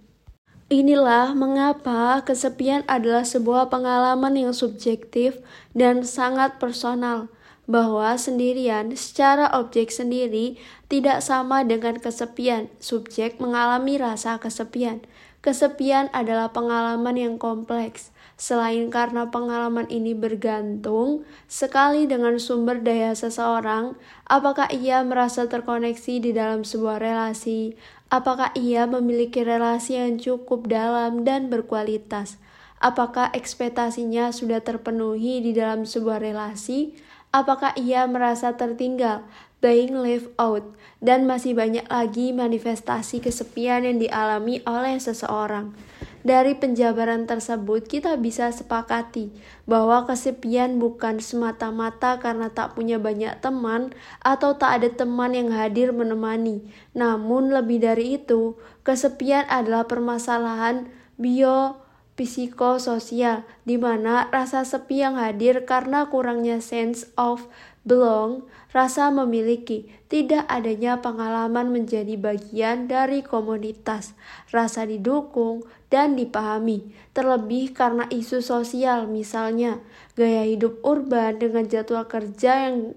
Inilah 0.70 1.32
mengapa 1.34 2.22
kesepian 2.22 2.84
adalah 2.86 3.24
sebuah 3.24 3.72
pengalaman 3.72 4.36
yang 4.36 4.54
subjektif 4.54 5.40
dan 5.72 6.04
sangat 6.04 6.60
personal, 6.62 7.32
bahwa 7.70 8.14
sendirian 8.18 8.94
secara 8.94 9.50
objek 9.54 9.94
sendiri 9.94 10.58
tidak 10.90 11.22
sama 11.22 11.62
dengan 11.62 11.98
kesepian. 12.02 12.66
Subjek 12.82 13.38
mengalami 13.38 13.98
rasa 13.98 14.42
kesepian. 14.42 15.06
Kesepian 15.40 16.12
adalah 16.12 16.52
pengalaman 16.52 17.16
yang 17.16 17.34
kompleks. 17.40 18.12
Selain 18.40 18.88
karena 18.88 19.28
pengalaman 19.28 19.88
ini 19.88 20.16
bergantung 20.16 21.28
sekali 21.48 22.08
dengan 22.08 22.40
sumber 22.40 22.80
daya 22.80 23.12
seseorang, 23.12 23.96
apakah 24.28 24.68
ia 24.72 25.00
merasa 25.04 25.48
terkoneksi 25.48 26.24
di 26.24 26.32
dalam 26.32 26.64
sebuah 26.64 27.00
relasi, 27.00 27.76
Apakah 28.10 28.50
ia 28.58 28.90
memiliki 28.90 29.46
relasi 29.46 29.94
yang 29.94 30.18
cukup 30.18 30.66
dalam 30.66 31.22
dan 31.22 31.46
berkualitas? 31.46 32.42
Apakah 32.82 33.30
ekspektasinya 33.30 34.34
sudah 34.34 34.58
terpenuhi 34.66 35.38
di 35.38 35.54
dalam 35.54 35.86
sebuah 35.86 36.18
relasi? 36.18 36.98
Apakah 37.30 37.70
ia 37.78 38.02
merasa 38.10 38.58
tertinggal, 38.58 39.22
being 39.60 39.96
left 39.96 40.28
out, 40.40 40.64
dan 41.04 41.28
masih 41.28 41.56
banyak 41.56 41.84
lagi 41.88 42.32
manifestasi 42.32 43.20
kesepian 43.24 43.84
yang 43.84 44.00
dialami 44.00 44.64
oleh 44.64 44.96
seseorang? 44.96 45.76
Dari 46.20 46.52
penjabaran 46.52 47.24
tersebut, 47.24 47.88
kita 47.88 48.20
bisa 48.20 48.52
sepakati 48.52 49.32
bahwa 49.64 50.04
kesepian 50.04 50.76
bukan 50.76 51.16
semata-mata 51.16 52.20
karena 52.20 52.52
tak 52.52 52.76
punya 52.76 53.00
banyak 53.00 53.40
teman 53.40 53.96
atau 54.20 54.52
tak 54.52 54.84
ada 54.84 54.88
teman 54.92 55.32
yang 55.32 55.48
hadir 55.48 55.96
menemani. 55.96 56.60
Namun, 56.92 57.48
lebih 57.56 57.80
dari 57.80 58.20
itu, 58.20 58.60
kesepian 58.84 59.48
adalah 59.48 59.88
permasalahan 59.88 60.92
bio 61.16 61.80
psikososial, 62.20 63.48
di 63.64 63.80
mana 63.80 64.28
rasa 64.28 64.60
sepi 64.60 65.00
yang 65.00 65.16
hadir 65.16 65.64
karena 65.64 66.04
kurangnya 66.12 66.60
sense 66.60 67.08
of 67.16 67.48
belong, 67.82 68.44
rasa 68.76 69.08
memiliki, 69.08 69.88
tidak 70.12 70.44
adanya 70.46 71.00
pengalaman 71.00 71.72
menjadi 71.72 72.14
bagian 72.20 72.86
dari 72.86 73.24
komunitas, 73.24 74.12
rasa 74.52 74.84
didukung 74.84 75.64
dan 75.88 76.14
dipahami, 76.14 76.92
terlebih 77.16 77.72
karena 77.72 78.04
isu 78.12 78.44
sosial 78.44 79.08
misalnya 79.08 79.80
gaya 80.14 80.44
hidup 80.44 80.78
urban 80.84 81.40
dengan 81.40 81.66
jadwal 81.66 82.04
kerja 82.06 82.68
yang 82.70 82.94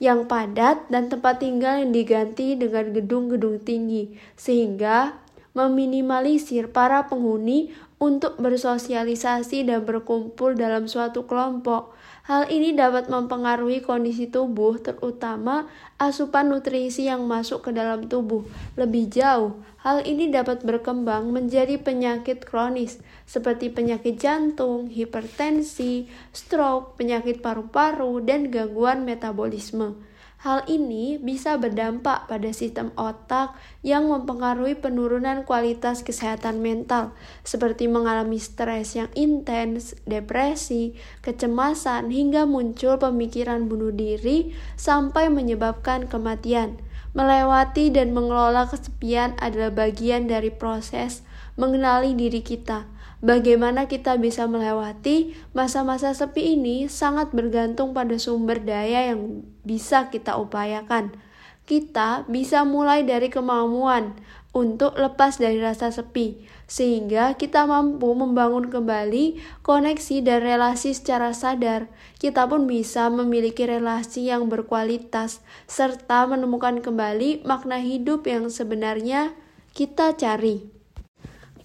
yang 0.00 0.24
padat 0.24 0.88
dan 0.88 1.12
tempat 1.12 1.44
tinggal 1.44 1.78
yang 1.78 1.92
diganti 1.92 2.56
dengan 2.56 2.90
gedung-gedung 2.96 3.60
tinggi, 3.62 4.16
sehingga 4.34 5.20
meminimalisir 5.56 6.68
para 6.68 7.08
penghuni 7.08 7.72
untuk 7.96 8.36
bersosialisasi 8.36 9.64
dan 9.64 9.88
berkumpul 9.88 10.52
dalam 10.52 10.84
suatu 10.84 11.24
kelompok. 11.24 11.95
Hal 12.26 12.50
ini 12.50 12.74
dapat 12.74 13.06
mempengaruhi 13.06 13.86
kondisi 13.86 14.26
tubuh, 14.26 14.82
terutama 14.82 15.70
asupan 15.94 16.50
nutrisi 16.50 17.06
yang 17.06 17.22
masuk 17.22 17.62
ke 17.62 17.70
dalam 17.70 18.10
tubuh. 18.10 18.42
Lebih 18.74 19.06
jauh, 19.14 19.62
hal 19.86 20.02
ini 20.02 20.34
dapat 20.34 20.66
berkembang 20.66 21.30
menjadi 21.30 21.78
penyakit 21.78 22.42
kronis 22.42 22.98
seperti 23.30 23.70
penyakit 23.70 24.18
jantung, 24.18 24.90
hipertensi, 24.90 26.10
stroke, 26.34 26.98
penyakit 26.98 27.38
paru-paru, 27.38 28.18
dan 28.26 28.50
gangguan 28.50 29.06
metabolisme. 29.06 29.94
Hal 30.36 30.68
ini 30.68 31.16
bisa 31.16 31.56
berdampak 31.56 32.28
pada 32.28 32.52
sistem 32.52 32.92
otak 33.00 33.56
yang 33.80 34.12
mempengaruhi 34.12 34.76
penurunan 34.76 35.48
kualitas 35.48 36.04
kesehatan 36.04 36.60
mental, 36.60 37.16
seperti 37.40 37.88
mengalami 37.88 38.36
stres 38.36 39.00
yang 39.00 39.08
intens, 39.16 39.96
depresi, 40.04 40.92
kecemasan, 41.24 42.12
hingga 42.12 42.44
muncul 42.44 43.00
pemikiran 43.00 43.64
bunuh 43.64 43.90
diri 43.90 44.52
sampai 44.76 45.32
menyebabkan 45.32 46.04
kematian. 46.04 46.76
Melewati 47.16 47.88
dan 47.88 48.12
mengelola 48.12 48.68
kesepian 48.68 49.32
adalah 49.40 49.72
bagian 49.72 50.28
dari 50.28 50.52
proses 50.52 51.24
mengenali 51.56 52.12
diri 52.12 52.44
kita 52.44 52.95
Bagaimana 53.24 53.88
kita 53.88 54.20
bisa 54.20 54.44
melewati 54.44 55.32
masa-masa 55.56 56.12
sepi 56.12 56.52
ini 56.52 56.84
sangat 56.84 57.32
bergantung 57.32 57.96
pada 57.96 58.20
sumber 58.20 58.60
daya 58.60 59.08
yang 59.08 59.40
bisa 59.64 60.12
kita 60.12 60.36
upayakan. 60.36 61.16
Kita 61.64 62.28
bisa 62.28 62.62
mulai 62.62 63.08
dari 63.08 63.32
kemampuan 63.32 64.14
untuk 64.52 64.96
lepas 65.00 65.40
dari 65.40 65.60
rasa 65.60 65.88
sepi, 65.92 66.44
sehingga 66.68 67.34
kita 67.40 67.64
mampu 67.64 68.12
membangun 68.12 68.68
kembali 68.72 69.40
koneksi 69.64 70.16
dan 70.24 70.40
relasi 70.44 70.92
secara 70.92 71.32
sadar. 71.32 71.88
Kita 72.16 72.44
pun 72.46 72.64
bisa 72.68 73.08
memiliki 73.08 73.64
relasi 73.64 74.28
yang 74.28 74.48
berkualitas, 74.48 75.44
serta 75.68 76.28
menemukan 76.28 76.84
kembali 76.84 77.44
makna 77.48 77.80
hidup 77.80 78.28
yang 78.28 78.48
sebenarnya 78.48 79.32
kita 79.74 80.14
cari. 80.14 80.75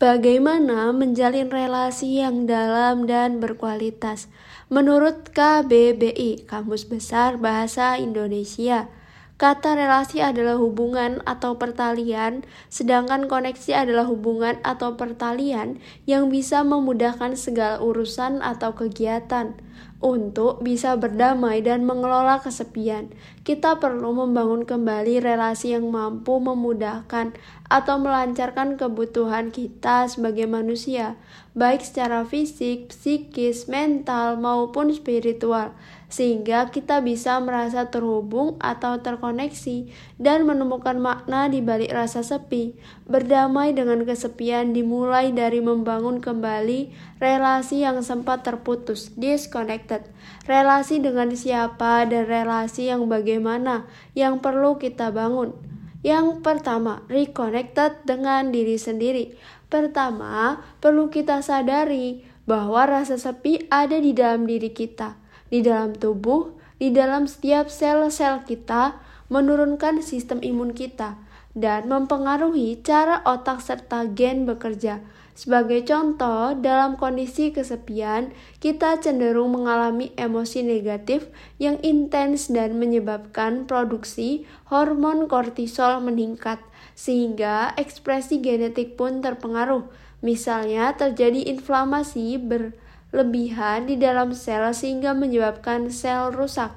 Bagaimana 0.01 0.89
menjalin 0.97 1.53
relasi 1.53 2.25
yang 2.25 2.49
dalam 2.49 3.05
dan 3.05 3.37
berkualitas? 3.37 4.33
Menurut 4.65 5.29
KBBI, 5.29 6.49
Kamus 6.49 6.89
Besar 6.89 7.37
Bahasa 7.37 8.01
Indonesia, 8.01 8.89
kata 9.37 9.77
relasi 9.77 10.25
adalah 10.25 10.57
hubungan 10.57 11.21
atau 11.29 11.61
pertalian, 11.61 12.41
sedangkan 12.73 13.29
koneksi 13.29 13.77
adalah 13.77 14.09
hubungan 14.09 14.57
atau 14.65 14.97
pertalian 14.97 15.77
yang 16.09 16.33
bisa 16.33 16.65
memudahkan 16.65 17.37
segala 17.37 17.77
urusan 17.77 18.41
atau 18.41 18.73
kegiatan. 18.73 19.53
Untuk 20.01 20.65
bisa 20.65 20.97
berdamai 20.97 21.61
dan 21.61 21.85
mengelola 21.85 22.41
kesepian, 22.41 23.13
kita 23.45 23.77
perlu 23.77 24.17
membangun 24.17 24.65
kembali 24.65 25.21
relasi 25.21 25.77
yang 25.77 25.93
mampu 25.93 26.41
memudahkan 26.41 27.37
atau 27.69 27.95
melancarkan 28.01 28.81
kebutuhan 28.81 29.53
kita 29.53 30.09
sebagai 30.09 30.49
manusia, 30.49 31.21
baik 31.53 31.85
secara 31.85 32.25
fisik, 32.25 32.89
psikis, 32.89 33.69
mental, 33.69 34.41
maupun 34.41 34.89
spiritual 34.89 35.77
sehingga 36.11 36.67
kita 36.67 36.99
bisa 36.99 37.39
merasa 37.39 37.87
terhubung 37.87 38.59
atau 38.59 38.99
terkoneksi 38.99 39.87
dan 40.19 40.43
menemukan 40.43 40.99
makna 40.99 41.47
di 41.47 41.63
balik 41.63 41.95
rasa 41.95 42.19
sepi. 42.19 42.75
Berdamai 43.07 43.71
dengan 43.71 44.03
kesepian 44.03 44.75
dimulai 44.75 45.31
dari 45.31 45.63
membangun 45.63 46.19
kembali 46.19 46.91
relasi 47.23 47.87
yang 47.87 48.03
sempat 48.03 48.43
terputus, 48.43 49.15
disconnected. 49.15 50.03
Relasi 50.43 50.99
dengan 50.99 51.31
siapa 51.31 52.03
dan 52.03 52.27
relasi 52.27 52.91
yang 52.91 53.07
bagaimana 53.07 53.87
yang 54.11 54.43
perlu 54.43 54.75
kita 54.75 55.15
bangun. 55.15 55.55
Yang 56.03 56.43
pertama, 56.43 57.07
reconnected 57.07 58.03
dengan 58.03 58.51
diri 58.51 58.75
sendiri. 58.75 59.31
Pertama, 59.71 60.59
perlu 60.83 61.07
kita 61.07 61.39
sadari 61.39 62.27
bahwa 62.43 62.83
rasa 62.83 63.15
sepi 63.15 63.71
ada 63.71 63.95
di 63.95 64.11
dalam 64.11 64.43
diri 64.43 64.75
kita 64.75 65.20
di 65.51 65.59
dalam 65.61 65.91
tubuh, 65.93 66.55
di 66.79 66.89
dalam 66.89 67.27
setiap 67.27 67.67
sel-sel 67.67 68.47
kita, 68.47 68.97
menurunkan 69.27 69.99
sistem 69.99 70.39
imun 70.39 70.71
kita, 70.71 71.19
dan 71.51 71.91
mempengaruhi 71.91 72.79
cara 72.79 73.19
otak 73.27 73.59
serta 73.59 74.07
gen 74.07 74.47
bekerja. 74.47 75.03
Sebagai 75.31 75.87
contoh, 75.87 76.53
dalam 76.59 76.99
kondisi 76.99 77.55
kesepian, 77.55 78.35
kita 78.59 78.99
cenderung 78.99 79.55
mengalami 79.55 80.11
emosi 80.19 80.61
negatif 80.61 81.31
yang 81.55 81.79
intens 81.81 82.51
dan 82.51 82.75
menyebabkan 82.75 83.63
produksi 83.63 84.43
hormon 84.67 85.31
kortisol 85.31 86.03
meningkat, 86.03 86.59
sehingga 86.93 87.71
ekspresi 87.79 88.43
genetik 88.43 88.99
pun 88.99 89.23
terpengaruh. 89.23 89.87
Misalnya, 90.21 90.93
terjadi 90.93 91.49
inflamasi 91.49 92.37
ber 92.37 92.75
lebihan 93.11 93.83
di 93.85 93.99
dalam 93.99 94.31
sel 94.31 94.71
sehingga 94.71 95.11
menyebabkan 95.11 95.91
sel 95.91 96.31
rusak. 96.31 96.71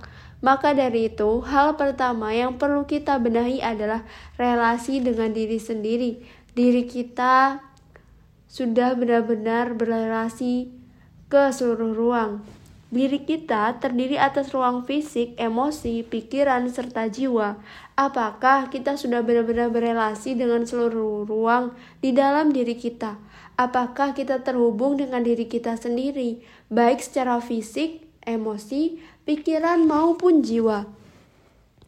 Maka 0.45 0.76
dari 0.76 1.09
itu, 1.09 1.41
hal 1.41 1.80
pertama 1.80 2.37
yang 2.37 2.61
perlu 2.61 2.85
kita 2.85 3.16
benahi 3.16 3.64
adalah 3.64 4.05
relasi 4.37 5.01
dengan 5.01 5.32
diri 5.32 5.57
sendiri. 5.57 6.20
Diri 6.53 6.85
kita 6.85 7.64
sudah 8.45 8.93
benar-benar 8.93 9.72
berrelasi 9.72 10.68
ke 11.32 11.49
seluruh 11.49 11.97
ruang. 11.97 12.45
Diri 12.95 13.26
kita 13.26 13.74
terdiri 13.82 14.14
atas 14.20 14.55
ruang 14.55 14.87
fisik, 14.87 15.35
emosi, 15.35 16.07
pikiran, 16.07 16.68
serta 16.70 17.11
jiwa. 17.11 17.59
Apakah 17.99 18.70
kita 18.70 18.95
sudah 18.95 19.24
benar-benar 19.26 19.72
berrelasi 19.72 20.39
dengan 20.39 20.62
seluruh 20.62 21.26
ruang 21.26 21.74
di 21.99 22.14
dalam 22.14 22.55
diri 22.55 22.78
kita? 22.78 23.18
Apakah 23.55 24.15
kita 24.15 24.43
terhubung 24.43 24.99
dengan 24.99 25.23
diri 25.23 25.47
kita 25.47 25.79
sendiri, 25.79 26.43
baik 26.71 27.03
secara 27.03 27.39
fisik, 27.39 28.03
emosi, 28.27 28.99
pikiran, 29.29 29.87
maupun 29.87 30.43
jiwa. 30.43 30.89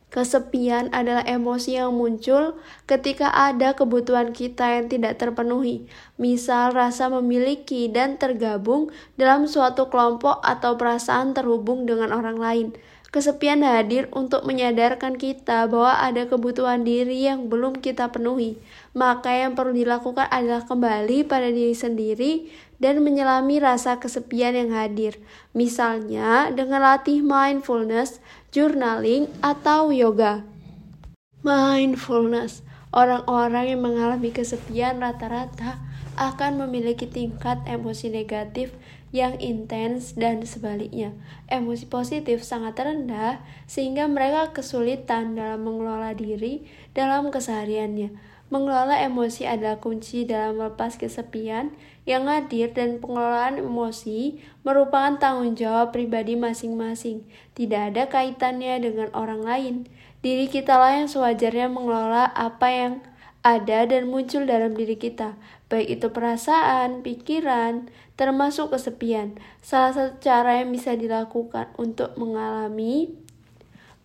Kesepian 0.06 0.88
adalah 0.96 1.26
emosi 1.28 1.76
yang 1.76 1.92
muncul 1.92 2.56
ketika 2.88 3.28
ada 3.36 3.76
kebutuhan 3.76 4.32
kita 4.32 4.80
yang 4.80 4.86
tidak 4.88 5.20
terpenuhi, 5.20 5.84
misal 6.16 6.72
rasa 6.72 7.12
memiliki 7.12 7.90
dan 7.92 8.16
tergabung 8.16 8.88
dalam 9.20 9.44
suatu 9.44 9.92
kelompok 9.92 10.40
atau 10.40 10.78
perasaan 10.78 11.36
terhubung 11.36 11.84
dengan 11.84 12.16
orang 12.16 12.38
lain. 12.40 12.68
Kesepian 13.12 13.60
hadir 13.60 14.08
untuk 14.12 14.44
menyadarkan 14.44 15.20
kita 15.20 15.68
bahwa 15.68 16.00
ada 16.00 16.28
kebutuhan 16.28 16.84
diri 16.84 17.28
yang 17.28 17.52
belum 17.52 17.80
kita 17.80 18.08
penuhi. 18.08 18.60
Maka 18.96 19.28
yang 19.28 19.52
perlu 19.52 19.76
dilakukan 19.76 20.24
adalah 20.32 20.64
kembali 20.64 21.28
pada 21.28 21.52
diri 21.52 21.76
sendiri 21.76 22.32
dan 22.80 23.04
menyelami 23.04 23.60
rasa 23.60 24.00
kesepian 24.00 24.56
yang 24.56 24.72
hadir. 24.72 25.20
Misalnya 25.52 26.48
dengan 26.48 26.80
latih 26.80 27.20
mindfulness, 27.20 28.24
journaling, 28.56 29.28
atau 29.44 29.92
yoga. 29.92 30.48
Mindfulness 31.44 32.64
Orang-orang 32.96 33.76
yang 33.76 33.84
mengalami 33.84 34.32
kesepian 34.32 35.04
rata-rata 35.04 35.76
akan 36.16 36.64
memiliki 36.64 37.04
tingkat 37.04 37.60
emosi 37.68 38.08
negatif 38.08 38.72
yang 39.12 39.36
intens 39.36 40.16
dan 40.16 40.40
sebaliknya. 40.48 41.12
Emosi 41.44 41.84
positif 41.92 42.40
sangat 42.40 42.80
rendah 42.80 43.44
sehingga 43.68 44.08
mereka 44.08 44.56
kesulitan 44.56 45.36
dalam 45.36 45.68
mengelola 45.68 46.16
diri 46.16 46.64
dalam 46.96 47.28
kesehariannya. 47.28 48.16
Mengelola 48.46 49.02
emosi 49.02 49.42
adalah 49.42 49.82
kunci 49.82 50.22
dalam 50.22 50.62
melepas 50.62 50.94
kesepian 50.94 51.74
yang 52.06 52.30
hadir 52.30 52.70
dan 52.70 53.02
pengelolaan 53.02 53.58
emosi 53.58 54.38
merupakan 54.62 55.18
tanggung 55.18 55.58
jawab 55.58 55.90
pribadi 55.90 56.38
masing-masing. 56.38 57.26
Tidak 57.58 57.90
ada 57.90 58.06
kaitannya 58.06 58.78
dengan 58.78 59.10
orang 59.18 59.42
lain. 59.42 59.74
Diri 60.22 60.46
kita 60.46 60.78
lah 60.78 61.02
yang 61.02 61.10
sewajarnya 61.10 61.66
mengelola 61.66 62.30
apa 62.30 62.68
yang 62.70 62.92
ada 63.46 63.86
dan 63.86 64.10
muncul 64.10 64.42
dalam 64.42 64.74
diri 64.74 64.98
kita, 64.98 65.38
baik 65.70 66.02
itu 66.02 66.10
perasaan, 66.10 67.06
pikiran, 67.06 67.86
termasuk 68.18 68.74
kesepian. 68.74 69.38
Salah 69.62 69.94
satu 69.94 70.18
cara 70.18 70.58
yang 70.62 70.74
bisa 70.74 70.98
dilakukan 70.98 71.70
untuk 71.78 72.18
mengalami 72.18 73.14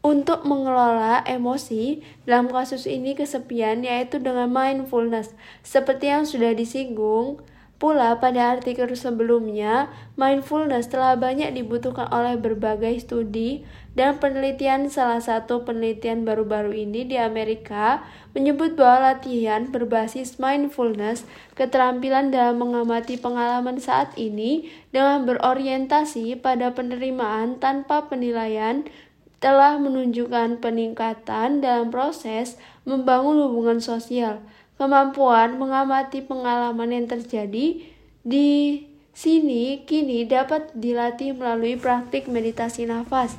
untuk 0.02 0.46
mengelola 0.46 1.22
emosi 1.24 2.02
dalam 2.26 2.50
kasus 2.50 2.90
ini 2.90 3.14
kesepian 3.14 3.86
yaitu 3.86 4.18
dengan 4.18 4.50
mindfulness. 4.50 5.34
Seperti 5.62 6.10
yang 6.10 6.26
sudah 6.26 6.58
disinggung 6.58 7.46
Pula 7.82 8.22
pada 8.22 8.54
artikel 8.54 8.86
sebelumnya, 8.94 9.90
mindfulness 10.14 10.86
telah 10.86 11.18
banyak 11.18 11.50
dibutuhkan 11.58 12.06
oleh 12.14 12.38
berbagai 12.38 13.02
studi 13.02 13.66
dan 13.98 14.22
penelitian 14.22 14.86
salah 14.86 15.18
satu 15.18 15.66
penelitian 15.66 16.22
baru-baru 16.22 16.78
ini 16.78 17.10
di 17.10 17.18
Amerika 17.18 18.06
menyebut 18.38 18.78
bahwa 18.78 19.18
latihan 19.18 19.66
berbasis 19.74 20.38
mindfulness 20.38 21.26
keterampilan 21.58 22.30
dalam 22.30 22.62
mengamati 22.62 23.18
pengalaman 23.18 23.82
saat 23.82 24.14
ini 24.14 24.70
dengan 24.94 25.26
berorientasi 25.26 26.38
pada 26.38 26.78
penerimaan 26.78 27.58
tanpa 27.58 28.06
penilaian 28.06 28.86
telah 29.42 29.82
menunjukkan 29.82 30.62
peningkatan 30.62 31.66
dalam 31.66 31.90
proses 31.90 32.62
membangun 32.86 33.42
hubungan 33.50 33.82
sosial. 33.82 34.40
Kemampuan 34.78 35.58
mengamati 35.58 36.22
pengalaman 36.22 36.94
yang 36.94 37.08
terjadi 37.10 37.82
di 38.22 38.50
sini 39.12 39.82
kini 39.84 40.30
dapat 40.30 40.70
dilatih 40.78 41.34
melalui 41.34 41.76
praktik 41.76 42.30
meditasi 42.30 42.86
nafas 42.86 43.36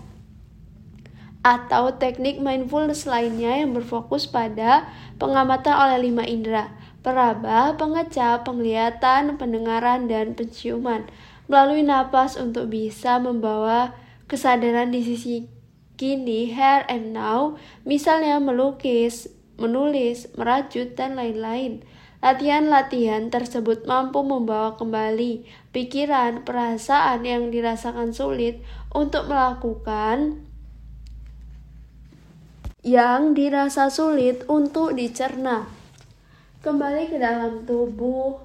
atau 1.43 1.91
teknik 1.99 2.39
mindfulness 2.39 3.07
lainnya 3.07 3.63
yang 3.63 3.75
berfokus 3.75 4.31
pada 4.31 4.87
pengamatan 5.19 5.75
oleh 5.75 6.11
lima 6.11 6.23
indera, 6.23 6.71
peraba, 7.03 7.75
pengecap, 7.75 8.47
penglihatan, 8.47 9.35
pendengaran, 9.35 10.07
dan 10.07 10.39
penciuman. 10.39 11.03
Melalui 11.51 11.83
napas 11.83 12.39
untuk 12.39 12.71
bisa 12.71 13.19
membawa 13.19 13.91
kesadaran 14.31 14.95
di 14.95 15.03
sisi 15.03 15.62
kini, 16.03 16.51
here 16.51 16.83
and 16.91 17.15
now, 17.15 17.55
misalnya 17.87 18.43
melukis, 18.43 19.31
menulis, 19.55 20.27
merajut, 20.35 20.99
dan 20.99 21.15
lain-lain. 21.15 21.87
Latihan-latihan 22.19 23.31
tersebut 23.31 23.87
mampu 23.87 24.27
membawa 24.27 24.75
kembali 24.75 25.47
pikiran, 25.71 26.43
perasaan 26.43 27.23
yang 27.23 27.55
dirasakan 27.55 28.11
sulit 28.11 28.59
untuk 28.91 29.31
melakukan 29.31 30.43
yang 32.83 33.39
dirasa 33.39 33.87
sulit 33.87 34.43
untuk 34.51 34.99
dicerna. 34.99 35.71
Kembali 36.67 37.15
ke 37.15 37.19
dalam 37.23 37.63
tubuh 37.63 38.43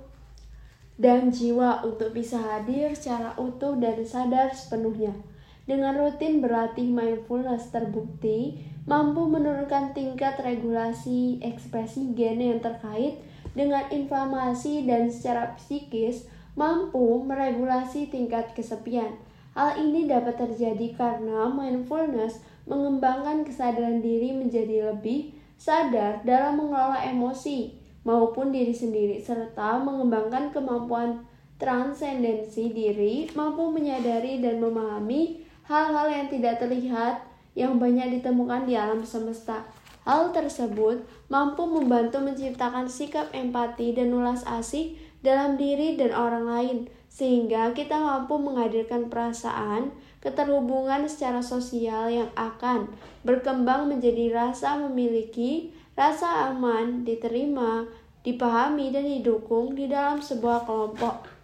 dan 0.97 1.34
jiwa 1.34 1.82
untuk 1.82 2.14
bisa 2.14 2.38
hadir 2.38 2.93
secara 2.93 3.34
utuh 3.38 3.78
dan 3.82 4.05
sadar 4.05 4.53
sepenuhnya. 4.53 5.37
Dengan 5.68 5.99
rutin 5.99 6.39
berlatih 6.39 6.88
mindfulness 6.88 7.76
terbukti 7.76 8.55
mampu 8.88 9.28
menurunkan 9.28 9.91
tingkat 9.91 10.39
regulasi 10.39 11.43
ekspresi 11.43 12.15
gen 12.15 12.39
yang 12.39 12.63
terkait 12.63 13.20
dengan 13.51 13.84
inflamasi 13.91 14.88
dan 14.88 15.11
secara 15.11 15.59
psikis 15.59 16.24
mampu 16.55 17.20
meregulasi 17.20 18.07
tingkat 18.07 18.55
kesepian. 18.55 19.20
Hal 19.59 19.76
ini 19.76 20.07
dapat 20.07 20.39
terjadi 20.39 20.95
karena 20.95 21.51
mindfulness 21.51 22.39
mengembangkan 22.63 23.43
kesadaran 23.43 23.99
diri 23.99 24.32
menjadi 24.32 24.95
lebih 24.95 25.36
sadar 25.59 26.24
dalam 26.24 26.63
mengelola 26.63 27.03
emosi 27.11 27.76
maupun 28.07 28.55
diri 28.55 28.72
sendiri 28.72 29.20
serta 29.20 29.84
mengembangkan 29.84 30.55
kemampuan 30.55 31.28
transendensi 31.59 32.72
diri 32.72 33.28
mampu 33.36 33.68
menyadari 33.68 34.39
dan 34.39 34.63
memahami 34.63 35.47
hal-hal 35.68 36.07
yang 36.07 36.28
tidak 36.32 36.63
terlihat 36.63 37.24
yang 37.53 37.76
banyak 37.76 38.20
ditemukan 38.20 38.63
di 38.63 38.80
alam 38.80 39.03
semesta. 39.03 39.68
Hal 40.07 40.32
tersebut 40.32 41.03
mampu 41.28 41.68
membantu 41.68 42.24
menciptakan 42.24 42.88
sikap 42.88 43.28
empati 43.36 43.91
dan 43.91 44.15
ulas 44.15 44.47
asih 44.47 44.95
dalam 45.20 45.59
diri 45.59 45.99
dan 45.99 46.15
orang 46.15 46.45
lain, 46.47 46.78
sehingga 47.11 47.76
kita 47.76 47.99
mampu 47.99 48.39
menghadirkan 48.39 49.11
perasaan 49.11 49.91
keterhubungan 50.24 51.03
secara 51.11 51.43
sosial 51.43 52.07
yang 52.07 52.32
akan 52.39 52.88
berkembang 53.28 53.91
menjadi 53.91 54.32
rasa 54.32 54.80
memiliki, 54.80 55.76
rasa 55.99 56.55
aman, 56.55 57.03
diterima, 57.03 57.84
dipahami, 58.24 58.95
dan 58.95 59.03
didukung 59.03 59.76
di 59.76 59.91
dalam 59.91 60.24
sebuah 60.24 60.63
kelompok. 60.63 61.37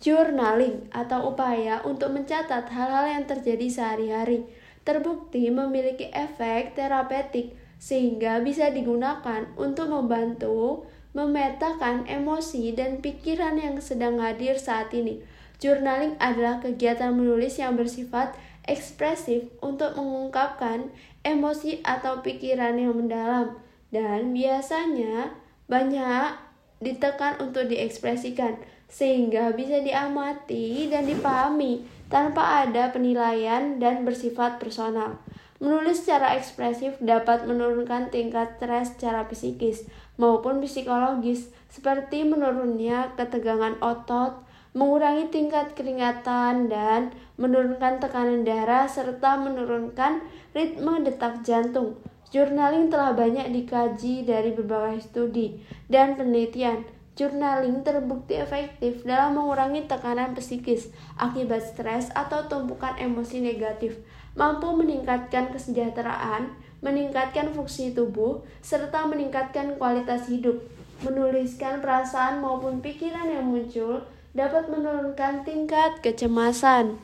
Journaling 0.00 0.92
atau 0.92 1.32
upaya 1.32 1.80
untuk 1.82 2.12
mencatat 2.12 2.68
hal-hal 2.68 3.06
yang 3.08 3.24
terjadi 3.24 3.66
sehari-hari 3.66 4.44
terbukti 4.86 5.50
memiliki 5.50 6.12
efek 6.14 6.78
terapeutik 6.78 7.56
sehingga 7.76 8.38
bisa 8.40 8.70
digunakan 8.70 9.48
untuk 9.58 9.90
membantu 9.90 10.86
memetakan 11.16 12.04
emosi 12.04 12.76
dan 12.76 13.00
pikiran 13.00 13.56
yang 13.56 13.80
sedang 13.80 14.20
hadir 14.20 14.60
saat 14.60 14.92
ini. 14.92 15.24
Journaling 15.56 16.20
adalah 16.20 16.60
kegiatan 16.60 17.16
menulis 17.16 17.56
yang 17.56 17.74
bersifat 17.80 18.36
ekspresif 18.68 19.48
untuk 19.64 19.96
mengungkapkan 19.96 20.92
emosi 21.24 21.80
atau 21.80 22.20
pikiran 22.20 22.76
yang 22.76 22.92
mendalam 22.92 23.56
dan 23.88 24.36
biasanya 24.36 25.32
banyak 25.66 26.36
ditekan 26.84 27.40
untuk 27.40 27.72
diekspresikan 27.72 28.60
sehingga 28.86 29.50
bisa 29.52 29.82
diamati 29.82 30.86
dan 30.86 31.06
dipahami 31.06 31.82
tanpa 32.06 32.66
ada 32.66 32.94
penilaian 32.94 33.82
dan 33.82 34.06
bersifat 34.06 34.62
personal. 34.62 35.18
Menulis 35.56 36.04
secara 36.04 36.36
ekspresif 36.36 37.00
dapat 37.00 37.48
menurunkan 37.48 38.12
tingkat 38.12 38.60
stres 38.60 38.92
secara 38.94 39.24
psikis 39.24 39.88
maupun 40.20 40.60
psikologis, 40.60 41.48
seperti 41.72 42.28
menurunnya 42.28 43.16
ketegangan 43.16 43.80
otot, 43.80 44.44
mengurangi 44.76 45.32
tingkat 45.32 45.72
keringatan, 45.72 46.68
dan 46.68 47.16
menurunkan 47.40 48.00
tekanan 48.04 48.44
darah, 48.44 48.84
serta 48.84 49.40
menurunkan 49.40 50.20
ritme 50.52 51.00
detak 51.04 51.40
jantung. 51.40 51.96
Journaling 52.28 52.92
telah 52.92 53.16
banyak 53.16 53.48
dikaji 53.48 54.28
dari 54.28 54.52
berbagai 54.52 55.08
studi 55.08 55.62
dan 55.88 56.18
penelitian 56.20 56.84
Journaling 57.16 57.80
terbukti 57.80 58.36
efektif 58.36 59.00
dalam 59.08 59.40
mengurangi 59.40 59.88
tekanan 59.88 60.36
psikis 60.36 60.92
akibat 61.16 61.64
stres 61.64 62.12
atau 62.12 62.44
tumpukan 62.44 62.92
emosi 63.00 63.40
negatif, 63.40 63.96
mampu 64.36 64.68
meningkatkan 64.76 65.48
kesejahteraan, 65.48 66.52
meningkatkan 66.84 67.56
fungsi 67.56 67.96
tubuh, 67.96 68.44
serta 68.60 69.08
meningkatkan 69.08 69.80
kualitas 69.80 70.28
hidup. 70.28 70.60
Menuliskan 71.00 71.80
perasaan 71.80 72.44
maupun 72.44 72.84
pikiran 72.84 73.32
yang 73.32 73.48
muncul 73.48 74.04
dapat 74.36 74.68
menurunkan 74.68 75.48
tingkat 75.48 76.04
kecemasan. 76.04 77.00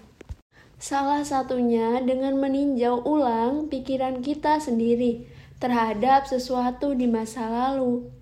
Salah 0.77 1.25
satunya 1.25 2.05
dengan 2.05 2.37
meninjau 2.37 3.01
ulang 3.01 3.73
pikiran 3.73 4.21
kita 4.21 4.61
sendiri 4.61 5.25
terhadap 5.57 6.29
sesuatu 6.29 6.93
di 6.93 7.09
masa 7.09 7.49
lalu. 7.49 8.13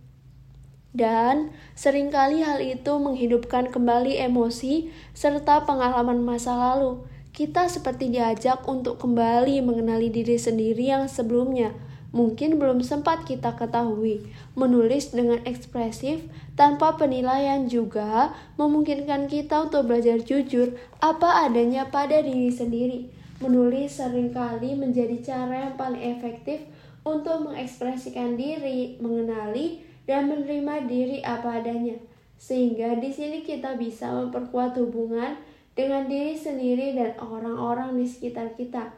Dan 0.91 1.55
sering 1.79 2.11
kali 2.11 2.43
hal 2.43 2.59
itu 2.59 2.99
menghidupkan 2.99 3.71
kembali 3.71 4.19
emosi 4.19 4.91
serta 5.15 5.63
pengalaman 5.65 6.19
masa 6.23 6.55
lalu. 6.55 7.07
Kita 7.31 7.71
seperti 7.71 8.11
diajak 8.11 8.67
untuk 8.67 8.99
kembali 8.99 9.63
mengenali 9.63 10.11
diri 10.11 10.35
sendiri 10.35 10.91
yang 10.91 11.07
sebelumnya 11.07 11.71
mungkin 12.11 12.59
belum 12.59 12.83
sempat 12.83 13.27
kita 13.27 13.55
ketahui. 13.55 14.27
Menulis 14.59 15.15
dengan 15.15 15.43
ekspresif 15.47 16.27
tanpa 16.59 16.99
penilaian 16.99 17.67
juga 17.71 18.35
memungkinkan 18.59 19.31
kita 19.31 19.71
untuk 19.71 19.87
belajar 19.91 20.19
jujur 20.21 20.75
apa 20.99 21.47
adanya 21.47 21.89
pada 21.89 22.21
diri 22.21 22.51
sendiri. 22.51 23.01
Menulis 23.41 23.97
sering 23.97 24.35
kali 24.37 24.77
menjadi 24.77 25.17
cara 25.25 25.71
yang 25.71 25.75
paling 25.81 26.03
efektif 26.03 26.61
untuk 27.01 27.49
mengekspresikan 27.49 28.37
diri, 28.37 29.01
mengenali, 29.01 29.81
dan 30.11 30.27
menerima 30.27 30.91
diri 30.91 31.23
apa 31.23 31.63
adanya. 31.63 31.95
Sehingga 32.35 32.99
di 32.99 33.15
sini 33.15 33.47
kita 33.47 33.79
bisa 33.79 34.11
memperkuat 34.11 34.75
hubungan 34.83 35.39
dengan 35.79 36.11
diri 36.11 36.35
sendiri 36.35 36.99
dan 36.99 37.15
orang-orang 37.23 37.95
di 37.95 38.11
sekitar 38.11 38.59
kita. 38.59 38.91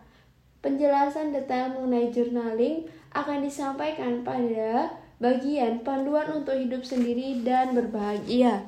Penjelasan 0.65 1.37
detail 1.37 1.77
mengenai 1.77 2.09
journaling 2.09 2.89
akan 3.13 3.45
disampaikan 3.45 4.25
pada 4.25 4.97
bagian 5.21 5.85
panduan 5.85 6.33
untuk 6.33 6.57
hidup 6.57 6.81
sendiri 6.81 7.45
dan 7.45 7.77
berbahagia. 7.77 8.65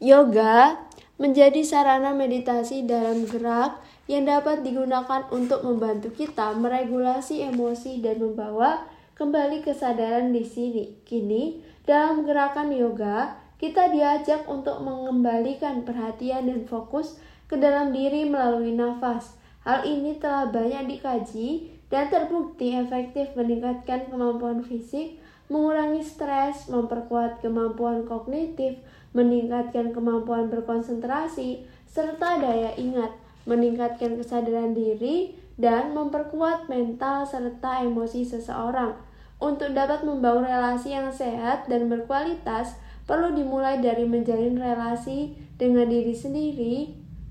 Yoga 0.00 0.88
menjadi 1.20 1.60
sarana 1.66 2.16
meditasi 2.16 2.86
dalam 2.88 3.28
gerak 3.28 3.82
yang 4.08 4.24
dapat 4.24 4.64
digunakan 4.64 5.26
untuk 5.34 5.60
membantu 5.66 6.14
kita 6.14 6.54
meregulasi 6.56 7.44
emosi 7.44 8.00
dan 8.00 8.22
membawa 8.22 8.88
kembali 9.18 9.66
kesadaran 9.66 10.30
di 10.30 10.46
sini. 10.46 10.94
Kini, 11.02 11.58
dalam 11.82 12.22
gerakan 12.22 12.70
yoga, 12.70 13.34
kita 13.58 13.90
diajak 13.90 14.46
untuk 14.46 14.78
mengembalikan 14.78 15.82
perhatian 15.82 16.46
dan 16.46 16.62
fokus 16.70 17.18
ke 17.50 17.58
dalam 17.58 17.90
diri 17.90 18.30
melalui 18.30 18.70
nafas. 18.78 19.34
Hal 19.66 19.82
ini 19.82 20.22
telah 20.22 20.46
banyak 20.54 20.86
dikaji 20.86 21.74
dan 21.90 22.06
terbukti 22.14 22.78
efektif 22.78 23.34
meningkatkan 23.34 24.06
kemampuan 24.06 24.62
fisik, 24.62 25.18
mengurangi 25.50 26.06
stres, 26.06 26.70
memperkuat 26.70 27.42
kemampuan 27.42 28.06
kognitif, 28.06 28.78
meningkatkan 29.18 29.90
kemampuan 29.90 30.46
berkonsentrasi, 30.46 31.66
serta 31.90 32.38
daya 32.38 32.70
ingat, 32.78 33.10
meningkatkan 33.50 34.14
kesadaran 34.14 34.78
diri, 34.78 35.34
dan 35.58 35.90
memperkuat 35.90 36.70
mental 36.70 37.26
serta 37.26 37.82
emosi 37.82 38.22
seseorang. 38.22 39.07
Untuk 39.38 39.70
dapat 39.70 40.02
membangun 40.02 40.50
relasi 40.50 40.98
yang 40.98 41.14
sehat 41.14 41.70
dan 41.70 41.86
berkualitas, 41.86 42.74
perlu 43.06 43.30
dimulai 43.30 43.78
dari 43.78 44.02
menjalin 44.02 44.58
relasi 44.58 45.38
dengan 45.54 45.86
diri 45.86 46.10
sendiri. 46.10 46.76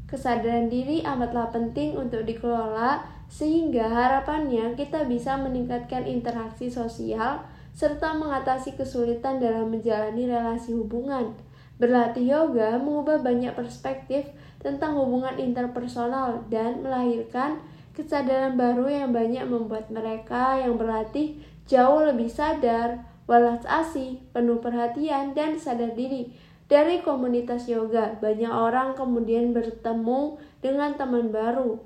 Kesadaran 0.08 0.72
diri 0.72 1.04
amatlah 1.04 1.52
penting 1.52 2.00
untuk 2.00 2.24
dikelola, 2.24 3.04
sehingga 3.28 3.92
harapannya 3.92 4.80
kita 4.80 5.04
bisa 5.04 5.36
meningkatkan 5.36 6.08
interaksi 6.08 6.72
sosial 6.72 7.44
serta 7.76 8.16
mengatasi 8.16 8.80
kesulitan 8.80 9.44
dalam 9.44 9.68
menjalani 9.68 10.32
relasi 10.32 10.74
hubungan. 10.74 11.36
Berlatih 11.78 12.26
yoga 12.26 12.80
mengubah 12.80 13.22
banyak 13.22 13.54
perspektif 13.54 14.32
tentang 14.64 14.98
hubungan 14.98 15.38
interpersonal 15.38 16.42
dan 16.50 16.82
melahirkan 16.82 17.62
kesadaran 17.94 18.58
baru 18.58 18.90
yang 18.90 19.10
banyak 19.14 19.46
membuat 19.46 19.92
mereka 19.94 20.58
yang 20.58 20.80
berlatih 20.80 21.38
jauh 21.68 22.02
lebih 22.08 22.32
sadar, 22.32 23.06
walas 23.28 23.68
asih, 23.68 24.24
penuh 24.32 24.64
perhatian, 24.64 25.36
dan 25.36 25.60
sadar 25.60 25.94
diri. 25.94 26.32
Dari 26.68 27.00
komunitas 27.00 27.68
yoga, 27.72 28.20
banyak 28.20 28.52
orang 28.52 28.96
kemudian 28.96 29.56
bertemu 29.56 30.36
dengan 30.60 31.00
teman 31.00 31.32
baru. 31.32 31.80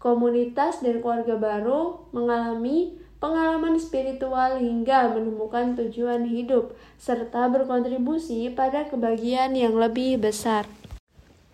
Komunitas 0.00 0.80
dan 0.80 1.04
keluarga 1.04 1.36
baru 1.36 2.08
mengalami 2.12 2.96
pengalaman 3.16 3.80
spiritual 3.80 4.60
hingga 4.60 5.12
menemukan 5.12 5.76
tujuan 5.76 6.28
hidup, 6.28 6.76
serta 7.00 7.48
berkontribusi 7.48 8.52
pada 8.52 8.88
kebahagiaan 8.88 9.56
yang 9.56 9.76
lebih 9.76 10.20
besar. 10.20 10.68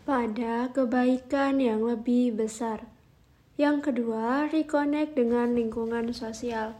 Pada 0.02 0.70
kebaikan 0.74 1.62
yang 1.62 1.86
lebih 1.86 2.34
besar. 2.34 2.82
Yang 3.54 3.90
kedua, 3.90 4.50
reconnect 4.50 5.14
dengan 5.14 5.54
lingkungan 5.54 6.10
sosial. 6.10 6.74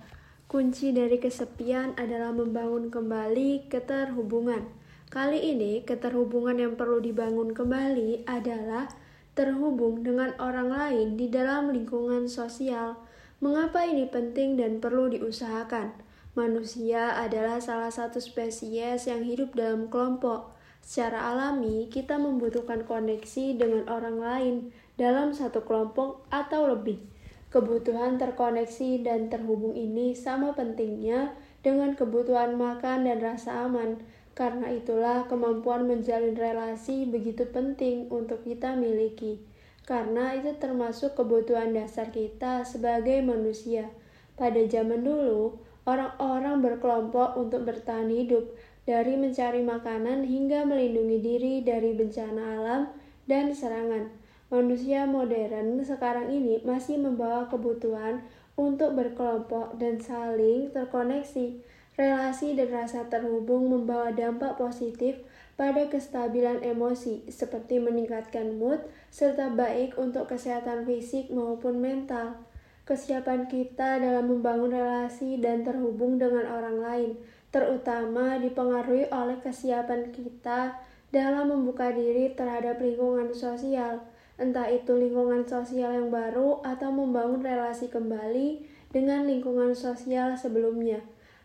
Kunci 0.52 0.92
dari 0.92 1.16
kesepian 1.16 1.96
adalah 1.96 2.28
membangun 2.28 2.92
kembali 2.92 3.72
keterhubungan. 3.72 4.68
Kali 5.08 5.40
ini, 5.40 5.80
keterhubungan 5.80 6.60
yang 6.60 6.76
perlu 6.76 7.00
dibangun 7.00 7.56
kembali 7.56 8.28
adalah 8.28 8.92
terhubung 9.32 10.04
dengan 10.04 10.36
orang 10.36 10.68
lain 10.68 11.16
di 11.16 11.32
dalam 11.32 11.72
lingkungan 11.72 12.28
sosial 12.28 13.00
Mengapa 13.42 13.82
ini 13.82 14.06
penting 14.06 14.54
dan 14.54 14.78
perlu 14.78 15.10
diusahakan? 15.10 15.90
Manusia 16.38 17.18
adalah 17.18 17.58
salah 17.58 17.90
satu 17.90 18.22
spesies 18.22 19.10
yang 19.10 19.26
hidup 19.26 19.58
dalam 19.58 19.90
kelompok. 19.90 20.54
Secara 20.78 21.34
alami, 21.34 21.90
kita 21.90 22.22
membutuhkan 22.22 22.86
koneksi 22.86 23.58
dengan 23.58 23.90
orang 23.90 24.22
lain 24.22 24.54
dalam 24.94 25.34
satu 25.34 25.66
kelompok 25.66 26.22
atau 26.30 26.70
lebih. 26.70 27.11
Kebutuhan 27.52 28.16
terkoneksi 28.16 29.04
dan 29.04 29.28
terhubung 29.28 29.76
ini 29.76 30.16
sama 30.16 30.56
pentingnya 30.56 31.36
dengan 31.60 31.92
kebutuhan 31.92 32.56
makan 32.56 33.04
dan 33.04 33.20
rasa 33.20 33.68
aman. 33.68 34.00
Karena 34.32 34.72
itulah 34.72 35.28
kemampuan 35.28 35.84
menjalin 35.84 36.32
relasi 36.32 37.04
begitu 37.04 37.44
penting 37.52 38.08
untuk 38.08 38.40
kita 38.48 38.72
miliki 38.72 39.52
karena 39.82 40.38
itu 40.38 40.54
termasuk 40.62 41.18
kebutuhan 41.18 41.74
dasar 41.74 42.14
kita 42.14 42.62
sebagai 42.62 43.18
manusia. 43.20 43.90
Pada 44.38 44.62
zaman 44.64 45.02
dulu, 45.02 45.58
orang-orang 45.84 46.62
berkelompok 46.62 47.34
untuk 47.34 47.66
bertahan 47.66 48.08
hidup, 48.08 48.46
dari 48.82 49.14
mencari 49.14 49.62
makanan 49.62 50.26
hingga 50.26 50.66
melindungi 50.66 51.18
diri 51.22 51.54
dari 51.62 51.94
bencana 51.94 52.42
alam 52.58 52.82
dan 53.30 53.54
serangan. 53.54 54.10
Manusia 54.52 55.08
modern 55.08 55.80
sekarang 55.80 56.28
ini 56.28 56.60
masih 56.60 57.00
membawa 57.00 57.48
kebutuhan 57.48 58.20
untuk 58.52 58.92
berkelompok 58.92 59.80
dan 59.80 59.96
saling 59.96 60.68
terkoneksi. 60.76 61.56
Relasi 61.96 62.52
dan 62.52 62.68
rasa 62.68 63.08
terhubung 63.08 63.72
membawa 63.72 64.12
dampak 64.12 64.60
positif 64.60 65.24
pada 65.56 65.88
kestabilan 65.88 66.60
emosi, 66.60 67.24
seperti 67.32 67.80
meningkatkan 67.80 68.56
mood 68.60 68.80
serta 69.08 69.48
baik 69.52 69.96
untuk 69.96 70.28
kesehatan 70.28 70.84
fisik 70.84 71.32
maupun 71.32 71.80
mental. 71.80 72.36
Kesiapan 72.84 73.48
kita 73.48 74.04
dalam 74.04 74.28
membangun 74.28 74.76
relasi 74.76 75.40
dan 75.40 75.64
terhubung 75.64 76.20
dengan 76.20 76.44
orang 76.44 76.76
lain, 76.76 77.10
terutama 77.48 78.36
dipengaruhi 78.36 79.08
oleh 79.08 79.40
kesiapan 79.40 80.12
kita 80.12 80.76
dalam 81.08 81.48
membuka 81.48 81.88
diri 81.92 82.32
terhadap 82.32 82.80
lingkungan 82.80 83.32
sosial, 83.36 84.00
entah 84.42 84.66
itu 84.66 84.98
lingkungan 84.98 85.46
sosial 85.46 85.94
yang 85.94 86.10
baru 86.10 86.58
atau 86.66 86.90
membangun 86.90 87.38
relasi 87.38 87.86
kembali 87.86 88.66
dengan 88.90 89.24
lingkungan 89.30 89.78
sosial 89.78 90.34
sebelumnya. 90.34 90.98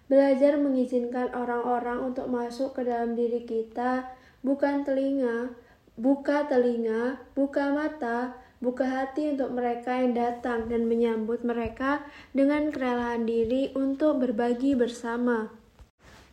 Belajar 0.10 0.58
mengizinkan 0.58 1.30
orang-orang 1.38 2.10
untuk 2.10 2.26
masuk 2.28 2.74
ke 2.74 2.82
dalam 2.82 3.14
diri 3.14 3.46
kita, 3.46 4.10
bukan 4.42 4.82
telinga, 4.82 5.54
buka 5.94 6.50
telinga, 6.50 7.22
buka 7.38 7.70
mata, 7.70 8.34
buka 8.58 8.90
hati 8.90 9.38
untuk 9.38 9.54
mereka 9.54 10.02
yang 10.02 10.18
datang 10.18 10.66
dan 10.66 10.90
menyambut 10.90 11.46
mereka 11.46 12.02
dengan 12.34 12.74
kerelaan 12.74 13.30
diri 13.30 13.70
untuk 13.78 14.18
berbagi 14.24 14.74
bersama. 14.74 15.54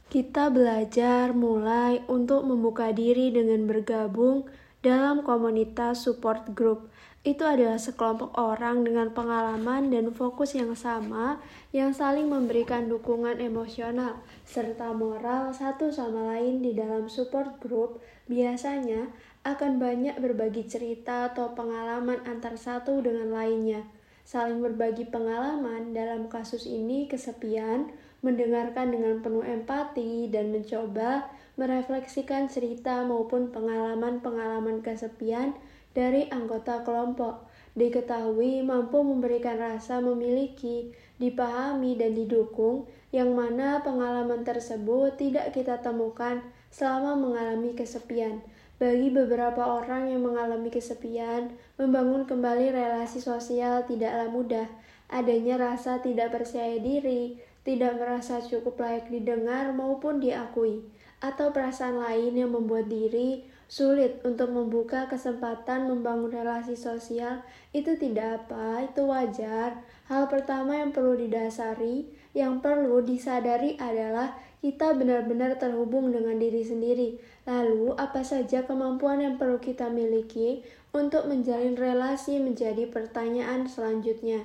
Kita 0.09 0.49
belajar 0.49 1.35
mulai 1.35 2.01
untuk 2.07 2.47
membuka 2.47 2.95
diri 2.95 3.35
dengan 3.35 3.67
bergabung 3.67 4.47
dalam 4.85 5.25
komunitas 5.25 6.05
support 6.05 6.53
group 6.53 6.93
itu 7.25 7.41
adalah 7.41 7.81
sekelompok 7.81 8.37
orang 8.37 8.85
dengan 8.85 9.09
pengalaman 9.17 9.89
dan 9.89 10.13
fokus 10.13 10.53
yang 10.53 10.77
sama 10.77 11.41
yang 11.73 11.97
saling 11.97 12.29
memberikan 12.29 12.85
dukungan 12.85 13.41
emosional 13.41 14.21
serta 14.45 14.93
moral 14.93 15.57
satu 15.57 15.89
sama 15.89 16.37
lain 16.37 16.61
di 16.61 16.77
dalam 16.77 17.09
support 17.09 17.57
group 17.65 18.05
biasanya 18.29 19.09
akan 19.41 19.81
banyak 19.81 20.21
berbagi 20.21 20.69
cerita 20.69 21.33
atau 21.33 21.57
pengalaman 21.57 22.21
antar 22.29 22.61
satu 22.61 23.01
dengan 23.01 23.33
lainnya. 23.33 23.89
Saling 24.25 24.61
berbagi 24.61 25.09
pengalaman 25.09 25.93
dalam 25.93 26.33
kasus 26.33 26.65
ini 26.65 27.05
kesepian, 27.05 27.93
mendengarkan 28.25 28.89
dengan 28.89 29.21
penuh 29.21 29.45
empati 29.45 30.33
dan 30.33 30.49
mencoba 30.49 31.29
merefleksikan 31.55 32.51
cerita 32.51 33.07
maupun 33.07 33.55
pengalaman-pengalaman 33.55 34.83
kesepian 34.83 35.55
dari 35.95 36.27
anggota 36.31 36.83
kelompok 36.83 37.47
diketahui 37.75 38.63
mampu 38.63 39.03
memberikan 39.03 39.59
rasa 39.59 39.99
memiliki, 39.99 40.95
dipahami, 41.19 41.99
dan 41.99 42.15
didukung, 42.15 42.87
yang 43.11 43.35
mana 43.35 43.83
pengalaman 43.83 44.47
tersebut 44.47 45.19
tidak 45.19 45.51
kita 45.55 45.83
temukan 45.83 46.43
selama 46.71 47.19
mengalami 47.19 47.75
kesepian. 47.75 48.43
Bagi 48.79 49.11
beberapa 49.11 49.63
orang 49.63 50.11
yang 50.11 50.27
mengalami 50.27 50.71
kesepian, 50.71 51.55
membangun 51.79 52.27
kembali 52.27 52.75
relasi 52.75 53.23
sosial 53.23 53.87
tidaklah 53.87 54.27
mudah. 54.31 54.67
Adanya 55.11 55.59
rasa 55.59 56.03
tidak 56.03 56.35
percaya 56.35 56.79
diri, 56.83 57.39
tidak 57.63 57.99
merasa 58.03 58.43
cukup 58.43 58.83
layak 58.83 59.07
didengar 59.15 59.71
maupun 59.71 60.19
diakui, 60.19 60.83
atau 61.25 61.57
perasaan 61.57 61.97
lain 61.97 62.37
yang 62.37 62.53
membuat 62.53 62.93
diri 62.93 63.49
sulit 63.65 64.21
untuk 64.29 64.53
membuka 64.53 65.09
kesempatan 65.09 65.89
membangun 65.89 66.29
relasi 66.29 66.77
sosial 66.77 67.41
itu 67.73 67.97
tidak 67.97 68.45
apa, 68.45 68.85
itu 68.85 69.09
wajar. 69.09 69.81
Hal 70.05 70.29
pertama 70.29 70.77
yang 70.77 70.93
perlu 70.93 71.17
didasari, 71.17 72.05
yang 72.37 72.61
perlu 72.61 73.01
disadari 73.01 73.81
adalah 73.81 74.37
kita 74.61 74.93
benar-benar 74.93 75.57
terhubung 75.57 76.13
dengan 76.13 76.37
diri 76.37 76.61
sendiri. 76.61 77.17
Lalu, 77.49 77.97
apa 77.97 78.21
saja 78.21 78.69
kemampuan 78.69 79.25
yang 79.25 79.41
perlu 79.41 79.57
kita 79.57 79.89
miliki 79.89 80.61
untuk 80.93 81.25
menjalin 81.25 81.73
relasi 81.75 82.37
menjadi 82.37 82.85
pertanyaan 82.93 83.65
selanjutnya. 83.65 84.45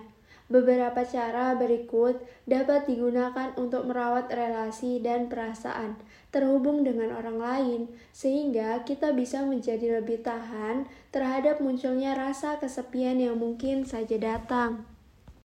Beberapa 0.49 1.05
cara 1.05 1.53
berikut 1.53 2.25
dapat 2.49 2.89
digunakan 2.89 3.53
untuk 3.53 3.85
merawat 3.85 4.33
relasi 4.33 4.97
dan 4.97 5.29
perasaan 5.29 5.93
terhubung 6.33 6.81
dengan 6.81 7.13
orang 7.13 7.37
lain, 7.37 7.81
sehingga 8.09 8.81
kita 8.81 9.13
bisa 9.13 9.45
menjadi 9.45 10.01
lebih 10.01 10.25
tahan 10.25 10.89
terhadap 11.13 11.61
munculnya 11.61 12.17
rasa 12.17 12.57
kesepian 12.57 13.21
yang 13.21 13.37
mungkin 13.37 13.85
saja 13.85 14.17
datang. 14.17 14.89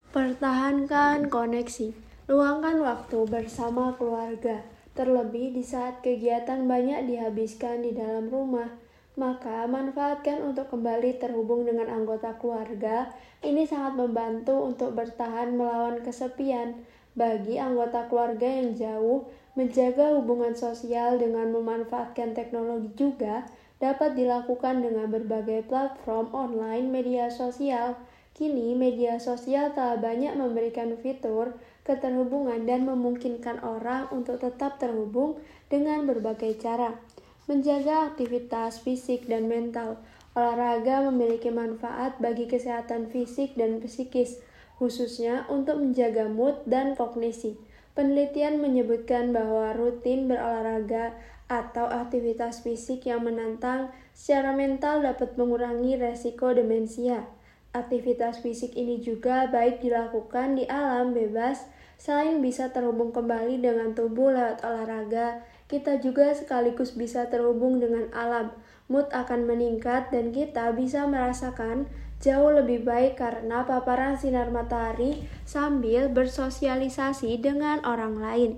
Pertahankan 0.09 1.29
koneksi, 1.29 1.93
luangkan 2.33 2.81
waktu 2.81 3.29
bersama 3.29 3.93
keluarga, 4.01 4.65
terlebih 4.97 5.53
di 5.53 5.61
saat 5.61 6.01
kegiatan 6.01 6.65
banyak 6.65 7.13
dihabiskan 7.13 7.85
di 7.85 7.93
dalam 7.93 8.33
rumah 8.33 8.84
maka 9.15 9.71
manfaatkan 9.71 10.43
untuk 10.43 10.75
kembali 10.75 11.23
terhubung 11.23 11.63
dengan 11.63 11.87
anggota 11.87 12.35
keluarga. 12.39 13.15
Ini 13.47 13.63
sangat 13.63 13.95
membantu 13.95 14.67
untuk 14.67 14.99
bertahan 14.99 15.55
melawan 15.55 16.03
kesepian. 16.03 16.83
Bagi 17.15 17.63
anggota 17.63 18.11
keluarga 18.11 18.47
yang 18.47 18.75
jauh, 18.75 19.31
menjaga 19.55 20.19
hubungan 20.19 20.59
sosial 20.59 21.23
dengan 21.23 21.55
memanfaatkan 21.55 22.35
teknologi 22.35 22.91
juga 22.99 23.47
dapat 23.79 24.19
dilakukan 24.19 24.83
dengan 24.83 25.07
berbagai 25.07 25.63
platform 25.71 26.35
online 26.35 26.91
media 26.91 27.31
sosial. 27.31 27.95
Kini, 28.35 28.75
media 28.75 29.23
sosial 29.23 29.71
telah 29.79 29.95
banyak 29.95 30.35
memberikan 30.35 30.91
fitur 30.99 31.55
keterhubungan 31.87 32.67
dan 32.67 32.83
memungkinkan 32.83 33.63
orang 33.63 34.11
untuk 34.11 34.43
tetap 34.43 34.83
terhubung 34.83 35.39
dengan 35.71 36.03
berbagai 36.03 36.59
cara. 36.59 36.99
Menjaga 37.45 38.09
aktivitas 38.09 38.81
fisik 38.81 39.29
dan 39.29 39.53
mental, 39.53 40.01
olahraga 40.33 41.05
memiliki 41.13 41.53
manfaat 41.53 42.17
bagi 42.17 42.49
kesehatan 42.49 43.13
fisik 43.13 43.53
dan 43.53 43.85
psikis 43.85 44.41
khususnya 44.81 45.47
untuk 45.47 45.79
menjaga 45.79 46.27
mood 46.27 46.59
dan 46.67 46.99
kognisi. 46.99 47.55
Penelitian 47.95 48.59
menyebutkan 48.59 49.31
bahwa 49.31 49.71
rutin 49.77 50.27
berolahraga 50.27 51.15
atau 51.47 51.87
aktivitas 51.87 52.67
fisik 52.67 53.07
yang 53.07 53.23
menantang 53.23 53.93
secara 54.17 54.51
mental 54.51 55.05
dapat 55.05 55.39
mengurangi 55.39 55.95
resiko 55.95 56.51
demensia. 56.51 57.29
Aktivitas 57.71 58.43
fisik 58.43 58.75
ini 58.75 59.03
juga 59.03 59.47
baik 59.51 59.83
dilakukan 59.83 60.59
di 60.59 60.65
alam 60.67 61.15
bebas, 61.15 61.67
selain 61.99 62.43
bisa 62.43 62.71
terhubung 62.71 63.15
kembali 63.15 63.63
dengan 63.63 63.95
tubuh 63.95 64.31
lewat 64.31 64.63
olahraga, 64.67 65.43
kita 65.75 65.99
juga 65.99 66.31
sekaligus 66.31 66.95
bisa 66.95 67.27
terhubung 67.27 67.83
dengan 67.83 68.07
alam. 68.15 68.55
Mood 68.87 69.11
akan 69.11 69.51
meningkat 69.51 70.15
dan 70.15 70.31
kita 70.31 70.71
bisa 70.71 71.03
merasakan 71.11 71.91
jauh 72.23 72.55
lebih 72.55 72.87
baik 72.87 73.19
karena 73.19 73.67
paparan 73.67 74.15
sinar 74.15 74.55
matahari 74.55 75.27
sambil 75.43 76.07
bersosialisasi 76.07 77.43
dengan 77.43 77.83
orang 77.83 78.23
lain. 78.23 78.53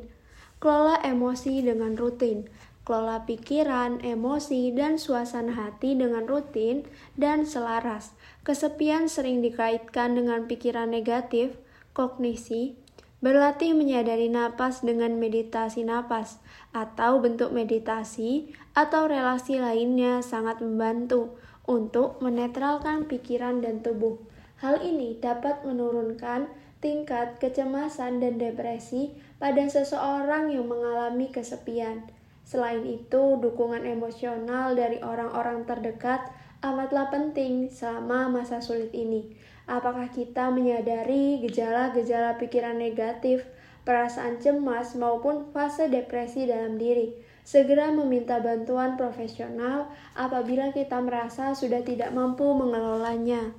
Kelola 0.60 1.00
emosi 1.00 1.64
dengan 1.64 1.96
rutin. 1.96 2.52
Kelola 2.84 3.24
pikiran, 3.24 4.04
emosi, 4.04 4.76
dan 4.76 5.00
suasana 5.00 5.56
hati 5.56 5.96
dengan 5.96 6.28
rutin 6.28 6.84
dan 7.16 7.48
selaras. 7.48 8.12
Kesepian 8.44 9.10
sering 9.10 9.42
dikaitkan 9.42 10.14
dengan 10.14 10.46
pikiran 10.46 10.92
negatif, 10.94 11.58
kognisi, 11.96 12.78
Berlatih 13.16 13.72
menyadari 13.72 14.28
napas 14.28 14.84
dengan 14.84 15.16
meditasi 15.16 15.88
napas 15.88 16.36
atau 16.76 17.24
bentuk 17.24 17.56
meditasi 17.56 18.52
atau 18.76 19.08
relasi 19.08 19.56
lainnya 19.56 20.20
sangat 20.20 20.60
membantu 20.60 21.40
untuk 21.64 22.20
menetralkan 22.20 23.08
pikiran 23.08 23.64
dan 23.64 23.80
tubuh. 23.80 24.20
Hal 24.60 24.84
ini 24.84 25.16
dapat 25.16 25.64
menurunkan 25.64 26.52
tingkat 26.84 27.40
kecemasan 27.40 28.20
dan 28.20 28.36
depresi 28.36 29.16
pada 29.40 29.64
seseorang 29.64 30.52
yang 30.52 30.68
mengalami 30.68 31.32
kesepian. 31.32 32.04
Selain 32.44 32.84
itu, 32.84 33.40
dukungan 33.40 33.82
emosional 33.88 34.76
dari 34.76 35.00
orang-orang 35.00 35.64
terdekat 35.64 36.28
amatlah 36.62 37.08
penting 37.08 37.72
selama 37.72 38.30
masa 38.30 38.60
sulit 38.62 38.92
ini. 38.92 39.34
Apakah 39.66 40.12
kita 40.14 40.54
menyadari 40.54 41.42
gejala-gejala 41.42 42.38
pikiran 42.38 42.78
negatif, 42.78 43.42
perasaan 43.86 44.42
cemas, 44.42 44.98
maupun 44.98 45.54
fase 45.54 45.86
depresi 45.86 46.44
dalam 46.44 46.76
diri? 46.76 47.36
segera 47.46 47.94
meminta 47.94 48.42
bantuan 48.42 48.98
profesional 48.98 49.86
apabila 50.18 50.74
kita 50.74 50.98
merasa 50.98 51.54
sudah 51.54 51.86
tidak 51.86 52.10
mampu 52.10 52.42
mengelolanya. 52.42 53.54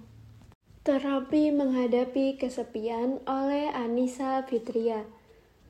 Terapi 0.83 1.55
menghadapi 1.55 2.35
kesepian 2.35 3.23
oleh 3.23 3.71
Anissa 3.71 4.43
Fitria. 4.43 5.07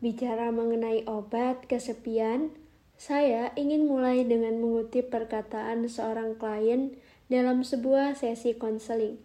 Bicara 0.01 0.49
mengenai 0.49 1.05
obat 1.05 1.69
kesepian, 1.69 2.53
saya 2.97 3.53
ingin 3.53 3.85
mulai 3.85 4.25
dengan 4.25 4.57
mengutip 4.61 5.13
perkataan 5.13 5.85
seorang 5.85 6.37
klien 6.37 6.97
dalam 7.29 7.61
sebuah 7.61 8.17
sesi 8.17 8.57
konseling. 8.57 9.21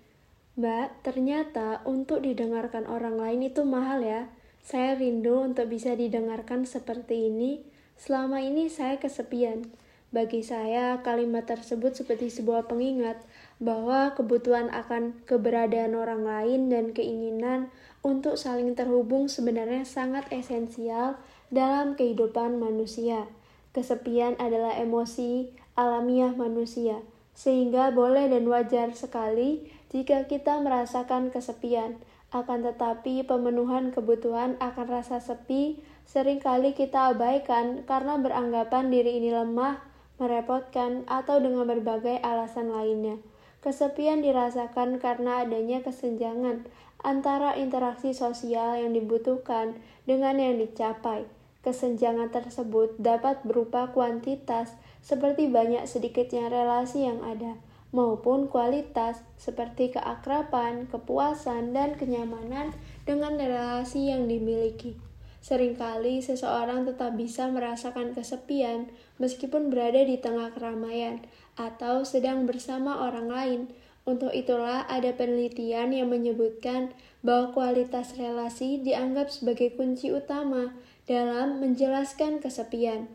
Mbak, 0.61 1.01
ternyata 1.01 1.81
untuk 1.89 2.25
didengarkan 2.25 2.85
orang 2.85 3.17
lain 3.17 3.49
itu 3.49 3.65
mahal 3.65 4.05
ya. 4.05 4.29
Saya 4.63 4.95
rindu 4.97 5.43
untuk 5.43 5.69
bisa 5.69 5.93
didengarkan 5.99 6.65
seperti 6.65 7.29
ini 7.29 7.73
Selama 8.03 8.43
ini 8.43 8.67
saya 8.67 8.99
kesepian. 8.99 9.71
Bagi 10.11 10.43
saya, 10.43 11.07
kalimat 11.07 11.47
tersebut 11.47 11.95
seperti 11.95 12.35
sebuah 12.35 12.67
pengingat 12.67 13.23
bahwa 13.63 14.11
kebutuhan 14.19 14.75
akan 14.75 15.23
keberadaan 15.23 15.95
orang 15.95 16.27
lain 16.27 16.67
dan 16.67 16.91
keinginan 16.91 17.71
untuk 18.03 18.35
saling 18.35 18.75
terhubung 18.75 19.31
sebenarnya 19.31 19.87
sangat 19.87 20.27
esensial 20.35 21.17
dalam 21.55 21.95
kehidupan 21.95 22.59
manusia. 22.59 23.31
Kesepian 23.71 24.35
adalah 24.43 24.77
emosi 24.77 25.55
alamiah 25.79 26.35
manusia, 26.35 27.07
sehingga 27.39 27.95
boleh 27.95 28.29
dan 28.29 28.51
wajar 28.51 28.93
sekali 28.99 29.65
jika 29.95 30.27
kita 30.27 30.59
merasakan 30.59 31.31
kesepian. 31.31 32.03
Akan 32.33 32.65
tetapi, 32.65 33.29
pemenuhan 33.29 33.93
kebutuhan 33.93 34.57
akan 34.57 34.87
rasa 34.89 35.21
sepi 35.21 35.77
sering 36.09 36.41
kali 36.41 36.73
kita 36.73 37.13
abaikan 37.13 37.85
karena 37.85 38.17
beranggapan 38.17 38.89
diri 38.89 39.21
ini 39.21 39.37
lemah, 39.37 39.85
merepotkan, 40.17 41.05
atau 41.05 41.45
dengan 41.45 41.69
berbagai 41.69 42.25
alasan 42.25 42.73
lainnya. 42.73 43.21
Kesepian 43.61 44.25
dirasakan 44.25 44.97
karena 44.97 45.45
adanya 45.45 45.85
kesenjangan 45.85 46.65
antara 47.05 47.53
interaksi 47.61 48.17
sosial 48.17 48.81
yang 48.81 48.97
dibutuhkan 48.97 49.77
dengan 50.09 50.41
yang 50.41 50.57
dicapai. 50.57 51.29
Kesenjangan 51.61 52.33
tersebut 52.33 52.97
dapat 52.97 53.45
berupa 53.45 53.93
kuantitas, 53.93 54.73
seperti 55.05 55.53
banyak 55.53 55.85
sedikitnya 55.85 56.49
relasi 56.49 57.07
yang 57.07 57.21
ada 57.23 57.61
maupun 57.93 58.49
kualitas 58.49 59.21
seperti 59.37 59.93
keakraban, 59.93 60.89
kepuasan, 60.89 61.77
dan 61.77 61.95
kenyamanan 61.95 62.73
dengan 63.05 63.37
relasi 63.37 64.09
yang 64.09 64.27
dimiliki. 64.27 64.97
Seringkali 65.43 66.23
seseorang 66.25 66.89
tetap 66.89 67.19
bisa 67.19 67.51
merasakan 67.53 68.17
kesepian 68.17 68.89
meskipun 69.21 69.69
berada 69.69 70.01
di 70.01 70.17
tengah 70.17 70.55
keramaian 70.55 71.21
atau 71.61 72.07
sedang 72.07 72.49
bersama 72.49 73.05
orang 73.05 73.29
lain. 73.29 73.63
Untuk 74.03 74.35
itulah 74.35 74.83
ada 74.91 75.15
penelitian 75.15 75.95
yang 75.95 76.11
menyebutkan 76.11 76.91
bahwa 77.23 77.55
kualitas 77.55 78.19
relasi 78.19 78.83
dianggap 78.83 79.31
sebagai 79.31 79.79
kunci 79.79 80.11
utama 80.11 80.75
dalam 81.07 81.63
menjelaskan 81.63 82.43
kesepian. 82.43 83.07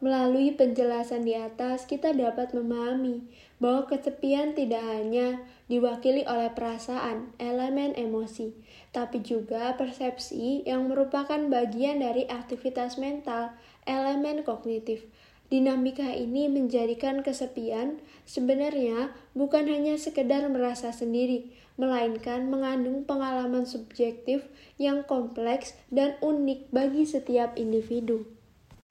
Melalui 0.00 0.54
penjelasan 0.54 1.28
di 1.28 1.36
atas, 1.36 1.84
kita 1.84 2.16
dapat 2.16 2.56
memahami 2.56 3.26
bahwa 3.60 3.86
kesepian 3.86 4.56
tidak 4.56 4.80
hanya 4.82 5.44
diwakili 5.68 6.24
oleh 6.26 6.50
perasaan, 6.50 7.30
elemen 7.36 7.94
emosi, 7.94 8.56
tapi 8.90 9.22
juga 9.22 9.76
persepsi 9.76 10.66
yang 10.66 10.88
merupakan 10.90 11.38
bagian 11.46 12.02
dari 12.02 12.26
aktivitas 12.26 12.96
mental, 12.96 13.54
elemen 13.86 14.42
kognitif. 14.42 15.06
Dinamika 15.50 16.14
ini 16.14 16.46
menjadikan 16.46 17.26
kesepian 17.26 17.98
sebenarnya 18.22 19.10
bukan 19.34 19.66
hanya 19.66 19.98
sekedar 19.98 20.46
merasa 20.46 20.94
sendiri, 20.94 21.50
melainkan 21.74 22.46
mengandung 22.48 23.02
pengalaman 23.02 23.66
subjektif 23.66 24.46
yang 24.78 25.02
kompleks 25.04 25.74
dan 25.90 26.14
unik 26.22 26.70
bagi 26.70 27.02
setiap 27.02 27.58
individu. 27.58 28.30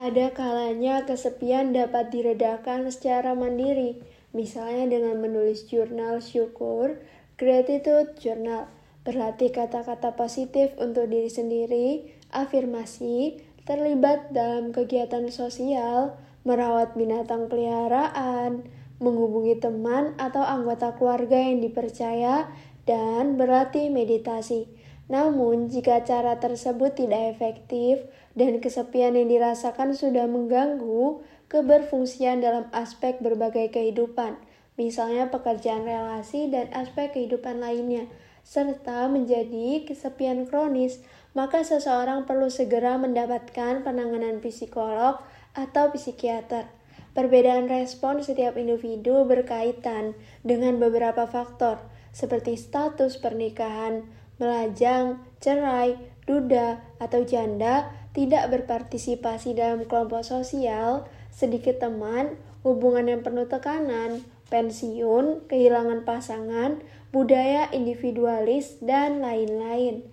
Ada 0.00 0.32
kalanya 0.32 1.04
kesepian 1.04 1.76
dapat 1.76 2.08
diredakan 2.12 2.88
secara 2.88 3.36
mandiri, 3.36 4.00
misalnya 4.30 4.86
dengan 4.86 5.18
menulis 5.18 5.66
jurnal 5.66 6.22
syukur, 6.22 6.98
gratitude 7.40 8.14
journal, 8.20 8.70
berlatih 9.02 9.50
kata-kata 9.50 10.14
positif 10.14 10.76
untuk 10.76 11.08
diri 11.08 11.32
sendiri, 11.32 11.88
afirmasi, 12.30 13.40
terlibat 13.64 14.30
dalam 14.30 14.70
kegiatan 14.70 15.26
sosial, 15.32 16.18
merawat 16.44 16.96
binatang 16.96 17.48
peliharaan, 17.50 18.64
menghubungi 19.00 19.56
teman 19.56 20.12
atau 20.20 20.44
anggota 20.44 20.92
keluarga 20.94 21.40
yang 21.40 21.64
dipercaya, 21.64 22.48
dan 22.84 23.40
berlatih 23.40 23.88
meditasi. 23.88 24.68
Namun, 25.10 25.66
jika 25.66 26.06
cara 26.06 26.38
tersebut 26.38 26.94
tidak 26.94 27.34
efektif 27.34 28.06
dan 28.38 28.62
kesepian 28.62 29.18
yang 29.18 29.26
dirasakan 29.26 29.90
sudah 29.90 30.30
mengganggu 30.30 31.18
keberfungsian 31.50 32.38
dalam 32.40 32.70
aspek 32.70 33.18
berbagai 33.18 33.74
kehidupan, 33.74 34.38
misalnya 34.78 35.28
pekerjaan 35.28 35.82
relasi 35.82 36.46
dan 36.48 36.70
aspek 36.70 37.12
kehidupan 37.12 37.58
lainnya, 37.58 38.06
serta 38.46 39.10
menjadi 39.10 39.84
kesepian 39.84 40.46
kronis, 40.46 41.02
maka 41.34 41.66
seseorang 41.66 42.24
perlu 42.24 42.48
segera 42.48 42.96
mendapatkan 42.96 43.82
penanganan 43.82 44.38
psikolog 44.40 45.20
atau 45.52 45.90
psikiater. 45.90 46.70
Perbedaan 47.10 47.66
respon 47.66 48.22
setiap 48.22 48.54
individu 48.54 49.26
berkaitan 49.26 50.14
dengan 50.46 50.78
beberapa 50.78 51.26
faktor, 51.26 51.82
seperti 52.14 52.54
status 52.54 53.18
pernikahan, 53.18 54.06
melajang, 54.38 55.18
cerai, 55.42 55.98
duda, 56.24 56.78
atau 57.02 57.26
janda 57.26 57.90
tidak 58.14 58.50
berpartisipasi 58.54 59.58
dalam 59.58 59.86
kelompok 59.86 60.22
sosial, 60.22 61.06
sedikit 61.32 61.80
teman, 61.80 62.36
hubungan 62.66 63.08
yang 63.08 63.22
penuh 63.24 63.48
tekanan, 63.48 64.22
pensiun, 64.50 65.46
kehilangan 65.46 66.04
pasangan, 66.04 66.82
budaya 67.14 67.70
individualis, 67.72 68.78
dan 68.82 69.22
lain-lain. 69.24 70.04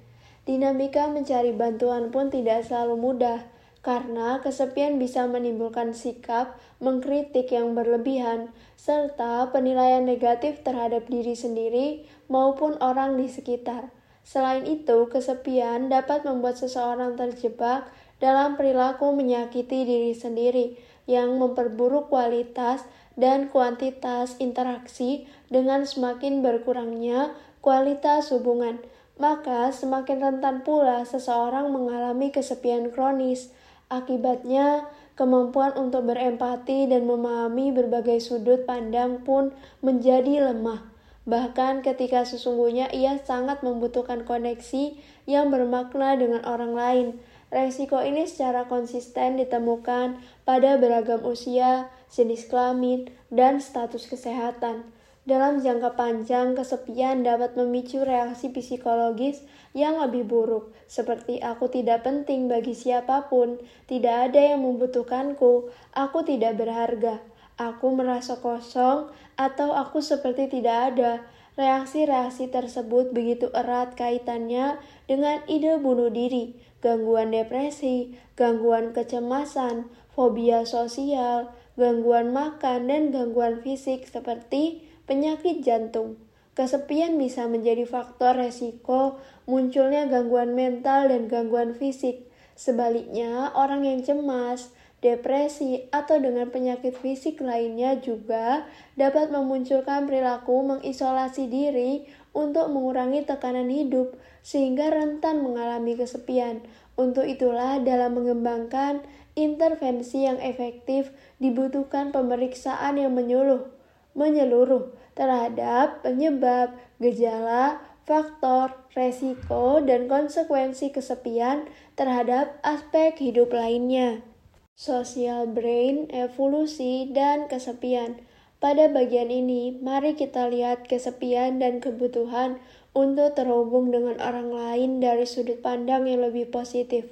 Dinamika 0.48 1.12
mencari 1.12 1.52
bantuan 1.52 2.08
pun 2.08 2.32
tidak 2.32 2.64
selalu 2.64 2.96
mudah 2.96 3.44
karena 3.84 4.40
kesepian 4.40 5.00
bisa 5.00 5.28
menimbulkan 5.28 5.92
sikap 5.96 6.56
mengkritik 6.80 7.52
yang 7.52 7.76
berlebihan, 7.76 8.52
serta 8.76 9.48
penilaian 9.52 10.04
negatif 10.04 10.60
terhadap 10.64 11.08
diri 11.08 11.36
sendiri 11.36 12.08
maupun 12.28 12.76
orang 12.80 13.16
di 13.16 13.28
sekitar. 13.32 13.92
Selain 14.28 14.68
itu, 14.68 15.08
kesepian 15.08 15.88
dapat 15.88 16.28
membuat 16.28 16.60
seseorang 16.60 17.16
terjebak 17.16 17.88
dalam 18.20 18.60
perilaku 18.60 19.16
menyakiti 19.16 19.88
diri 19.88 20.12
sendiri 20.12 20.76
yang 21.08 21.40
memperburuk 21.42 22.12
kualitas 22.12 22.86
dan 23.18 23.50
kuantitas 23.50 24.38
interaksi 24.38 25.26
dengan 25.50 25.88
semakin 25.88 26.46
berkurangnya 26.46 27.34
kualitas 27.66 28.30
hubungan. 28.30 28.78
Maka 29.18 29.74
semakin 29.74 30.22
rentan 30.22 30.62
pula 30.62 31.02
seseorang 31.02 31.74
mengalami 31.74 32.30
kesepian 32.30 32.94
kronis. 32.94 33.50
Akibatnya, 33.90 34.86
kemampuan 35.18 35.74
untuk 35.74 36.06
berempati 36.06 36.86
dan 36.86 37.10
memahami 37.10 37.74
berbagai 37.74 38.22
sudut 38.22 38.70
pandang 38.70 39.26
pun 39.26 39.50
menjadi 39.82 40.54
lemah. 40.54 40.86
Bahkan 41.28 41.84
ketika 41.84 42.24
sesungguhnya 42.24 42.94
ia 42.94 43.20
sangat 43.20 43.66
membutuhkan 43.66 44.24
koneksi 44.24 44.96
yang 45.28 45.50
bermakna 45.50 46.16
dengan 46.16 46.46
orang 46.46 46.72
lain. 46.78 47.08
Resiko 47.48 48.04
ini 48.04 48.28
secara 48.28 48.68
konsisten 48.68 49.40
ditemukan 49.40 50.20
pada 50.44 50.76
beragam 50.76 51.24
usia, 51.24 51.88
jenis 52.12 52.44
kelamin, 52.52 53.08
dan 53.32 53.64
status 53.64 54.04
kesehatan. 54.12 54.84
Dalam 55.28 55.60
jangka 55.60 56.00
panjang, 56.00 56.56
kesepian 56.56 57.24
dapat 57.24 57.56
memicu 57.60 58.04
reaksi 58.04 58.48
psikologis 58.48 59.44
yang 59.76 60.00
lebih 60.00 60.24
buruk, 60.24 60.72
seperti 60.88 61.44
aku 61.44 61.68
tidak 61.68 62.08
penting 62.08 62.48
bagi 62.48 62.72
siapa 62.72 63.28
pun, 63.28 63.60
tidak 63.92 64.32
ada 64.32 64.56
yang 64.56 64.64
membutuhkanku, 64.64 65.68
aku 65.92 66.20
tidak 66.24 66.56
berharga, 66.56 67.20
aku 67.60 67.92
merasa 67.92 68.40
kosong, 68.40 69.12
atau 69.36 69.76
aku 69.76 70.00
seperti 70.00 70.48
tidak 70.48 70.96
ada. 70.96 71.12
Reaksi-reaksi 71.60 72.48
tersebut 72.48 73.12
begitu 73.12 73.52
erat 73.52 74.00
kaitannya 74.00 74.80
dengan 75.12 75.44
ide 75.52 75.76
bunuh 75.82 76.08
diri, 76.08 76.56
gangguan 76.80 77.34
depresi, 77.34 78.14
gangguan 78.38 78.94
kecemasan, 78.94 79.90
fobia 80.14 80.66
sosial, 80.66 81.54
gangguan 81.78 82.34
makan, 82.34 82.90
dan 82.90 83.14
gangguan 83.14 83.62
fisik 83.62 84.06
seperti 84.06 84.86
penyakit 85.06 85.62
jantung. 85.62 86.18
Kesepian 86.58 87.22
bisa 87.22 87.46
menjadi 87.46 87.86
faktor 87.86 88.34
resiko 88.34 89.22
munculnya 89.46 90.10
gangguan 90.10 90.58
mental 90.58 91.06
dan 91.06 91.30
gangguan 91.30 91.78
fisik. 91.78 92.26
Sebaliknya, 92.58 93.54
orang 93.54 93.86
yang 93.86 94.02
cemas, 94.02 94.74
depresi, 94.98 95.86
atau 95.94 96.18
dengan 96.18 96.50
penyakit 96.50 96.98
fisik 96.98 97.38
lainnya 97.46 98.02
juga 98.02 98.66
dapat 98.98 99.30
memunculkan 99.30 100.10
perilaku 100.10 100.66
mengisolasi 100.66 101.46
diri 101.46 102.10
untuk 102.34 102.74
mengurangi 102.74 103.22
tekanan 103.22 103.70
hidup 103.70 104.18
sehingga 104.48 104.88
rentan 104.96 105.44
mengalami 105.44 106.00
kesepian. 106.00 106.64
Untuk 106.96 107.28
itulah 107.28 107.84
dalam 107.84 108.16
mengembangkan 108.16 109.04
intervensi 109.36 110.24
yang 110.24 110.40
efektif 110.40 111.12
dibutuhkan 111.44 112.16
pemeriksaan 112.16 112.96
yang 112.96 113.12
menyuluh 113.12 113.76
menyeluruh 114.18 114.98
terhadap 115.14 116.02
penyebab, 116.02 116.74
gejala, 116.98 117.78
faktor, 118.10 118.74
resiko, 118.98 119.78
dan 119.86 120.10
konsekuensi 120.10 120.90
kesepian 120.90 121.70
terhadap 121.94 122.58
aspek 122.66 123.14
hidup 123.22 123.54
lainnya. 123.54 124.26
Social 124.74 125.46
brain, 125.46 126.10
evolusi, 126.10 127.14
dan 127.14 127.46
kesepian. 127.46 128.18
Pada 128.58 128.90
bagian 128.90 129.30
ini, 129.30 129.78
mari 129.86 130.18
kita 130.18 130.50
lihat 130.50 130.90
kesepian 130.90 131.62
dan 131.62 131.78
kebutuhan 131.78 132.58
untuk 132.98 133.38
terhubung 133.38 133.94
dengan 133.94 134.18
orang 134.18 134.50
lain 134.50 134.98
dari 134.98 135.30
sudut 135.30 135.62
pandang 135.62 136.10
yang 136.10 136.26
lebih 136.26 136.50
positif, 136.50 137.06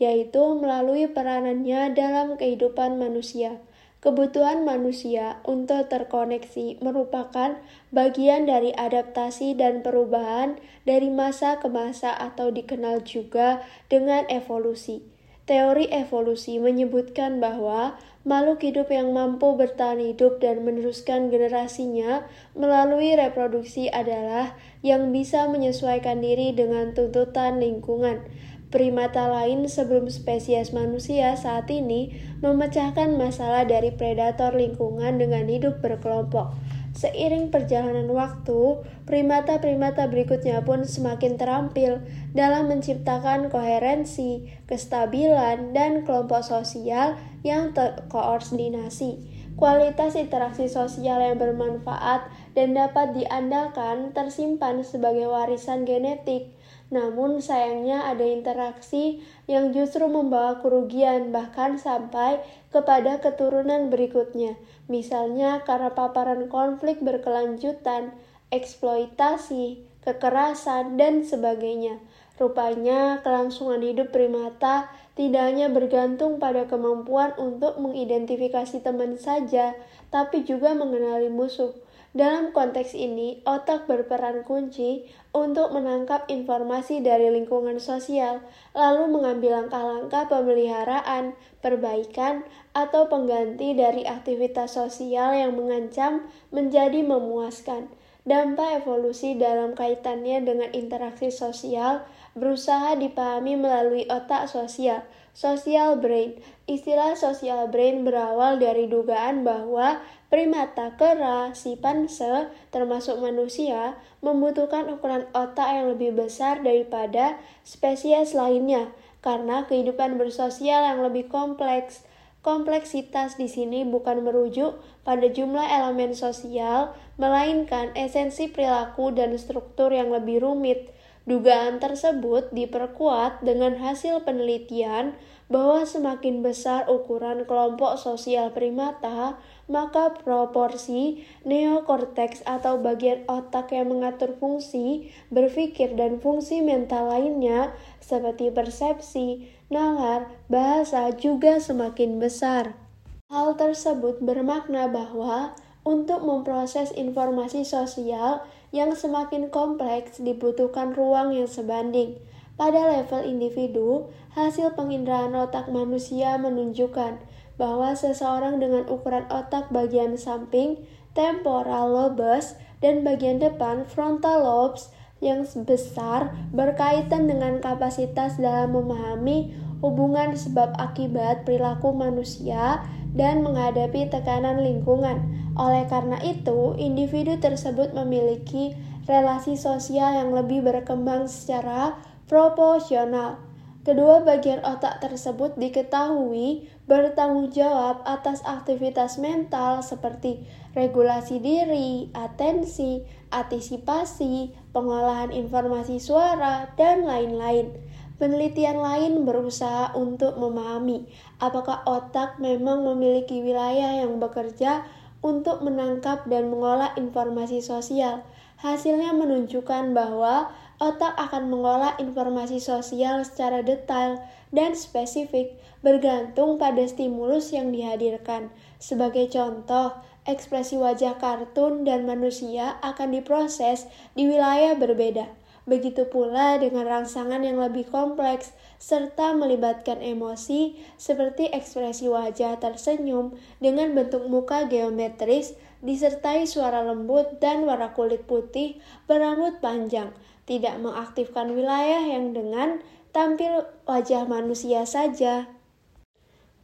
yaitu 0.00 0.40
melalui 0.56 1.04
peranannya 1.04 1.92
dalam 1.92 2.40
kehidupan 2.40 2.96
manusia. 2.96 3.60
Kebutuhan 4.00 4.64
manusia 4.64 5.44
untuk 5.44 5.92
terkoneksi 5.92 6.80
merupakan 6.80 7.60
bagian 7.92 8.48
dari 8.48 8.72
adaptasi 8.72 9.58
dan 9.58 9.84
perubahan 9.84 10.56
dari 10.88 11.12
masa 11.12 11.60
ke 11.60 11.68
masa 11.68 12.16
atau 12.16 12.48
dikenal 12.48 13.04
juga 13.04 13.60
dengan 13.92 14.24
evolusi. 14.32 15.04
Teori 15.44 15.90
evolusi 15.90 16.56
menyebutkan 16.62 17.42
bahwa 17.42 17.98
makhluk 18.26 18.66
hidup 18.66 18.90
yang 18.90 19.14
mampu 19.14 19.54
bertahan 19.54 20.02
hidup 20.02 20.42
dan 20.42 20.66
meneruskan 20.66 21.30
generasinya 21.30 22.26
melalui 22.58 23.14
reproduksi 23.14 23.86
adalah 23.86 24.58
yang 24.82 25.14
bisa 25.14 25.46
menyesuaikan 25.46 26.18
diri 26.18 26.50
dengan 26.50 26.90
tuntutan 26.90 27.62
lingkungan 27.62 28.26
primata 28.66 29.30
lain 29.30 29.70
sebelum 29.70 30.10
spesies 30.10 30.74
manusia 30.74 31.38
saat 31.38 31.70
ini 31.70 32.18
memecahkan 32.42 33.14
masalah 33.14 33.62
dari 33.62 33.94
predator 33.94 34.52
lingkungan 34.52 35.22
dengan 35.22 35.46
hidup 35.46 35.78
berkelompok. 35.78 36.50
Seiring 36.96 37.52
perjalanan 37.52 38.08
waktu, 38.08 38.80
primata-primata 39.04 40.08
berikutnya 40.08 40.64
pun 40.64 40.88
semakin 40.88 41.36
terampil 41.36 42.00
dalam 42.32 42.72
menciptakan 42.72 43.52
koherensi, 43.52 44.48
kestabilan, 44.64 45.76
dan 45.76 46.08
kelompok 46.08 46.40
sosial 46.40 47.20
yang 47.44 47.76
terkoordinasi. 47.76 49.20
Kualitas 49.60 50.16
interaksi 50.16 50.72
sosial 50.72 51.20
yang 51.20 51.36
bermanfaat 51.36 52.32
dan 52.56 52.72
dapat 52.72 53.12
diandalkan 53.12 54.16
tersimpan 54.16 54.80
sebagai 54.80 55.28
warisan 55.28 55.84
genetik 55.84 56.56
namun 56.86 57.42
sayangnya 57.42 58.06
ada 58.06 58.22
interaksi 58.22 59.18
yang 59.50 59.74
justru 59.74 60.06
membawa 60.06 60.62
kerugian 60.62 61.34
bahkan 61.34 61.82
sampai 61.82 62.38
kepada 62.70 63.18
keturunan 63.18 63.90
berikutnya. 63.90 64.54
Misalnya 64.86 65.66
karena 65.66 65.90
paparan 65.90 66.46
konflik 66.46 67.02
berkelanjutan, 67.02 68.14
eksploitasi, 68.54 69.82
kekerasan, 70.06 70.94
dan 70.94 71.26
sebagainya. 71.26 71.98
Rupanya 72.36 73.24
kelangsungan 73.24 73.80
hidup 73.82 74.12
primata 74.12 74.92
tidak 75.16 75.48
hanya 75.48 75.72
bergantung 75.72 76.36
pada 76.36 76.68
kemampuan 76.68 77.32
untuk 77.40 77.80
mengidentifikasi 77.80 78.84
teman 78.84 79.16
saja, 79.16 79.72
tapi 80.12 80.44
juga 80.44 80.76
mengenali 80.76 81.32
musuh. 81.32 81.72
Dalam 82.16 82.56
konteks 82.56 82.96
ini, 82.96 83.44
otak 83.44 83.84
berperan 83.84 84.40
kunci 84.40 85.04
untuk 85.36 85.68
menangkap 85.76 86.24
informasi 86.32 87.04
dari 87.04 87.28
lingkungan 87.28 87.76
sosial, 87.76 88.40
lalu 88.72 89.12
mengambil 89.12 89.60
langkah-langkah 89.60 90.24
pemeliharaan, 90.24 91.36
perbaikan, 91.60 92.40
atau 92.72 93.12
pengganti 93.12 93.76
dari 93.76 94.08
aktivitas 94.08 94.80
sosial 94.80 95.36
yang 95.36 95.60
mengancam 95.60 96.24
menjadi 96.48 97.04
memuaskan. 97.04 97.92
Dampak 98.24 98.82
evolusi 98.82 99.36
dalam 99.36 99.76
kaitannya 99.76 100.40
dengan 100.40 100.72
interaksi 100.72 101.28
sosial 101.28 102.02
berusaha 102.32 102.96
dipahami 102.96 103.60
melalui 103.60 104.08
otak 104.08 104.48
sosial, 104.48 105.04
social 105.36 106.00
brain. 106.00 106.34
Istilah 106.64 107.14
social 107.14 107.70
brain 107.70 108.02
berawal 108.02 108.58
dari 108.58 108.90
dugaan 108.90 109.46
bahwa 109.46 110.00
primata, 110.26 110.98
kera, 110.98 111.54
simpanse, 111.54 112.50
termasuk 112.74 113.22
manusia, 113.22 113.94
membutuhkan 114.20 114.90
ukuran 114.90 115.26
otak 115.30 115.68
yang 115.70 115.86
lebih 115.94 116.14
besar 116.18 116.60
daripada 116.60 117.38
spesies 117.62 118.34
lainnya 118.34 118.90
karena 119.22 119.66
kehidupan 119.66 120.18
bersosial 120.18 120.86
yang 120.86 121.02
lebih 121.02 121.26
kompleks. 121.26 122.06
Kompleksitas 122.46 123.34
di 123.34 123.50
sini 123.50 123.82
bukan 123.82 124.22
merujuk 124.22 124.78
pada 125.02 125.26
jumlah 125.26 125.66
elemen 125.66 126.14
sosial, 126.14 126.94
melainkan 127.18 127.90
esensi 127.98 128.46
perilaku 128.46 129.10
dan 129.10 129.34
struktur 129.34 129.90
yang 129.90 130.14
lebih 130.14 130.46
rumit. 130.46 130.94
Dugaan 131.26 131.82
tersebut 131.82 132.54
diperkuat 132.54 133.42
dengan 133.42 133.74
hasil 133.82 134.22
penelitian 134.22 135.18
bahwa 135.50 135.82
semakin 135.82 136.46
besar 136.46 136.86
ukuran 136.86 137.50
kelompok 137.50 137.98
sosial 137.98 138.54
primata, 138.54 139.34
maka 139.66 140.14
proporsi 140.14 141.26
neokorteks 141.42 142.46
atau 142.46 142.78
bagian 142.78 143.26
otak 143.26 143.74
yang 143.74 143.90
mengatur 143.90 144.34
fungsi 144.38 145.10
berpikir 145.34 145.98
dan 145.98 146.22
fungsi 146.22 146.62
mental 146.62 147.10
lainnya 147.10 147.74
seperti 147.98 148.54
persepsi, 148.54 149.50
nalar, 149.66 150.30
bahasa 150.46 151.10
juga 151.18 151.58
semakin 151.58 152.22
besar. 152.22 152.78
Hal 153.26 153.58
tersebut 153.58 154.22
bermakna 154.22 154.86
bahwa 154.86 155.58
untuk 155.82 156.22
memproses 156.22 156.94
informasi 156.94 157.66
sosial 157.66 158.46
yang 158.70 158.94
semakin 158.94 159.50
kompleks 159.50 160.18
dibutuhkan 160.18 160.94
ruang 160.94 161.34
yang 161.34 161.50
sebanding. 161.50 162.18
Pada 162.56 162.88
level 162.88 163.22
individu, 163.26 164.08
hasil 164.32 164.74
penginderaan 164.74 165.36
otak 165.36 165.68
manusia 165.68 166.40
menunjukkan 166.40 167.20
bahwa 167.56 167.96
seseorang 167.96 168.60
dengan 168.60 168.84
ukuran 168.88 169.24
otak 169.32 169.72
bagian 169.72 170.16
samping, 170.20 170.84
temporal 171.16 171.88
lobes, 171.88 172.56
dan 172.84 173.00
bagian 173.04 173.40
depan 173.40 173.88
frontal 173.88 174.44
lobes 174.44 174.92
yang 175.24 175.48
besar 175.64 176.36
berkaitan 176.52 177.24
dengan 177.24 177.56
kapasitas 177.64 178.36
dalam 178.36 178.76
memahami 178.76 179.56
hubungan 179.80 180.36
sebab 180.36 180.76
akibat 180.76 181.48
perilaku 181.48 181.92
manusia 181.96 182.84
dan 183.16 183.40
menghadapi 183.40 184.12
tekanan 184.12 184.60
lingkungan. 184.60 185.24
Oleh 185.56 185.88
karena 185.88 186.20
itu, 186.20 186.76
individu 186.76 187.40
tersebut 187.40 187.96
memiliki 187.96 188.76
relasi 189.08 189.56
sosial 189.56 190.20
yang 190.20 190.36
lebih 190.36 190.60
berkembang 190.60 191.24
secara 191.24 191.96
proporsional. 192.28 193.40
Kedua 193.86 194.20
bagian 194.20 194.60
otak 194.66 195.00
tersebut 195.00 195.56
diketahui 195.56 196.68
bertanggung 196.86 197.50
jawab 197.50 198.06
atas 198.06 198.46
aktivitas 198.46 199.18
mental 199.18 199.82
seperti 199.82 200.46
regulasi 200.78 201.42
diri, 201.42 202.06
atensi, 202.14 203.02
antisipasi, 203.34 204.54
pengolahan 204.70 205.34
informasi 205.34 205.98
suara, 205.98 206.70
dan 206.78 207.02
lain-lain. 207.02 207.74
Penelitian 208.16 208.80
lain 208.80 209.28
berusaha 209.28 209.92
untuk 209.92 210.40
memahami 210.40 211.04
apakah 211.36 211.84
otak 211.84 212.40
memang 212.40 212.80
memiliki 212.80 213.44
wilayah 213.44 214.00
yang 214.00 214.16
bekerja 214.16 214.88
untuk 215.20 215.60
menangkap 215.60 216.24
dan 216.24 216.48
mengolah 216.48 216.96
informasi 216.96 217.60
sosial. 217.60 218.24
Hasilnya 218.56 219.12
menunjukkan 219.12 219.92
bahwa 219.92 220.48
otak 220.76 221.16
akan 221.16 221.48
mengolah 221.48 221.96
informasi 221.96 222.60
sosial 222.60 223.24
secara 223.24 223.64
detail 223.64 224.20
dan 224.52 224.76
spesifik 224.76 225.56
bergantung 225.80 226.60
pada 226.60 226.84
stimulus 226.84 227.52
yang 227.52 227.72
dihadirkan. 227.72 228.52
Sebagai 228.76 229.32
contoh, 229.32 229.96
ekspresi 230.28 230.76
wajah 230.76 231.16
kartun 231.16 231.88
dan 231.88 232.04
manusia 232.04 232.76
akan 232.84 233.16
diproses 233.16 233.88
di 234.12 234.28
wilayah 234.28 234.76
berbeda. 234.76 235.30
Begitu 235.66 236.06
pula 236.06 236.62
dengan 236.62 236.86
rangsangan 236.86 237.42
yang 237.42 237.58
lebih 237.58 237.90
kompleks 237.90 238.54
serta 238.78 239.34
melibatkan 239.34 239.98
emosi 239.98 240.78
seperti 240.94 241.50
ekspresi 241.50 242.06
wajah 242.06 242.62
tersenyum 242.62 243.34
dengan 243.58 243.90
bentuk 243.90 244.30
muka 244.30 244.70
geometris 244.70 245.58
disertai 245.82 246.46
suara 246.46 246.86
lembut 246.86 247.42
dan 247.42 247.66
warna 247.66 247.90
kulit 247.98 248.30
putih 248.30 248.78
berambut 249.10 249.58
panjang 249.58 250.14
tidak 250.46 250.78
mengaktifkan 250.78 251.52
wilayah 251.52 252.06
yang 252.06 252.30
dengan 252.30 252.80
tampil 253.10 253.66
wajah 253.84 254.24
manusia 254.24 254.86
saja. 254.86 255.50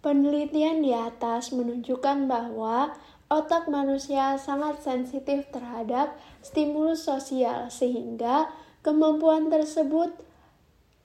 Penelitian 0.02 0.82
di 0.82 0.90
atas 0.94 1.54
menunjukkan 1.54 2.26
bahwa 2.26 2.94
otak 3.30 3.70
manusia 3.70 4.38
sangat 4.38 4.82
sensitif 4.82 5.46
terhadap 5.50 6.18
stimulus 6.42 7.06
sosial 7.06 7.70
sehingga 7.70 8.50
kemampuan 8.82 9.46
tersebut 9.50 10.14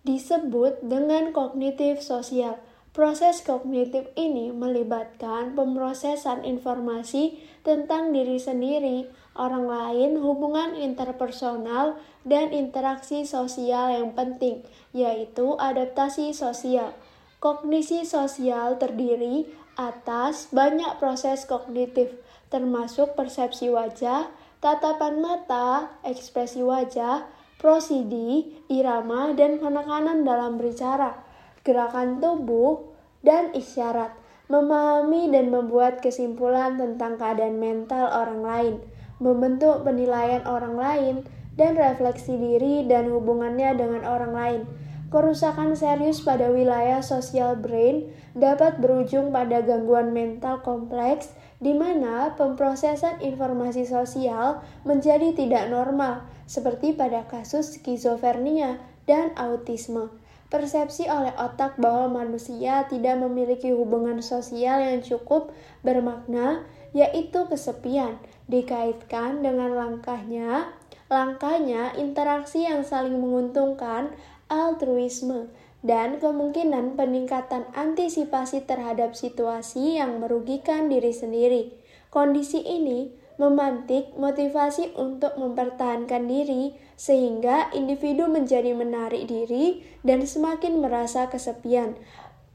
disebut 0.02 0.82
dengan 0.82 1.36
kognitif 1.36 2.02
sosial. 2.02 2.58
Proses 2.96 3.46
kognitif 3.46 4.10
ini 4.18 4.50
melibatkan 4.50 5.54
pemrosesan 5.54 6.42
informasi 6.42 7.38
tentang 7.62 8.10
diri 8.10 8.42
sendiri, 8.42 9.06
orang 9.38 9.70
lain, 9.70 10.20
hubungan 10.20 10.74
interpersonal, 10.74 11.96
dan 12.28 12.52
interaksi 12.52 13.24
sosial 13.24 13.94
yang 13.94 14.12
penting, 14.18 14.66
yaitu 14.92 15.56
adaptasi 15.56 16.36
sosial. 16.36 16.92
Kognisi 17.38 18.04
sosial 18.04 18.82
terdiri 18.82 19.46
atas 19.78 20.50
banyak 20.50 20.98
proses 20.98 21.46
kognitif, 21.46 22.12
termasuk 22.50 23.14
persepsi 23.14 23.70
wajah, 23.70 24.28
tatapan 24.60 25.22
mata, 25.22 25.94
ekspresi 26.02 26.66
wajah, 26.66 27.30
prosidi, 27.62 28.58
irama, 28.68 29.38
dan 29.38 29.62
penekanan 29.62 30.26
dalam 30.26 30.58
berbicara 30.58 31.28
gerakan 31.68 32.24
tubuh, 32.24 32.96
dan 33.20 33.52
isyarat, 33.52 34.16
memahami 34.48 35.28
dan 35.28 35.52
membuat 35.52 36.00
kesimpulan 36.00 36.80
tentang 36.80 37.20
keadaan 37.20 37.60
mental 37.60 38.08
orang 38.08 38.42
lain, 38.42 38.76
membentuk 39.18 39.84
penilaian 39.84 40.46
orang 40.46 40.76
lain, 40.78 41.16
dan 41.58 41.74
refleksi 41.74 42.38
diri 42.38 42.86
dan 42.86 43.10
hubungannya 43.10 43.74
dengan 43.74 44.06
orang 44.06 44.34
lain. 44.34 44.62
Kerusakan 45.08 45.74
serius 45.74 46.20
pada 46.20 46.52
wilayah 46.52 47.00
sosial 47.00 47.56
brain 47.56 48.12
dapat 48.36 48.78
berujung 48.84 49.32
pada 49.32 49.64
gangguan 49.64 50.12
mental 50.12 50.60
kompleks 50.62 51.32
di 51.58 51.74
mana 51.74 52.38
pemrosesan 52.38 53.24
informasi 53.24 53.88
sosial 53.88 54.62
menjadi 54.86 55.34
tidak 55.34 55.74
normal, 55.74 56.28
seperti 56.46 56.94
pada 56.94 57.26
kasus 57.26 57.80
skizofrenia 57.80 58.78
dan 59.10 59.34
autisme. 59.40 60.14
Persepsi 60.48 61.08
oleh 61.08 61.32
otak 61.36 61.76
bahwa 61.76 62.24
manusia 62.24 62.88
tidak 62.88 63.20
memiliki 63.20 63.72
hubungan 63.72 64.20
sosial 64.20 64.80
yang 64.80 65.04
cukup 65.04 65.52
bermakna, 65.84 66.64
yaitu 66.96 67.48
kesepian, 67.48 68.20
dikaitkan 68.48 69.44
dengan 69.44 69.76
langkahnya, 69.76 70.72
langkahnya 71.12 71.96
interaksi 72.00 72.68
yang 72.68 72.84
saling 72.84 73.20
menguntungkan, 73.20 74.16
altruisme, 74.48 75.52
dan 75.86 76.18
kemungkinan 76.18 76.98
peningkatan 76.98 77.68
antisipasi 77.76 78.66
terhadap 78.66 79.14
situasi 79.14 80.00
yang 80.00 80.20
merugikan 80.24 80.92
diri 80.92 81.14
sendiri. 81.14 81.76
Kondisi 82.10 82.64
ini 82.64 83.12
memantik 83.38 84.18
motivasi 84.18 84.98
untuk 84.98 85.38
mempertahankan 85.38 86.26
diri, 86.26 86.74
sehingga 86.98 87.70
individu 87.78 88.26
menjadi 88.26 88.74
menarik 88.74 89.30
diri 89.30 89.86
dan 90.02 90.26
semakin 90.26 90.82
merasa 90.82 91.30
kesepian. 91.30 91.94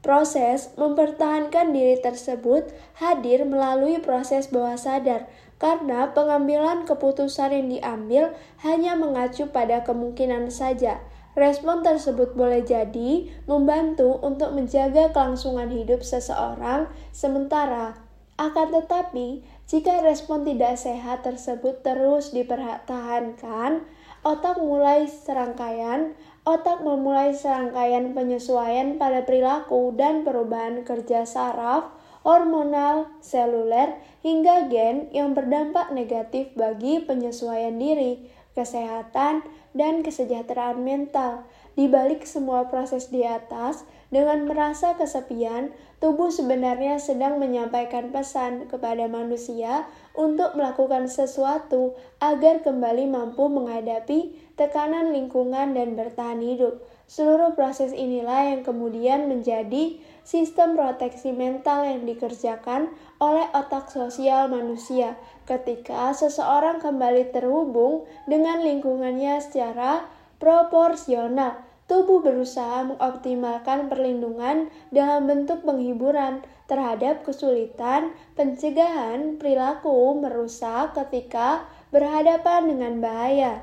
Proses 0.03 0.75
mempertahankan 0.75 1.71
diri 1.71 1.95
tersebut 1.95 2.67
hadir 2.99 3.47
melalui 3.47 4.03
proses 4.03 4.51
bawah 4.51 4.75
sadar, 4.75 5.31
karena 5.63 6.11
pengambilan 6.11 6.83
keputusan 6.83 7.55
yang 7.55 7.67
diambil 7.71 8.23
hanya 8.59 8.99
mengacu 8.99 9.47
pada 9.47 9.87
kemungkinan 9.87 10.51
saja. 10.51 10.99
Respon 11.39 11.87
tersebut 11.87 12.35
boleh 12.35 12.67
jadi 12.67 13.31
membantu 13.47 14.19
untuk 14.19 14.51
menjaga 14.51 15.15
kelangsungan 15.15 15.71
hidup 15.71 16.03
seseorang, 16.03 16.91
sementara 17.15 17.95
akan 18.35 18.75
tetapi 18.75 19.39
jika 19.63 20.03
respon 20.03 20.43
tidak 20.43 20.75
sehat 20.75 21.23
tersebut 21.23 21.79
terus 21.79 22.35
dipertahankan, 22.35 23.87
otak 24.27 24.59
mulai 24.59 25.07
serangkaian 25.07 26.11
otak 26.43 26.83
memulai 26.83 27.31
serangkaian 27.31 28.11
penyesuaian 28.11 28.99
pada 28.99 29.23
perilaku 29.23 29.95
dan 29.95 30.27
perubahan 30.27 30.83
kerja 30.83 31.23
saraf, 31.23 31.95
hormonal, 32.23 33.11
seluler, 33.19 33.99
hingga 34.23 34.71
gen 34.71 35.11
yang 35.11 35.35
berdampak 35.35 35.91
negatif 35.91 36.49
bagi 36.55 37.03
penyesuaian 37.03 37.75
diri, 37.75 38.23
kesehatan, 38.55 39.43
dan 39.75 40.01
kesejahteraan 40.01 40.79
mental. 40.81 41.43
Di 41.73 41.89
balik 41.89 42.23
semua 42.23 42.69
proses 42.69 43.09
di 43.09 43.25
atas, 43.25 43.83
dengan 44.13 44.45
merasa 44.45 44.93
kesepian, 44.93 45.73
tubuh 45.97 46.29
sebenarnya 46.29 47.01
sedang 47.01 47.41
menyampaikan 47.41 48.13
pesan 48.13 48.69
kepada 48.69 49.09
manusia 49.09 49.89
untuk 50.13 50.53
melakukan 50.53 51.09
sesuatu 51.09 51.97
agar 52.21 52.61
kembali 52.61 53.09
mampu 53.09 53.49
menghadapi 53.49 54.37
tekanan 54.53 55.17
lingkungan 55.17 55.73
dan 55.73 55.97
bertahan 55.97 56.45
hidup. 56.45 56.85
Seluruh 57.09 57.57
proses 57.57 57.89
inilah 57.89 58.53
yang 58.53 58.61
kemudian 58.61 59.25
menjadi 59.25 59.97
sistem 60.23 60.79
proteksi 60.79 61.35
mental 61.35 61.83
yang 61.83 62.07
dikerjakan 62.07 62.91
oleh 63.19 63.47
otak 63.51 63.91
sosial 63.91 64.47
manusia 64.47 65.19
ketika 65.43 66.15
seseorang 66.15 66.79
kembali 66.79 67.35
terhubung 67.35 68.07
dengan 68.27 68.63
lingkungannya 68.63 69.43
secara 69.43 70.07
proporsional. 70.39 71.59
tubuh 71.83 72.23
berusaha 72.23 72.87
mengoptimalkan 72.87 73.91
perlindungan 73.91 74.71
dalam 74.89 75.27
bentuk 75.27 75.67
penghiburan 75.67 76.39
terhadap 76.65 77.27
kesulitan 77.27 78.15
pencegahan 78.39 79.35
perilaku 79.35 80.15
merusak 80.15 80.95
ketika 80.95 81.67
berhadapan 81.91 82.71
dengan 82.71 82.93
bahaya. 83.03 83.61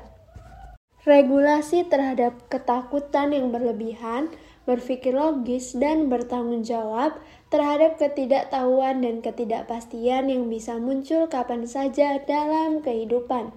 Regulasi 1.01 1.89
terhadap 1.89 2.37
ketakutan 2.45 3.33
yang 3.33 3.49
berlebihan, 3.49 4.29
berpikir 4.71 5.11
logis, 5.11 5.75
dan 5.75 6.07
bertanggung 6.07 6.63
jawab 6.63 7.19
terhadap 7.51 7.99
ketidaktahuan 7.99 9.03
dan 9.03 9.19
ketidakpastian 9.19 10.31
yang 10.31 10.47
bisa 10.47 10.79
muncul 10.79 11.27
kapan 11.27 11.67
saja 11.67 12.23
dalam 12.23 12.79
kehidupan. 12.79 13.51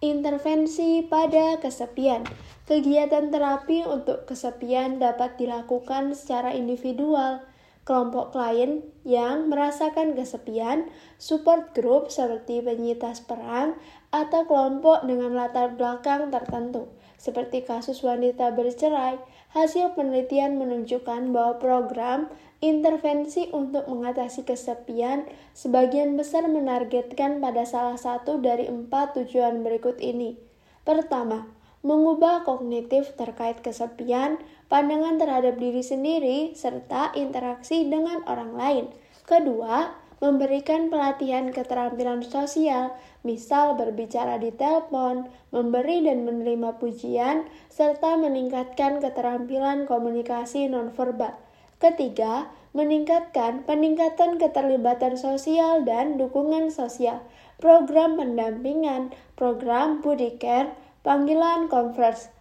Intervensi 0.00 1.04
pada 1.04 1.60
kesepian. 1.60 2.24
Kegiatan 2.64 3.28
terapi 3.28 3.84
untuk 3.84 4.24
kesepian 4.24 4.96
dapat 4.96 5.36
dilakukan 5.36 6.16
secara 6.16 6.56
individual 6.56 7.44
kelompok 7.86 8.34
klien 8.34 8.82
yang 9.06 9.46
merasakan 9.46 10.18
kesepian, 10.18 10.90
support 11.22 11.70
group 11.70 12.10
seperti 12.10 12.58
penyintas 12.58 13.22
perang, 13.22 13.78
atau 14.10 14.42
kelompok 14.50 15.06
dengan 15.06 15.38
latar 15.38 15.78
belakang 15.78 16.34
tertentu, 16.34 16.90
seperti 17.14 17.62
kasus 17.62 18.02
wanita 18.02 18.50
bercerai. 18.58 19.22
Hasil 19.54 19.94
penelitian 19.94 20.58
menunjukkan 20.58 21.30
bahwa 21.30 21.60
program 21.62 22.20
intervensi 22.64 23.52
untuk 23.52 23.84
mengatasi 23.86 24.42
kesepian 24.48 25.28
sebagian 25.52 26.16
besar 26.16 26.48
menargetkan 26.48 27.38
pada 27.38 27.68
salah 27.68 28.00
satu 28.00 28.40
dari 28.40 28.66
empat 28.66 29.14
tujuan 29.20 29.60
berikut 29.60 30.00
ini. 30.00 30.40
Pertama, 30.82 31.46
mengubah 31.86 32.42
kognitif 32.42 33.14
terkait 33.14 33.62
kesepian, 33.62 34.42
pandangan 34.66 35.22
terhadap 35.22 35.54
diri 35.60 35.82
sendiri, 35.84 36.38
serta 36.58 37.14
interaksi 37.14 37.86
dengan 37.86 38.26
orang 38.26 38.52
lain. 38.58 38.84
Kedua, 39.26 40.05
memberikan 40.22 40.88
pelatihan 40.88 41.52
keterampilan 41.52 42.24
sosial, 42.24 42.96
misal 43.26 43.76
berbicara 43.76 44.40
di 44.40 44.54
telepon, 44.54 45.28
memberi 45.52 46.04
dan 46.04 46.24
menerima 46.24 46.80
pujian, 46.80 47.44
serta 47.68 48.16
meningkatkan 48.16 49.04
keterampilan 49.04 49.84
komunikasi 49.84 50.72
nonverbal. 50.72 51.36
Ketiga, 51.76 52.48
meningkatkan 52.72 53.64
peningkatan 53.68 54.40
keterlibatan 54.40 55.20
sosial 55.20 55.84
dan 55.84 56.16
dukungan 56.16 56.72
sosial, 56.72 57.20
program 57.60 58.16
pendampingan, 58.16 59.12
program 59.36 60.00
body 60.00 60.40
care, 60.40 60.72
Panggilan 61.06 61.70
converse. 61.70 62.35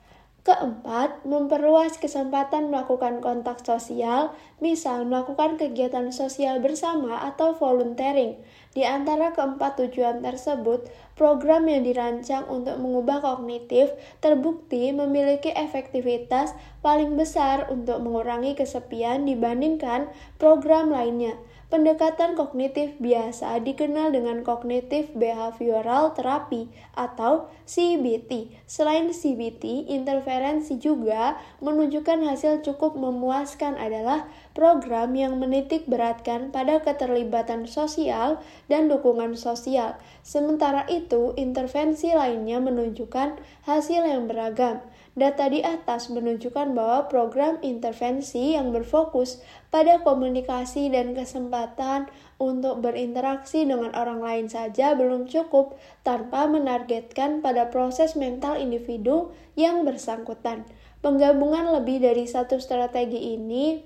Keempat, 0.45 1.25
memperluas 1.25 1.97
kesempatan 1.97 2.69
melakukan 2.69 3.17
kontak 3.17 3.65
sosial, 3.65 4.29
misal 4.61 5.01
melakukan 5.01 5.57
kegiatan 5.57 6.13
sosial 6.13 6.61
bersama 6.61 7.17
atau 7.25 7.57
volunteering. 7.57 8.37
Di 8.77 8.85
antara 8.85 9.33
keempat 9.33 9.81
tujuan 9.81 10.21
tersebut, 10.21 10.85
program 11.17 11.65
yang 11.65 11.81
dirancang 11.81 12.45
untuk 12.45 12.77
mengubah 12.77 13.25
kognitif 13.25 13.89
terbukti 14.21 14.93
memiliki 14.93 15.49
efektivitas 15.49 16.53
paling 16.85 17.17
besar 17.17 17.65
untuk 17.73 17.97
mengurangi 18.05 18.53
kesepian 18.53 19.25
dibandingkan 19.25 20.13
program 20.37 20.93
lainnya. 20.93 21.33
Pendekatan 21.75 22.39
kognitif 22.39 22.95
biasa 23.03 23.59
dikenal 23.59 24.15
dengan 24.15 24.47
kognitif 24.47 25.11
behavioral 25.11 26.15
therapy 26.15 26.71
atau 26.95 27.51
CBT. 27.67 28.47
Selain 28.63 29.11
CBT, 29.11 29.91
interferensi 29.91 30.79
juga 30.79 31.35
menunjukkan 31.59 32.31
hasil 32.31 32.63
cukup 32.63 32.95
memuaskan 32.95 33.75
adalah 33.75 34.23
program 34.55 35.19
yang 35.19 35.35
menitik 35.35 35.83
beratkan 35.83 36.47
pada 36.55 36.79
keterlibatan 36.79 37.67
sosial 37.67 38.39
dan 38.71 38.87
dukungan 38.87 39.35
sosial. 39.35 39.99
Sementara 40.23 40.87
itu, 40.87 41.35
intervensi 41.35 42.15
lainnya 42.15 42.63
menunjukkan 42.63 43.35
hasil 43.67 44.07
yang 44.07 44.31
beragam. 44.31 44.79
Data 45.15 45.47
di 45.47 45.63
atas 45.63 46.11
menunjukkan 46.11 46.75
bahwa 46.75 47.07
program 47.07 47.55
intervensi 47.63 48.59
yang 48.59 48.75
berfokus 48.75 49.39
pada 49.75 49.99
komunikasi 50.07 50.87
dan 50.87 51.11
kesempatan 51.11 52.07
untuk 52.39 52.79
berinteraksi 52.79 53.67
dengan 53.67 53.91
orang 53.91 54.23
lain 54.23 54.47
saja 54.47 54.95
belum 54.95 55.27
cukup 55.27 55.75
tanpa 56.07 56.47
menargetkan 56.47 57.43
pada 57.43 57.67
proses 57.67 58.15
mental 58.15 58.55
individu 58.55 59.35
yang 59.59 59.83
bersangkutan. 59.83 60.63
Penggabungan 61.03 61.75
lebih 61.75 61.99
dari 61.99 62.23
satu 62.23 62.55
strategi 62.55 63.35
ini 63.35 63.83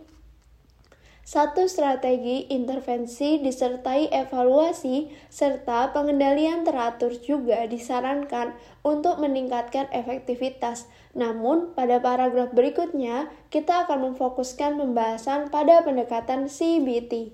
satu 1.29 1.69
strategi 1.69 2.49
intervensi 2.49 3.37
disertai 3.37 4.09
evaluasi 4.09 5.13
serta 5.29 5.93
pengendalian 5.93 6.65
teratur 6.65 7.13
juga 7.21 7.69
disarankan 7.69 8.57
untuk 8.81 9.21
meningkatkan 9.21 9.85
efektivitas. 9.93 10.89
Namun, 11.17 11.73
pada 11.73 11.97
paragraf 11.97 12.53
berikutnya, 12.53 13.33
kita 13.49 13.89
akan 13.89 14.13
memfokuskan 14.13 14.77
pembahasan 14.77 15.49
pada 15.49 15.81
pendekatan 15.81 16.45
CBT. 16.49 17.33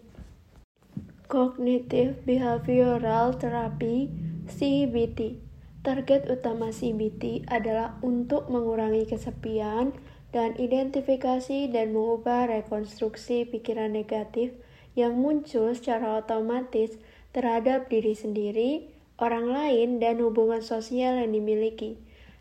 Cognitive 1.27 2.21
Behavioral 2.23 3.35
Therapy 3.35 4.07
CBT. 4.47 5.41
Target 5.81 6.29
utama 6.31 6.73
CBT 6.73 7.45
adalah 7.49 7.97
untuk 8.01 8.49
mengurangi 8.49 9.05
kesepian, 9.05 9.93
dan 10.35 10.51
identifikasi 10.59 11.71
dan 11.71 11.95
mengubah 11.95 12.51
rekonstruksi 12.51 13.47
pikiran 13.47 13.95
negatif 13.95 14.51
yang 14.91 15.15
muncul 15.15 15.71
secara 15.71 16.19
otomatis 16.19 16.99
terhadap 17.31 17.87
diri 17.87 18.11
sendiri, 18.11 18.91
orang 19.15 19.47
lain, 19.47 20.03
dan 20.03 20.19
hubungan 20.19 20.59
sosial 20.59 21.23
yang 21.23 21.31
dimiliki. 21.31 21.95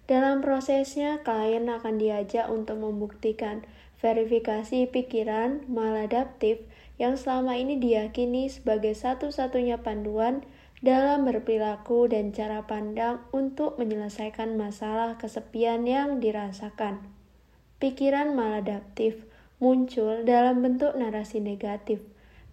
Dalam 0.04 0.44
prosesnya, 0.44 1.24
klien 1.24 1.64
akan 1.64 1.96
diajak 1.96 2.52
untuk 2.52 2.80
membuktikan 2.80 3.64
verifikasi 3.98 4.84
pikiran 4.92 5.64
maladaptif 5.64 6.60
yang 7.00 7.16
selama 7.16 7.56
ini 7.56 7.80
diyakini 7.80 8.52
sebagai 8.52 8.92
satu-satunya 8.92 9.80
panduan 9.80 10.44
dalam 10.84 11.24
berperilaku 11.24 12.12
dan 12.12 12.36
cara 12.36 12.68
pandang 12.68 13.24
untuk 13.32 13.80
menyelesaikan 13.80 14.60
masalah 14.60 15.16
kesepian 15.16 15.88
yang 15.88 16.20
dirasakan 16.20 17.14
pikiran 17.84 18.32
maladaptif 18.32 19.28
muncul 19.60 20.24
dalam 20.24 20.64
bentuk 20.64 20.96
narasi 20.96 21.40
negatif 21.40 22.00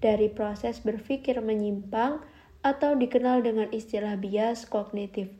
dari 0.03 0.27
proses 0.27 0.83
berpikir 0.83 1.39
menyimpang 1.39 2.19
atau 2.61 2.99
dikenal 2.99 3.39
dengan 3.39 3.69
istilah 3.73 4.19
bias 4.19 4.67
kognitif. 4.67 5.31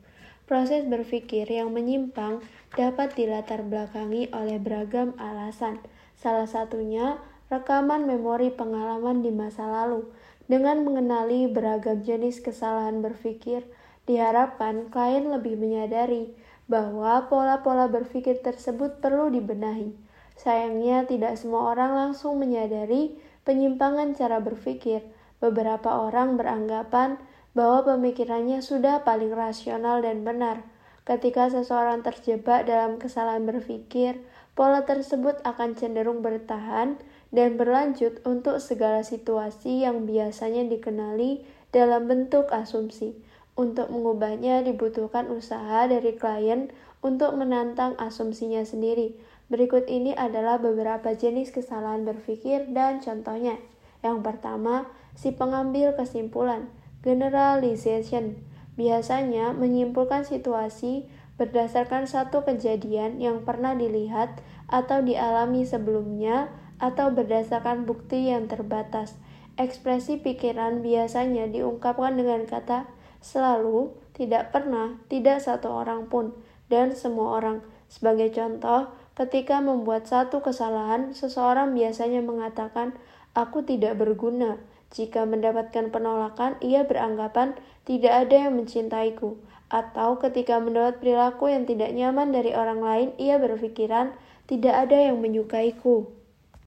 Proses 0.52 0.84
berpikir 0.84 1.48
yang 1.48 1.72
menyimpang 1.72 2.44
dapat 2.76 3.16
dilatar 3.16 3.64
belakangi 3.64 4.28
oleh 4.36 4.60
beragam 4.60 5.16
alasan, 5.16 5.80
salah 6.12 6.44
satunya 6.44 7.16
rekaman 7.48 8.04
memori 8.04 8.52
pengalaman 8.52 9.24
di 9.24 9.32
masa 9.32 9.64
lalu. 9.64 10.12
Dengan 10.44 10.84
mengenali 10.84 11.48
beragam 11.48 12.04
jenis 12.04 12.44
kesalahan 12.44 13.00
berpikir, 13.00 13.64
diharapkan 14.04 14.92
klien 14.92 15.24
lebih 15.24 15.56
menyadari 15.56 16.36
bahwa 16.68 17.32
pola-pola 17.32 17.88
berpikir 17.88 18.44
tersebut 18.44 19.00
perlu 19.00 19.32
dibenahi. 19.32 19.96
Sayangnya, 20.36 21.08
tidak 21.08 21.40
semua 21.40 21.72
orang 21.72 21.96
langsung 21.96 22.36
menyadari 22.36 23.16
penyimpangan 23.48 24.12
cara 24.12 24.36
berpikir. 24.44 25.00
Beberapa 25.40 25.96
orang 25.96 26.36
beranggapan 26.36 27.16
bahwa 27.52 27.96
pemikirannya 27.96 28.64
sudah 28.64 29.04
paling 29.04 29.32
rasional 29.32 30.00
dan 30.00 30.24
benar. 30.24 30.64
Ketika 31.02 31.50
seseorang 31.50 32.06
terjebak 32.06 32.64
dalam 32.64 32.96
kesalahan 32.96 33.44
berpikir, 33.44 34.22
pola 34.54 34.86
tersebut 34.86 35.40
akan 35.42 35.74
cenderung 35.74 36.22
bertahan 36.22 36.96
dan 37.32 37.56
berlanjut 37.56 38.22
untuk 38.22 38.60
segala 38.62 39.02
situasi 39.02 39.82
yang 39.82 40.04
biasanya 40.04 40.68
dikenali 40.68 41.42
dalam 41.74 42.06
bentuk 42.06 42.52
asumsi. 42.52 43.16
Untuk 43.52 43.92
mengubahnya 43.92 44.64
dibutuhkan 44.64 45.28
usaha 45.28 45.84
dari 45.84 46.16
klien 46.16 46.72
untuk 47.04 47.36
menantang 47.36 47.92
asumsinya 48.00 48.64
sendiri. 48.64 49.12
Berikut 49.52 49.84
ini 49.92 50.16
adalah 50.16 50.56
beberapa 50.56 51.12
jenis 51.12 51.52
kesalahan 51.52 52.08
berpikir 52.08 52.72
dan 52.72 53.04
contohnya. 53.04 53.60
Yang 54.00 54.24
pertama, 54.24 54.88
si 55.12 55.36
pengambil 55.36 55.92
kesimpulan, 55.92 56.72
generalization, 57.02 58.40
biasanya 58.78 59.52
menyimpulkan 59.52 60.24
situasi 60.24 61.06
berdasarkan 61.36 62.06
satu 62.06 62.46
kejadian 62.46 63.18
yang 63.18 63.42
pernah 63.42 63.74
dilihat 63.74 64.40
atau 64.70 65.02
dialami 65.02 65.66
sebelumnya 65.66 66.48
atau 66.78 67.12
berdasarkan 67.12 67.84
bukti 67.84 68.30
yang 68.30 68.48
terbatas. 68.48 69.18
Ekspresi 69.60 70.22
pikiran 70.22 70.80
biasanya 70.80 71.50
diungkapkan 71.50 72.16
dengan 72.16 72.48
kata 72.48 72.88
selalu, 73.20 73.92
tidak 74.16 74.50
pernah, 74.50 74.96
tidak 75.12 75.44
satu 75.44 75.68
orang 75.70 76.08
pun, 76.08 76.32
dan 76.72 76.96
semua 76.96 77.36
orang. 77.38 77.60
Sebagai 77.92 78.32
contoh, 78.32 78.88
Ketika 79.12 79.60
membuat 79.60 80.08
satu 80.08 80.40
kesalahan, 80.40 81.12
seseorang 81.12 81.76
biasanya 81.76 82.24
mengatakan, 82.24 82.96
"Aku 83.36 83.60
tidak 83.60 84.00
berguna." 84.00 84.56
Jika 84.92 85.24
mendapatkan 85.24 85.88
penolakan, 85.88 86.60
ia 86.60 86.84
beranggapan 86.84 87.56
tidak 87.88 88.28
ada 88.28 88.46
yang 88.48 88.60
mencintaiku. 88.60 89.40
Atau 89.72 90.20
ketika 90.20 90.60
mendapat 90.60 91.00
perilaku 91.00 91.48
yang 91.48 91.64
tidak 91.64 91.96
nyaman 91.96 92.28
dari 92.28 92.52
orang 92.52 92.84
lain, 92.84 93.08
ia 93.16 93.40
berpikiran 93.40 94.12
tidak 94.44 94.86
ada 94.88 95.08
yang 95.08 95.16
menyukaiku. 95.24 96.12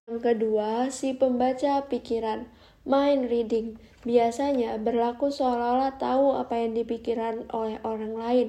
Yang 0.10 0.19
kedua, 0.26 0.89
si 0.89 1.14
pembaca 1.14 1.85
pikiran, 1.85 2.49
mind 2.81 3.30
reading, 3.30 3.77
biasanya 4.02 4.77
berlaku 4.81 5.30
seolah-olah 5.30 5.97
tahu 6.02 6.34
apa 6.34 6.65
yang 6.65 6.73
dipikirkan 6.73 7.45
oleh 7.53 7.77
orang 7.85 8.14
lain 8.18 8.47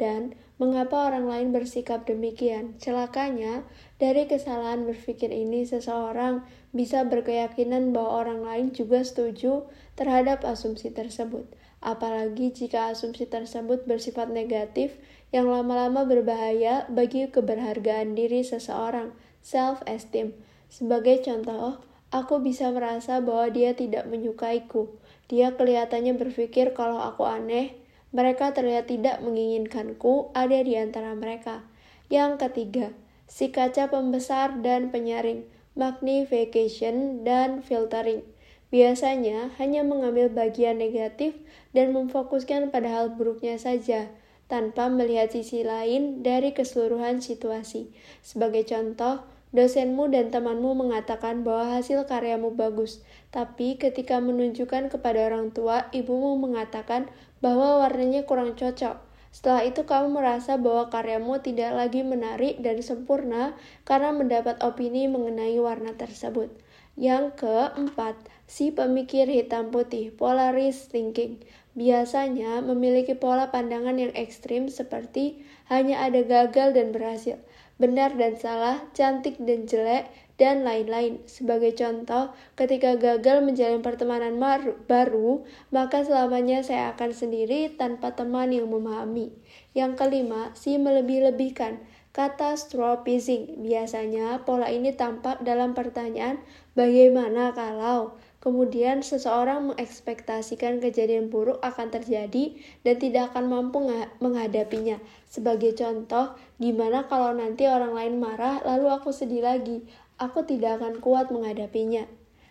dan 0.00 0.32
mengapa 0.60 1.12
orang 1.12 1.28
lain 1.28 1.48
bersikap 1.56 2.04
demikian. 2.04 2.76
Celakanya, 2.80 3.64
dari 3.96 4.28
kesalahan 4.28 4.84
berpikir 4.84 5.32
ini 5.32 5.64
seseorang 5.64 6.44
bisa 6.70 7.02
berkeyakinan 7.02 7.90
bahwa 7.90 8.26
orang 8.26 8.40
lain 8.46 8.66
juga 8.70 9.02
setuju 9.02 9.66
terhadap 9.98 10.46
asumsi 10.46 10.94
tersebut. 10.94 11.46
Apalagi 11.80 12.52
jika 12.52 12.92
asumsi 12.92 13.24
tersebut 13.24 13.88
bersifat 13.88 14.28
negatif 14.28 14.94
yang 15.32 15.48
lama-lama 15.48 16.04
berbahaya 16.04 16.84
bagi 16.92 17.26
keberhargaan 17.30 18.12
diri 18.14 18.44
seseorang, 18.44 19.16
self-esteem. 19.40 20.36
Sebagai 20.70 21.24
contoh, 21.24 21.80
aku 22.14 22.38
bisa 22.44 22.68
merasa 22.70 23.18
bahwa 23.24 23.48
dia 23.50 23.72
tidak 23.74 24.06
menyukaiku. 24.06 24.92
Dia 25.30 25.54
kelihatannya 25.56 26.14
berpikir 26.18 26.76
kalau 26.76 27.00
aku 27.00 27.26
aneh, 27.26 27.74
mereka 28.10 28.50
terlihat 28.50 28.90
tidak 28.90 29.22
menginginkanku 29.22 30.34
ada 30.34 30.58
di 30.60 30.74
antara 30.74 31.14
mereka. 31.14 31.62
Yang 32.10 32.42
ketiga, 32.42 32.86
si 33.30 33.54
kaca 33.54 33.86
pembesar 33.86 34.58
dan 34.60 34.90
penyaring, 34.90 35.46
magnification 35.80 37.24
dan 37.24 37.64
filtering. 37.64 38.20
Biasanya 38.68 39.50
hanya 39.56 39.80
mengambil 39.80 40.28
bagian 40.28 40.76
negatif 40.76 41.34
dan 41.72 41.96
memfokuskan 41.96 42.68
pada 42.68 42.86
hal 42.92 43.16
buruknya 43.16 43.56
saja, 43.56 44.12
tanpa 44.46 44.86
melihat 44.86 45.32
sisi 45.32 45.64
lain 45.66 46.20
dari 46.22 46.54
keseluruhan 46.54 47.18
situasi. 47.24 47.90
Sebagai 48.22 48.68
contoh, 48.68 49.26
dosenmu 49.50 50.06
dan 50.14 50.30
temanmu 50.30 50.78
mengatakan 50.78 51.42
bahwa 51.42 51.82
hasil 51.82 52.06
karyamu 52.06 52.54
bagus, 52.54 53.02
tapi 53.34 53.74
ketika 53.74 54.22
menunjukkan 54.22 54.92
kepada 54.94 55.26
orang 55.26 55.50
tua, 55.50 55.90
ibumu 55.90 56.38
mengatakan 56.38 57.10
bahwa 57.42 57.82
warnanya 57.82 58.22
kurang 58.22 58.54
cocok. 58.54 59.09
Setelah 59.30 59.62
itu 59.62 59.86
kamu 59.86 60.18
merasa 60.18 60.58
bahwa 60.58 60.90
karyamu 60.90 61.38
tidak 61.38 61.70
lagi 61.72 62.02
menarik 62.02 62.58
dan 62.58 62.82
sempurna 62.82 63.54
karena 63.86 64.10
mendapat 64.10 64.58
opini 64.66 65.06
mengenai 65.06 65.54
warna 65.62 65.94
tersebut. 65.94 66.50
Yang 66.98 67.38
keempat, 67.38 68.18
si 68.50 68.74
pemikir 68.74 69.30
hitam 69.30 69.70
putih, 69.70 70.10
polaris 70.10 70.90
thinking, 70.90 71.38
biasanya 71.78 72.58
memiliki 72.60 73.14
pola 73.14 73.54
pandangan 73.54 73.94
yang 73.96 74.10
ekstrim 74.18 74.66
seperti 74.66 75.40
hanya 75.70 76.02
ada 76.02 76.26
gagal 76.26 76.74
dan 76.74 76.90
berhasil, 76.90 77.38
benar 77.78 78.18
dan 78.18 78.34
salah, 78.34 78.82
cantik 78.92 79.38
dan 79.38 79.70
jelek, 79.70 80.10
dan 80.40 80.64
lain-lain. 80.64 81.20
Sebagai 81.28 81.76
contoh, 81.76 82.32
ketika 82.56 82.96
gagal 82.96 83.44
menjalin 83.44 83.84
pertemanan 83.84 84.40
baru, 84.88 85.44
maka 85.68 86.00
selamanya 86.00 86.64
saya 86.64 86.96
akan 86.96 87.12
sendiri 87.12 87.76
tanpa 87.76 88.16
teman 88.16 88.48
yang 88.48 88.72
memahami. 88.72 89.36
Yang 89.76 90.00
kelima, 90.00 90.56
si 90.56 90.80
melebih-lebihkan. 90.80 91.84
Catastrophizing. 92.10 93.62
Biasanya 93.62 94.42
pola 94.42 94.66
ini 94.66 94.90
tampak 94.90 95.46
dalam 95.46 95.78
pertanyaan 95.78 96.42
bagaimana 96.74 97.54
kalau 97.54 98.18
kemudian 98.42 99.06
seseorang 99.06 99.70
mengekspektasikan 99.70 100.82
kejadian 100.82 101.30
buruk 101.30 101.62
akan 101.62 101.94
terjadi 101.94 102.58
dan 102.82 102.96
tidak 102.98 103.30
akan 103.30 103.46
mampu 103.46 103.78
menghadapinya. 104.18 104.98
Sebagai 105.30 105.78
contoh, 105.78 106.34
gimana 106.58 107.06
kalau 107.06 107.30
nanti 107.30 107.70
orang 107.70 107.94
lain 107.94 108.18
marah 108.18 108.58
lalu 108.66 108.90
aku 108.90 109.14
sedih 109.14 109.46
lagi? 109.46 109.86
Aku 110.20 110.44
tidak 110.44 110.78
akan 110.78 111.00
kuat 111.00 111.32
menghadapinya. 111.32 112.04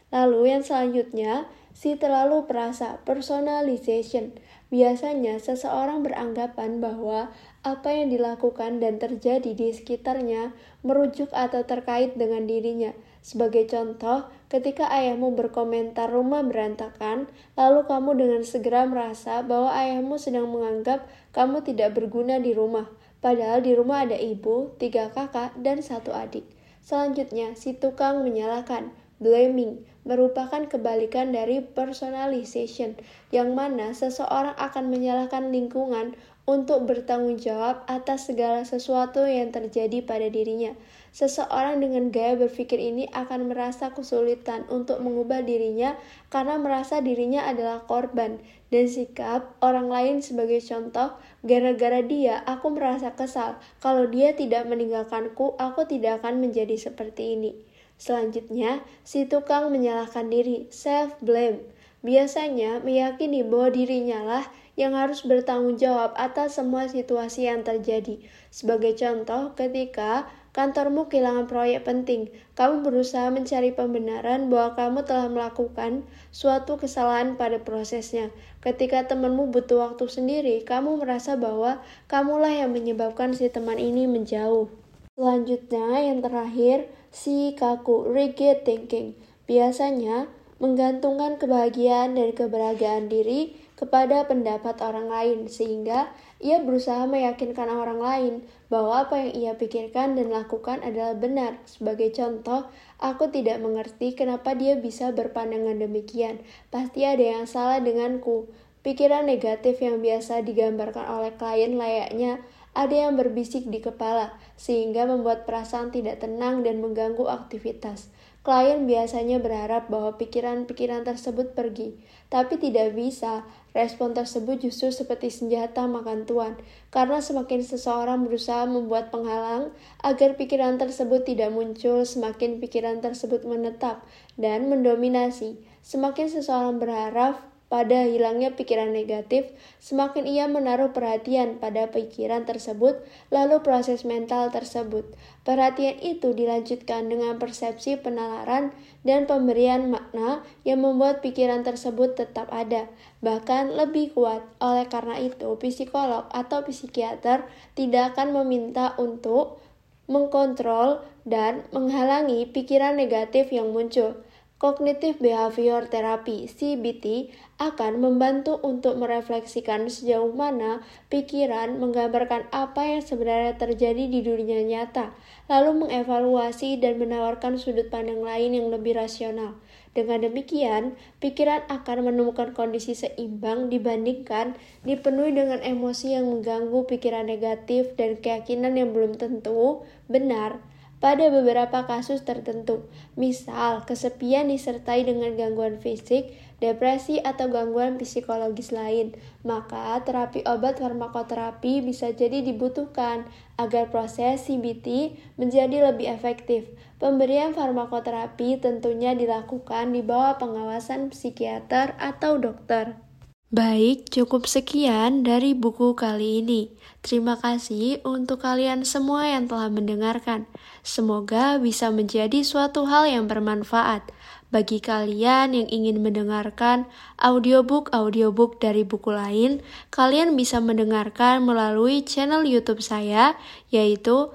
Lalu 0.09 0.57
yang 0.57 0.65
selanjutnya, 0.65 1.45
si 1.69 1.93
terlalu 1.93 2.49
perasa, 2.49 2.97
personalization. 3.05 4.33
Biasanya 4.73 5.37
seseorang 5.37 6.01
beranggapan 6.01 6.81
bahwa 6.81 7.29
apa 7.61 7.89
yang 7.93 8.09
dilakukan 8.09 8.81
dan 8.81 8.97
terjadi 8.97 9.53
di 9.53 9.69
sekitarnya 9.69 10.57
merujuk 10.81 11.29
atau 11.29 11.61
terkait 11.61 12.17
dengan 12.17 12.49
dirinya. 12.49 12.93
Sebagai 13.21 13.69
contoh, 13.69 14.25
ketika 14.49 14.89
ayahmu 14.89 15.37
berkomentar 15.37 16.09
rumah 16.09 16.41
berantakan, 16.41 17.29
lalu 17.53 17.85
kamu 17.85 18.11
dengan 18.17 18.41
segera 18.41 18.89
merasa 18.89 19.45
bahwa 19.45 19.69
ayahmu 19.77 20.17
sedang 20.17 20.49
menganggap 20.49 21.05
kamu 21.37 21.61
tidak 21.61 21.93
berguna 21.93 22.41
di 22.41 22.57
rumah. 22.57 22.89
Padahal 23.19 23.61
di 23.61 23.75
rumah 23.75 24.07
ada 24.07 24.15
ibu, 24.15 24.73
tiga 24.79 25.11
kakak, 25.11 25.53
dan 25.59 25.83
satu 25.83 26.15
adik. 26.15 26.58
Selanjutnya, 26.89 27.53
si 27.53 27.77
tukang 27.77 28.25
menyalahkan, 28.25 28.89
blaming, 29.21 29.85
merupakan 30.09 30.65
kebalikan 30.65 31.29
dari 31.29 31.61
personalization, 31.61 32.97
yang 33.29 33.53
mana 33.53 33.93
seseorang 33.93 34.57
akan 34.57 34.89
menyalahkan 34.89 35.53
lingkungan 35.53 36.17
untuk 36.49 36.89
bertanggung 36.89 37.37
jawab 37.37 37.85
atas 37.85 38.25
segala 38.25 38.65
sesuatu 38.65 39.21
yang 39.29 39.53
terjadi 39.53 40.01
pada 40.01 40.33
dirinya. 40.33 40.73
Seseorang 41.13 41.77
dengan 41.77 42.09
gaya 42.09 42.33
berpikir 42.41 42.81
ini 42.81 43.05
akan 43.13 43.53
merasa 43.53 43.93
kesulitan 43.93 44.65
untuk 44.73 44.97
mengubah 44.97 45.45
dirinya 45.45 45.93
karena 46.33 46.57
merasa 46.57 47.05
dirinya 47.05 47.45
adalah 47.45 47.85
korban 47.85 48.41
dan 48.73 48.85
sikap 48.89 49.53
orang 49.61 49.93
lain 49.93 50.25
sebagai 50.25 50.57
contoh, 50.65 51.13
gara-gara 51.45 52.03
dia 52.03 52.43
aku 52.43 52.73
merasa 52.73 53.15
kesal. 53.15 53.59
Kalau 53.79 54.07
dia 54.07 54.35
tidak 54.35 54.67
meninggalkanku, 54.67 55.55
aku 55.55 55.87
tidak 55.87 56.23
akan 56.23 56.43
menjadi 56.43 56.75
seperti 56.75 57.39
ini. 57.39 57.51
Selanjutnya, 57.99 58.79
si 59.03 59.27
tukang 59.27 59.71
menyalahkan 59.75 60.31
diri, 60.31 60.71
self 60.71 61.19
blame. 61.19 61.59
Biasanya 61.99 62.79
meyakini 62.79 63.43
bahwa 63.43 63.75
dirinya 63.75 64.23
lah 64.23 64.45
yang 64.79 64.95
harus 64.95 65.27
bertanggung 65.27 65.75
jawab 65.75 66.15
atas 66.15 66.55
semua 66.55 66.87
situasi 66.87 67.51
yang 67.51 67.67
terjadi. 67.67 68.23
Sebagai 68.47 68.95
contoh, 68.95 69.51
ketika 69.51 70.31
kantormu 70.55 71.11
kehilangan 71.11 71.51
proyek 71.51 71.83
penting, 71.83 72.31
kamu 72.55 72.87
berusaha 72.87 73.27
mencari 73.27 73.75
pembenaran 73.75 74.47
bahwa 74.47 74.79
kamu 74.79 74.99
telah 75.03 75.27
melakukan 75.27 76.07
suatu 76.31 76.79
kesalahan 76.79 77.35
pada 77.35 77.59
prosesnya. 77.59 78.31
Ketika 78.59 79.07
temanmu 79.07 79.55
butuh 79.55 79.87
waktu 79.87 80.05
sendiri, 80.11 80.67
kamu 80.67 80.99
merasa 80.99 81.39
bahwa 81.39 81.79
kamulah 82.11 82.51
yang 82.51 82.75
menyebabkan 82.75 83.31
si 83.31 83.47
teman 83.47 83.79
ini 83.79 84.03
menjauh. 84.03 84.67
Selanjutnya, 85.15 86.03
yang 86.03 86.19
terakhir, 86.19 86.91
si 87.07 87.55
kaku, 87.55 88.11
rigid 88.11 88.67
thinking. 88.67 89.15
Biasanya, 89.47 90.27
menggantungkan 90.59 91.39
kebahagiaan 91.39 92.19
dan 92.19 92.35
keberagaman 92.35 93.07
diri 93.07 93.55
kepada 93.79 94.27
pendapat 94.27 94.75
orang 94.83 95.07
lain, 95.07 95.39
sehingga 95.47 96.11
ia 96.43 96.59
berusaha 96.59 97.07
meyakinkan 97.07 97.71
orang 97.71 97.99
lain 98.03 98.33
bahwa 98.69 99.03
apa 99.03 99.17
yang 99.17 99.31
ia 99.33 99.53
pikirkan 99.57 100.13
dan 100.13 100.29
lakukan 100.29 100.79
adalah 100.85 101.17
benar. 101.17 101.57
Sebagai 101.65 102.13
contoh, 102.13 102.69
aku 103.01 103.33
tidak 103.33 103.57
mengerti 103.59 104.13
kenapa 104.13 104.53
dia 104.53 104.77
bisa 104.77 105.09
berpandangan 105.09 105.81
demikian. 105.81 106.39
Pasti 106.69 107.03
ada 107.03 107.21
yang 107.21 107.45
salah 107.49 107.81
denganku. 107.81 108.47
Pikiran 108.85 109.27
negatif 109.27 109.83
yang 109.83 109.99
biasa 109.99 110.45
digambarkan 110.45 111.03
oleh 111.03 111.35
klien 111.35 111.75
layaknya 111.75 112.39
ada 112.77 112.95
yang 112.95 113.17
berbisik 113.17 113.67
di 113.67 113.81
kepala, 113.81 114.37
sehingga 114.55 115.09
membuat 115.09 115.43
perasaan 115.43 115.91
tidak 115.91 116.21
tenang 116.23 116.61
dan 116.63 116.79
mengganggu 116.79 117.27
aktivitas. 117.27 118.07
Klien 118.39 118.87
biasanya 118.87 119.43
berharap 119.43 119.91
bahwa 119.91 120.15
pikiran-pikiran 120.15 121.03
tersebut 121.03 121.57
pergi, 121.57 121.99
tapi 122.31 122.55
tidak 122.55 122.95
bisa. 122.95 123.43
Respon 123.69 124.17
tersebut 124.17 124.65
justru 124.65 124.89
seperti 124.89 125.29
senjata 125.29 125.85
makan 125.85 126.25
tuan, 126.25 126.57
karena 126.89 127.21
semakin 127.21 127.61
seseorang 127.61 128.25
berusaha 128.25 128.65
membuat 128.65 129.13
penghalang 129.13 129.69
agar 130.01 130.33
pikiran 130.33 130.81
tersebut 130.81 131.21
tidak 131.21 131.53
muncul, 131.53 132.01
semakin 132.01 132.57
pikiran 132.57 132.97
tersebut 132.97 133.45
menetap 133.45 134.01
dan 134.41 134.73
mendominasi. 134.73 135.61
Semakin 135.85 136.33
seseorang 136.33 136.81
berharap 136.81 137.45
pada 137.69 138.09
hilangnya 138.09 138.57
pikiran 138.57 138.89
negatif, 138.89 139.45
semakin 139.77 140.25
ia 140.25 140.49
menaruh 140.49 140.89
perhatian 140.89 141.61
pada 141.61 141.85
pikiran 141.93 142.41
tersebut, 142.49 142.97
lalu 143.29 143.61
proses 143.61 144.01
mental 144.01 144.49
tersebut. 144.49 145.05
Perhatian 145.45 146.01
itu 146.01 146.33
dilanjutkan 146.33 147.05
dengan 147.05 147.37
persepsi 147.37 148.01
penalaran 148.01 148.73
dan 149.07 149.27
pemberian 149.27 149.87
makna 149.87 150.43
yang 150.67 150.83
membuat 150.83 151.23
pikiran 151.23 151.63
tersebut 151.63 152.19
tetap 152.19 152.51
ada, 152.51 152.91
bahkan 153.23 153.71
lebih 153.71 154.11
kuat. 154.11 154.43
Oleh 154.59 154.87
karena 154.91 155.15
itu, 155.19 155.55
psikolog 155.59 156.27
atau 156.31 156.63
psikiater 156.67 157.47
tidak 157.75 158.15
akan 158.15 158.35
meminta 158.35 158.95
untuk 158.99 159.63
mengkontrol, 160.09 161.05
dan 161.29 161.61
menghalangi 161.69 162.49
pikiran 162.49 162.97
negatif 162.97 163.53
yang 163.53 163.69
muncul. 163.69 164.17
Cognitive 164.59 165.23
Behavior 165.23 165.87
Therapy 165.87 166.43
(CBT) 166.43 167.31
akan 167.63 168.03
membantu 168.03 168.59
untuk 168.59 168.99
merefleksikan 168.99 169.87
sejauh 169.87 170.35
mana 170.35 170.83
pikiran 171.07 171.79
menggambarkan 171.79 172.43
apa 172.51 172.83
yang 172.83 172.99
sebenarnya 172.99 173.55
terjadi 173.55 174.11
di 174.11 174.19
dunia 174.19 174.59
nyata, 174.67 175.15
lalu 175.47 175.87
mengevaluasi 175.87 176.75
dan 176.75 176.99
menawarkan 176.99 177.55
sudut 177.55 177.87
pandang 177.87 178.19
lain 178.19 178.51
yang 178.51 178.67
lebih 178.67 178.99
rasional. 178.99 179.55
Dengan 179.95 180.27
demikian, 180.27 180.99
pikiran 181.23 181.63
akan 181.71 182.11
menemukan 182.11 182.51
kondisi 182.51 182.99
seimbang 182.99 183.71
dibandingkan 183.71 184.59
dipenuhi 184.83 185.39
dengan 185.39 185.63
emosi 185.63 186.19
yang 186.19 186.27
mengganggu 186.27 186.83
pikiran 186.83 187.31
negatif 187.31 187.95
dan 187.95 188.19
keyakinan 188.19 188.75
yang 188.75 188.91
belum 188.91 189.15
tentu 189.15 189.87
benar 190.11 190.59
pada 190.99 191.31
beberapa 191.31 191.87
kasus 191.87 192.27
tertentu, 192.27 192.83
misal 193.15 193.87
kesepian 193.87 194.51
disertai 194.51 195.07
dengan 195.07 195.31
gangguan 195.39 195.79
fisik, 195.79 196.35
depresi, 196.59 197.23
atau 197.23 197.47
gangguan 197.47 197.95
psikologis 197.95 198.75
lain, 198.75 199.15
maka 199.47 199.95
terapi 200.03 200.43
obat 200.43 200.83
farmakoterapi 200.83 201.79
bisa 201.87 202.11
jadi 202.11 202.43
dibutuhkan 202.43 203.23
agar 203.55 203.87
proses 203.87 204.43
CBT 204.43 205.15
menjadi 205.39 205.91
lebih 205.91 206.11
efektif. 206.11 206.67
Pemberian 206.99 207.55
farmakoterapi 207.55 208.59
tentunya 208.59 209.15
dilakukan 209.15 209.95
di 209.95 210.03
bawah 210.03 210.35
pengawasan 210.35 211.15
psikiater 211.15 211.95
atau 211.95 212.35
dokter. 212.35 213.08
Baik, 213.49 214.13
cukup 214.13 214.45
sekian 214.45 215.25
dari 215.25 215.57
buku 215.57 215.97
kali 215.97 216.45
ini. 216.45 216.69
Terima 217.01 217.33
kasih 217.33 217.97
untuk 218.05 218.45
kalian 218.45 218.85
semua 218.85 219.25
yang 219.25 219.49
telah 219.49 219.73
mendengarkan. 219.73 220.45
Semoga 220.85 221.57
bisa 221.57 221.89
menjadi 221.89 222.45
suatu 222.45 222.85
hal 222.85 223.09
yang 223.09 223.25
bermanfaat. 223.25 224.05
Bagi 224.53 224.77
kalian 224.77 225.57
yang 225.57 225.65
ingin 225.65 225.97
mendengarkan 225.97 226.85
audiobook-audiobook 227.17 228.61
dari 228.61 228.85
buku 228.85 229.17
lain, 229.17 229.65
kalian 229.89 230.37
bisa 230.37 230.61
mendengarkan 230.61 231.41
melalui 231.41 232.05
channel 232.05 232.45
YouTube 232.45 232.85
saya, 232.85 233.33
yaitu 233.73 234.29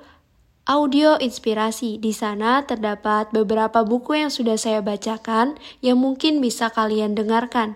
Audio 0.67 1.21
Inspirasi. 1.23 2.03
Di 2.03 2.11
sana 2.11 2.67
terdapat 2.67 3.31
beberapa 3.31 3.87
buku 3.87 4.19
yang 4.19 4.33
sudah 4.35 4.59
saya 4.59 4.83
bacakan 4.83 5.55
yang 5.87 6.03
mungkin 6.03 6.43
bisa 6.43 6.67
kalian 6.75 7.15
dengarkan. 7.15 7.71